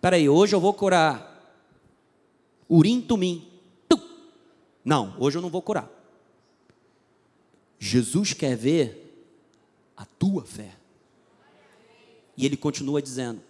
Peraí, 0.00 0.28
hoje 0.28 0.54
eu 0.54 0.60
vou 0.60 0.72
curar 0.72 1.28
urim 2.68 3.00
tumim. 3.00 3.46
Não, 4.84 5.14
hoje 5.18 5.38
eu 5.38 5.42
não 5.42 5.50
vou 5.50 5.60
curar. 5.60 5.90
Jesus 7.78 8.32
quer 8.32 8.56
ver 8.56 9.26
a 9.96 10.04
tua 10.04 10.44
fé. 10.44 10.74
E 12.36 12.46
ele 12.46 12.56
continua 12.56 13.02
dizendo: 13.02 13.40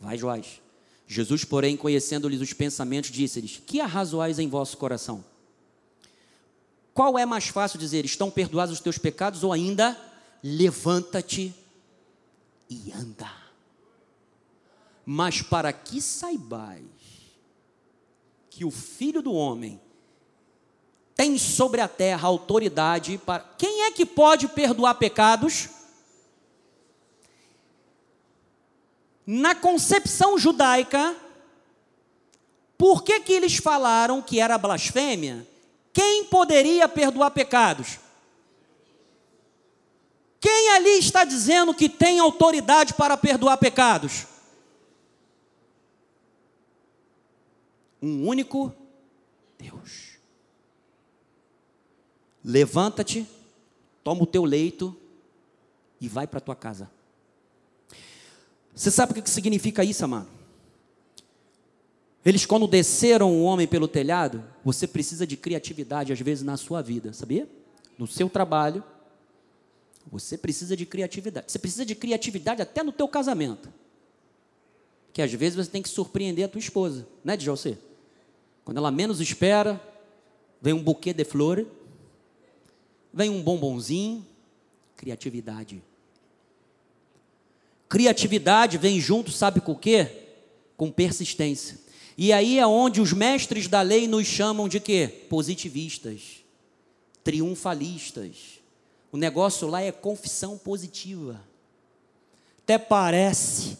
Vai, 0.00 0.16
Joás. 0.16 0.60
Jesus, 1.06 1.44
porém, 1.44 1.76
conhecendo-lhes 1.76 2.40
os 2.40 2.52
pensamentos, 2.52 3.10
disse-lhes: 3.10 3.60
Que 3.66 3.80
arrazoais 3.80 4.38
em 4.38 4.48
vosso 4.48 4.78
coração? 4.78 5.24
Qual 6.94 7.18
é 7.18 7.26
mais 7.26 7.48
fácil 7.48 7.78
dizer: 7.78 8.04
Estão 8.04 8.30
perdoados 8.30 8.72
os 8.72 8.80
teus 8.80 8.96
pecados? 8.96 9.44
Ou 9.44 9.52
ainda, 9.52 10.00
levanta-te 10.42 11.54
e 12.70 12.92
anda 12.92 13.43
mas 15.04 15.42
para 15.42 15.72
que 15.72 16.00
saibais 16.00 16.82
que 18.48 18.64
o 18.64 18.70
Filho 18.70 19.20
do 19.20 19.32
Homem 19.32 19.80
tem 21.16 21.38
sobre 21.38 21.80
a 21.80 21.88
terra 21.88 22.26
autoridade 22.26 23.18
para. 23.18 23.40
Quem 23.58 23.82
é 23.82 23.90
que 23.90 24.04
pode 24.06 24.48
perdoar 24.48 24.94
pecados? 24.94 25.68
Na 29.26 29.54
concepção 29.54 30.38
judaica, 30.38 31.16
por 32.76 33.02
que, 33.02 33.20
que 33.20 33.32
eles 33.32 33.56
falaram 33.56 34.20
que 34.20 34.40
era 34.40 34.58
blasfêmia? 34.58 35.46
Quem 35.92 36.24
poderia 36.24 36.88
perdoar 36.88 37.30
pecados? 37.30 37.98
Quem 40.40 40.70
ali 40.70 40.98
está 40.98 41.24
dizendo 41.24 41.72
que 41.72 41.88
tem 41.88 42.18
autoridade 42.18 42.92
para 42.92 43.16
perdoar 43.16 43.56
pecados? 43.56 44.26
Um 48.04 48.26
único 48.26 48.72
Deus. 49.58 50.18
Levanta-te, 52.44 53.26
toma 54.02 54.22
o 54.22 54.26
teu 54.26 54.44
leito 54.44 54.94
e 56.00 56.06
vai 56.06 56.26
para 56.26 56.38
a 56.38 56.42
tua 56.42 56.54
casa. 56.54 56.90
Você 58.74 58.90
sabe 58.90 59.12
o 59.12 59.22
que 59.22 59.30
significa 59.30 59.82
isso, 59.82 60.04
amado? 60.04 60.28
Eles, 62.24 62.44
quando 62.44 62.66
desceram 62.66 63.32
o 63.32 63.44
homem 63.44 63.66
pelo 63.66 63.88
telhado, 63.88 64.44
você 64.62 64.86
precisa 64.86 65.26
de 65.26 65.36
criatividade, 65.36 66.12
às 66.12 66.20
vezes, 66.20 66.44
na 66.44 66.56
sua 66.56 66.82
vida, 66.82 67.12
sabia? 67.12 67.48
No 67.98 68.06
seu 68.06 68.28
trabalho, 68.28 68.82
você 70.10 70.36
precisa 70.36 70.76
de 70.76 70.84
criatividade. 70.84 71.50
Você 71.50 71.58
precisa 71.58 71.86
de 71.86 71.94
criatividade 71.94 72.60
até 72.60 72.82
no 72.82 72.92
teu 72.92 73.08
casamento. 73.08 73.72
Que 75.12 75.22
às 75.22 75.32
vezes 75.32 75.56
você 75.56 75.70
tem 75.70 75.82
que 75.82 75.88
surpreender 75.88 76.44
a 76.44 76.48
tua 76.48 76.58
esposa, 76.58 77.06
né, 77.24 77.36
Djalcê? 77.36 77.78
Quando 78.64 78.78
ela 78.78 78.90
menos 78.90 79.20
espera, 79.20 79.80
vem 80.60 80.72
um 80.72 80.82
buquê 80.82 81.12
de 81.12 81.24
flor, 81.24 81.66
vem 83.12 83.28
um 83.28 83.42
bombonzinho, 83.42 84.26
criatividade. 84.96 85.82
Criatividade 87.88 88.78
vem 88.78 88.98
junto, 88.98 89.30
sabe 89.30 89.60
com 89.60 89.72
o 89.72 89.78
quê? 89.78 90.28
Com 90.76 90.90
persistência. 90.90 91.78
E 92.16 92.32
aí 92.32 92.58
é 92.58 92.66
onde 92.66 93.00
os 93.00 93.12
mestres 93.12 93.68
da 93.68 93.82
lei 93.82 94.08
nos 94.08 94.26
chamam 94.26 94.68
de 94.68 94.80
quê? 94.80 95.26
Positivistas, 95.28 96.44
triunfalistas. 97.22 98.60
O 99.12 99.16
negócio 99.16 99.68
lá 99.68 99.80
é 99.82 99.92
confissão 99.92 100.56
positiva. 100.56 101.40
Até 102.60 102.78
parece, 102.78 103.76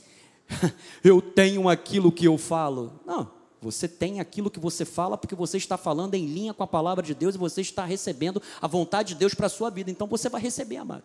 eu 1.02 1.22
tenho 1.22 1.68
aquilo 1.68 2.12
que 2.12 2.26
eu 2.26 2.36
falo. 2.36 3.00
Não, 3.06 3.30
você 3.64 3.88
tem 3.88 4.20
aquilo 4.20 4.50
que 4.50 4.60
você 4.60 4.84
fala 4.84 5.16
porque 5.16 5.34
você 5.34 5.56
está 5.56 5.78
falando 5.78 6.14
em 6.14 6.26
linha 6.26 6.52
com 6.52 6.62
a 6.62 6.66
palavra 6.66 7.02
de 7.02 7.14
Deus 7.14 7.34
e 7.34 7.38
você 7.38 7.62
está 7.62 7.82
recebendo 7.82 8.42
a 8.60 8.66
vontade 8.66 9.14
de 9.14 9.20
Deus 9.20 9.32
para 9.32 9.46
a 9.46 9.50
sua 9.50 9.70
vida. 9.70 9.90
Então 9.90 10.06
você 10.06 10.28
vai 10.28 10.38
receber, 10.38 10.76
amado. 10.76 11.04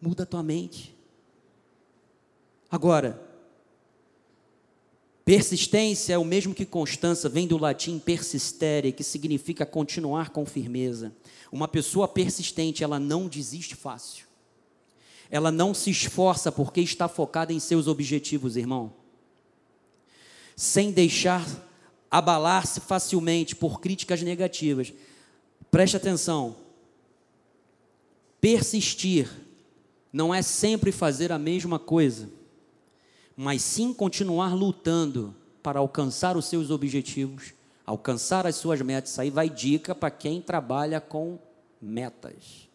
Muda 0.00 0.22
a 0.22 0.26
tua 0.26 0.40
mente. 0.40 0.94
Agora, 2.70 3.20
persistência 5.24 6.14
é 6.14 6.18
o 6.18 6.24
mesmo 6.24 6.54
que 6.54 6.64
constância, 6.64 7.28
vem 7.28 7.48
do 7.48 7.58
latim 7.58 7.98
persistere, 7.98 8.92
que 8.92 9.02
significa 9.02 9.66
continuar 9.66 10.30
com 10.30 10.46
firmeza. 10.46 11.12
Uma 11.50 11.66
pessoa 11.66 12.06
persistente, 12.06 12.84
ela 12.84 13.00
não 13.00 13.26
desiste 13.26 13.74
fácil. 13.74 14.26
Ela 15.28 15.50
não 15.50 15.74
se 15.74 15.90
esforça 15.90 16.52
porque 16.52 16.80
está 16.80 17.08
focada 17.08 17.52
em 17.52 17.58
seus 17.58 17.88
objetivos, 17.88 18.56
irmão. 18.56 18.99
Sem 20.60 20.92
deixar 20.92 21.48
abalar-se 22.10 22.80
facilmente 22.80 23.56
por 23.56 23.80
críticas 23.80 24.20
negativas. 24.20 24.92
Preste 25.70 25.96
atenção. 25.96 26.54
Persistir 28.42 29.26
não 30.12 30.34
é 30.34 30.42
sempre 30.42 30.92
fazer 30.92 31.32
a 31.32 31.38
mesma 31.38 31.78
coisa, 31.78 32.28
mas 33.34 33.62
sim 33.62 33.94
continuar 33.94 34.54
lutando 34.54 35.34
para 35.62 35.78
alcançar 35.78 36.36
os 36.36 36.44
seus 36.44 36.68
objetivos, 36.68 37.54
alcançar 37.86 38.46
as 38.46 38.56
suas 38.56 38.82
metas. 38.82 39.18
Aí 39.18 39.30
vai 39.30 39.48
dica 39.48 39.94
para 39.94 40.10
quem 40.10 40.42
trabalha 40.42 41.00
com 41.00 41.38
metas. 41.80 42.68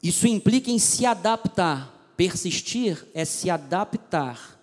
Isso 0.00 0.28
implica 0.28 0.70
em 0.70 0.78
se 0.78 1.04
adaptar. 1.04 2.12
Persistir 2.16 3.04
é 3.12 3.24
se 3.24 3.50
adaptar 3.50 4.55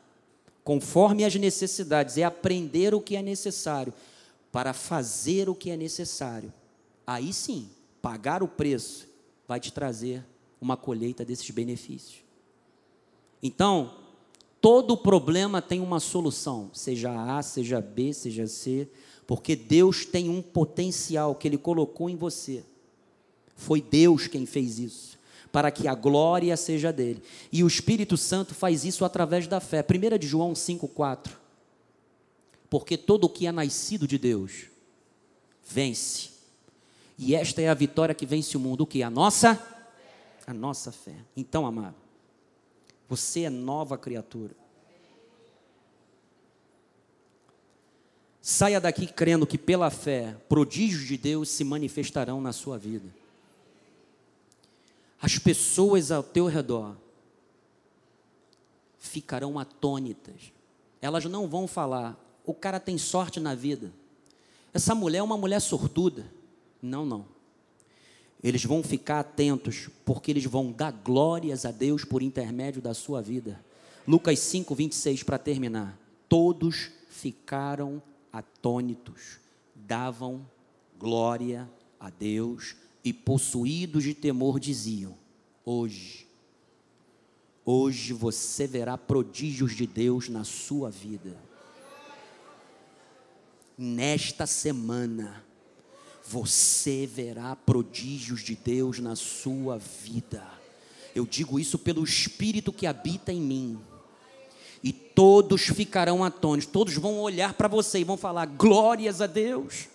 conforme 0.63 1.23
as 1.23 1.35
necessidades, 1.35 2.17
é 2.17 2.23
aprender 2.23 2.93
o 2.93 3.01
que 3.01 3.15
é 3.15 3.21
necessário 3.21 3.93
para 4.51 4.73
fazer 4.73 5.49
o 5.49 5.55
que 5.55 5.69
é 5.69 5.77
necessário. 5.77 6.53
Aí 7.05 7.33
sim, 7.33 7.69
pagar 8.01 8.43
o 8.43 8.47
preço 8.47 9.07
vai 9.47 9.59
te 9.59 9.71
trazer 9.71 10.23
uma 10.61 10.77
colheita 10.77 11.25
desses 11.25 11.49
benefícios. 11.49 12.23
Então, 13.41 13.95
todo 14.61 14.95
problema 14.95 15.61
tem 15.61 15.81
uma 15.81 15.99
solução, 15.99 16.69
seja 16.71 17.11
A, 17.11 17.41
seja 17.41 17.81
B, 17.81 18.13
seja 18.13 18.47
C, 18.47 18.87
porque 19.27 19.55
Deus 19.55 20.05
tem 20.05 20.29
um 20.29 20.41
potencial 20.41 21.35
que 21.35 21.47
Ele 21.47 21.57
colocou 21.57 22.09
em 22.09 22.15
você. 22.15 22.63
Foi 23.55 23.81
Deus 23.81 24.27
quem 24.27 24.45
fez 24.45 24.79
isso, 24.79 25.19
para 25.53 25.69
que 25.69 25.87
a 25.87 25.93
glória 25.93 26.57
seja 26.57 26.91
dele. 26.91 27.21
E 27.51 27.63
o 27.63 27.67
Espírito 27.67 28.17
Santo 28.17 28.55
faz 28.55 28.83
isso 28.83 29.05
através 29.05 29.45
da 29.45 29.59
fé. 29.59 29.85
1 29.87 30.17
de 30.17 30.27
João 30.27 30.53
5,4. 30.53 31.29
Porque 32.71 32.97
todo 32.97 33.25
o 33.25 33.29
que 33.29 33.45
é 33.45 33.51
nascido 33.51 34.07
de 34.07 34.17
Deus 34.17 34.63
vence. 35.63 36.31
E 37.19 37.35
esta 37.35 37.61
é 37.61 37.69
a 37.69 37.73
vitória 37.75 38.15
que 38.15 38.25
vence 38.25 38.57
o 38.57 38.59
mundo, 38.59 38.81
o 38.81 38.87
que? 38.87 39.03
A 39.03 39.11
nossa 39.11 39.69
a 40.47 40.53
nossa 40.53 40.91
fé. 40.91 41.15
Então, 41.37 41.67
amado, 41.67 41.95
você 43.07 43.43
é 43.43 43.49
nova 43.49 43.95
criatura. 43.95 44.55
Saia 48.41 48.81
daqui 48.81 49.05
crendo 49.05 49.45
que 49.45 49.57
pela 49.57 49.91
fé, 49.91 50.35
prodígios 50.49 51.07
de 51.07 51.15
Deus 51.15 51.47
se 51.47 51.63
manifestarão 51.63 52.41
na 52.41 52.51
sua 52.51 52.77
vida. 52.77 53.22
As 55.23 55.37
pessoas 55.37 56.11
ao 56.11 56.21
teu 56.21 56.47
redor 56.47 56.97
ficarão 58.99 59.57
atônitas. 59.57 60.51
Elas 61.01 61.23
não 61.23 61.47
vão 61.47 61.65
falar, 61.65 62.19
o 62.45 62.53
cara 62.53 62.77
tem 62.77 62.97
sorte 62.97 63.39
na 63.39 63.55
vida. 63.55 63.93
Essa 64.73 64.93
mulher 64.93 65.19
é 65.19 65.23
uma 65.23 65.37
mulher 65.37 65.61
sortuda. 65.61 66.29
Não, 66.81 67.05
não. 67.05 67.25
Eles 68.43 68.65
vão 68.65 68.83
ficar 68.83 69.21
atentos, 69.21 69.89
porque 70.03 70.29
eles 70.29 70.43
vão 70.43 70.73
dar 70.73 70.91
glórias 70.91 71.63
a 71.63 71.71
Deus 71.71 72.03
por 72.03 72.21
intermédio 72.21 72.81
da 72.81 72.93
sua 72.93 73.21
vida. 73.21 73.63
Lucas 74.05 74.39
5, 74.39 74.75
26, 74.75 75.23
para 75.23 75.37
terminar. 75.37 75.97
Todos 76.27 76.91
ficaram 77.07 78.03
atônitos, 78.29 79.39
davam 79.73 80.45
glória 80.99 81.69
a 81.97 82.09
Deus 82.09 82.75
e, 83.03 83.11
possuídos 83.11 84.03
de 84.03 84.13
temor, 84.13 84.59
diziam: 84.59 85.15
Hoje, 85.65 86.27
hoje 87.65 88.13
você 88.13 88.65
verá 88.65 88.97
prodígios 88.97 89.75
de 89.75 89.85
Deus 89.85 90.29
na 90.29 90.43
sua 90.43 90.89
vida. 90.89 91.37
Nesta 93.77 94.45
semana, 94.45 95.43
você 96.25 97.05
verá 97.05 97.55
prodígios 97.55 98.41
de 98.41 98.55
Deus 98.55 98.99
na 98.99 99.15
sua 99.15 99.77
vida. 99.77 100.43
Eu 101.13 101.25
digo 101.25 101.59
isso 101.59 101.77
pelo 101.77 102.03
Espírito 102.03 102.71
que 102.71 102.87
habita 102.87 103.31
em 103.31 103.41
mim. 103.41 103.79
E 104.81 104.91
todos 104.91 105.63
ficarão 105.63 106.23
atônitos, 106.23 106.71
todos 106.71 106.93
vão 106.95 107.19
olhar 107.19 107.53
para 107.53 107.67
você 107.67 107.99
e 107.99 108.03
vão 108.03 108.17
falar: 108.17 108.45
glórias 108.45 109.21
a 109.21 109.27
Deus. 109.27 109.87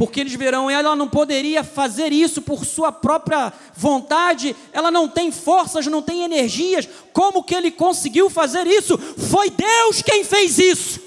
Porque 0.00 0.20
eles 0.20 0.34
verão, 0.34 0.70
ela 0.70 0.96
não 0.96 1.06
poderia 1.06 1.62
fazer 1.62 2.10
isso 2.10 2.40
por 2.40 2.64
sua 2.64 2.90
própria 2.90 3.52
vontade, 3.76 4.56
ela 4.72 4.90
não 4.90 5.06
tem 5.06 5.30
forças, 5.30 5.86
não 5.86 6.00
tem 6.00 6.22
energias. 6.22 6.88
Como 7.12 7.44
que 7.44 7.54
ele 7.54 7.70
conseguiu 7.70 8.30
fazer 8.30 8.66
isso? 8.66 8.96
Foi 8.96 9.50
Deus 9.50 10.00
quem 10.00 10.24
fez 10.24 10.58
isso. 10.58 11.00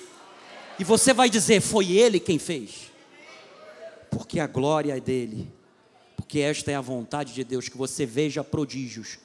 E 0.77 0.83
você 0.83 1.11
vai 1.11 1.27
dizer: 1.29 1.59
foi 1.59 1.91
ele 1.91 2.19
quem 2.19 2.37
fez 2.37 2.93
porque 4.13 4.39
a 4.39 4.47
glória 4.47 4.95
é 4.95 4.99
dele, 4.99 5.51
porque 6.15 6.39
esta 6.39 6.71
é 6.71 6.75
a 6.75 6.81
vontade 6.81 7.33
de 7.33 7.43
Deus, 7.43 7.67
que 7.67 7.77
você 7.77 8.05
veja 8.05 8.43
prodígios, 8.43 9.17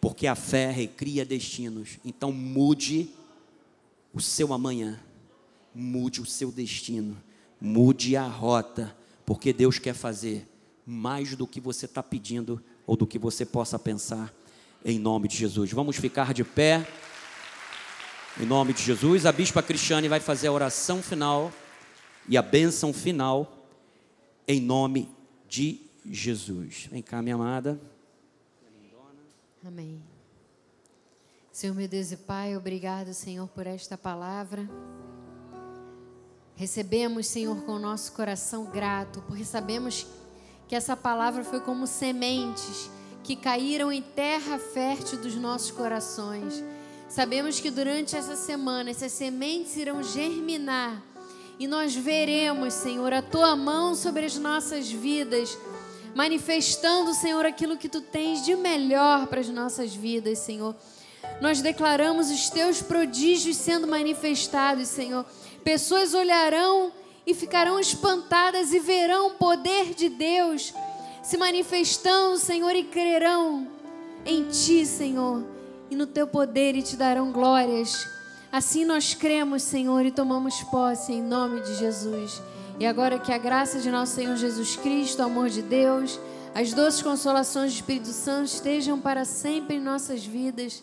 porque 0.00 0.26
a 0.26 0.34
fé 0.34 0.70
recria 0.70 1.24
destinos. 1.24 1.98
Então 2.04 2.32
mude 2.32 3.10
o 4.12 4.20
seu 4.20 4.52
amanhã, 4.52 5.00
mude 5.74 6.20
o 6.20 6.26
seu 6.26 6.50
destino, 6.50 7.16
mude 7.60 8.16
a 8.16 8.26
rota, 8.26 8.94
porque 9.26 9.52
Deus 9.52 9.78
quer 9.78 9.94
fazer 9.94 10.48
mais 10.86 11.34
do 11.34 11.46
que 11.46 11.60
você 11.60 11.86
está 11.86 12.02
pedindo 12.02 12.62
ou 12.86 12.96
do 12.96 13.06
que 13.06 13.18
você 13.18 13.46
possa 13.46 13.78
pensar, 13.78 14.32
em 14.84 14.98
nome 14.98 15.28
de 15.28 15.36
Jesus. 15.36 15.72
Vamos 15.72 15.96
ficar 15.96 16.34
de 16.34 16.44
pé. 16.44 16.86
Em 18.38 18.44
nome 18.44 18.72
de 18.72 18.82
Jesus, 18.82 19.26
a 19.26 19.32
bispa 19.32 19.62
Cristiane 19.62 20.08
vai 20.08 20.18
fazer 20.18 20.48
a 20.48 20.52
oração 20.52 21.00
final 21.00 21.52
e 22.28 22.36
a 22.36 22.42
bênção 22.42 22.92
final 22.92 23.64
em 24.46 24.60
nome 24.60 25.08
de 25.48 25.80
Jesus. 26.04 26.88
Vem 26.90 27.00
cá, 27.00 27.22
minha 27.22 27.36
amada. 27.36 27.80
Amém. 29.64 30.02
Senhor 31.50 31.74
meu 31.74 31.86
Deus 31.86 32.10
e 32.10 32.16
Pai, 32.16 32.56
obrigado, 32.56 33.14
Senhor, 33.14 33.46
por 33.48 33.66
esta 33.66 33.96
palavra. 33.96 34.68
Recebemos, 36.56 37.26
Senhor, 37.26 37.56
com 37.62 37.72
o 37.72 37.78
nosso 37.78 38.12
coração 38.12 38.66
grato, 38.66 39.22
porque 39.26 39.44
sabemos 39.44 40.06
que 40.68 40.76
essa 40.76 40.96
palavra 40.96 41.42
foi 41.42 41.60
como 41.60 41.86
sementes 41.86 42.90
que 43.22 43.34
caíram 43.34 43.90
em 43.90 44.02
terra 44.02 44.58
fértil 44.58 45.20
dos 45.20 45.34
nossos 45.34 45.70
corações. 45.70 46.62
Sabemos 47.08 47.58
que 47.58 47.70
durante 47.70 48.16
essa 48.16 48.36
semana 48.36 48.90
essas 48.90 49.12
sementes 49.12 49.76
irão 49.76 50.02
germinar 50.02 51.02
e 51.58 51.66
nós 51.66 51.94
veremos, 51.94 52.74
Senhor, 52.74 53.12
a 53.12 53.22
tua 53.22 53.54
mão 53.54 53.94
sobre 53.94 54.26
as 54.26 54.36
nossas 54.36 54.90
vidas, 54.90 55.56
manifestando, 56.14 57.14
Senhor, 57.14 57.46
aquilo 57.46 57.76
que 57.76 57.88
tu 57.88 58.00
tens 58.00 58.44
de 58.44 58.56
melhor 58.56 59.26
para 59.28 59.40
as 59.40 59.48
nossas 59.48 59.94
vidas, 59.94 60.38
Senhor. 60.40 60.74
Nós 61.40 61.60
declaramos 61.60 62.30
os 62.30 62.50
teus 62.50 62.82
prodígios 62.82 63.56
sendo 63.56 63.86
manifestados, 63.86 64.88
Senhor. 64.88 65.24
Pessoas 65.64 66.12
olharão 66.12 66.92
e 67.26 67.34
ficarão 67.34 67.80
espantadas 67.80 68.72
e 68.72 68.78
verão 68.78 69.28
o 69.28 69.30
poder 69.30 69.94
de 69.94 70.08
Deus 70.10 70.74
se 71.22 71.38
manifestando, 71.38 72.36
Senhor, 72.36 72.76
e 72.76 72.84
crerão 72.84 73.66
em 74.26 74.44
ti, 74.44 74.84
Senhor, 74.84 75.42
e 75.90 75.96
no 75.96 76.06
teu 76.06 76.26
poder 76.26 76.76
e 76.76 76.82
te 76.82 76.96
darão 76.96 77.32
glórias. 77.32 78.06
Assim 78.52 78.84
nós 78.84 79.14
cremos, 79.14 79.62
Senhor, 79.62 80.04
e 80.04 80.10
tomamos 80.10 80.62
posse 80.64 81.12
em 81.12 81.22
nome 81.22 81.62
de 81.62 81.74
Jesus. 81.76 82.42
E 82.78 82.86
agora 82.86 83.18
que 83.18 83.32
a 83.32 83.38
graça 83.38 83.80
de 83.80 83.90
nosso 83.90 84.14
Senhor 84.14 84.36
Jesus 84.36 84.76
Cristo, 84.76 85.20
o 85.20 85.24
amor 85.24 85.48
de 85.48 85.62
Deus, 85.62 86.20
as 86.54 86.74
doces 86.74 87.02
consolações 87.02 87.72
do 87.72 87.76
Espírito 87.76 88.08
Santo 88.08 88.46
estejam 88.46 89.00
para 89.00 89.24
sempre 89.24 89.76
em 89.76 89.80
nossas 89.80 90.24
vidas. 90.24 90.82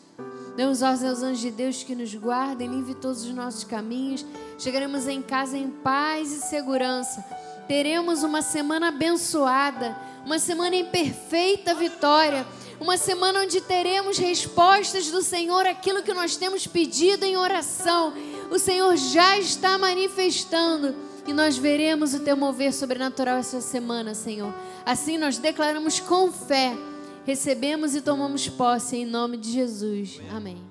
Demos 0.56 0.82
ordens 0.82 1.04
aos 1.04 1.24
anjos 1.24 1.40
de 1.40 1.52
Deus 1.52 1.84
que 1.84 1.96
nos 1.96 2.14
guardem, 2.14 2.70
livre 2.70 2.96
todos 2.96 3.24
os 3.24 3.34
nossos 3.34 3.64
caminhos. 3.64 4.26
Chegaremos 4.58 5.08
em 5.08 5.22
casa 5.22 5.58
em 5.58 5.70
paz 5.70 6.32
e 6.32 6.42
segurança. 6.42 7.24
Teremos 7.68 8.24
uma 8.24 8.42
semana 8.42 8.90
abençoada, 8.90 9.96
uma 10.26 10.40
semana 10.40 10.76
em 10.76 10.86
perfeita 10.86 11.74
vitória 11.74 12.46
uma 12.82 12.98
semana 12.98 13.42
onde 13.42 13.62
teremos 13.62 14.18
respostas 14.18 15.12
do 15.12 15.22
Senhor 15.22 15.68
aquilo 15.68 16.02
que 16.02 16.16
nós 16.16 16.36
temos 16.36 16.66
pedido 16.66 17.24
em 17.24 17.38
oração. 17.38 18.12
O 18.50 18.58
Senhor 18.58 18.98
já 18.98 19.38
está 19.38 19.78
manifestando 19.78 20.96
e 21.28 21.32
nós 21.32 21.56
veremos 21.56 22.16
o 22.16 22.22
teu 22.22 22.36
mover 22.36 22.74
sobrenatural 22.74 23.38
essa 23.38 23.62
semana, 23.62 24.16
Senhor. 24.16 24.52
Assim 24.84 25.20
nós 25.20 25.38
declaramos 25.38 26.00
com 26.00 26.32
fé 26.32 26.76
recebemos 27.26 27.96
e 27.96 28.02
tomamos 28.02 28.48
posse 28.48 28.98
em 28.98 29.06
nome 29.06 29.38
de 29.38 29.52
Jesus. 29.52 30.20
Amém. 30.32 30.71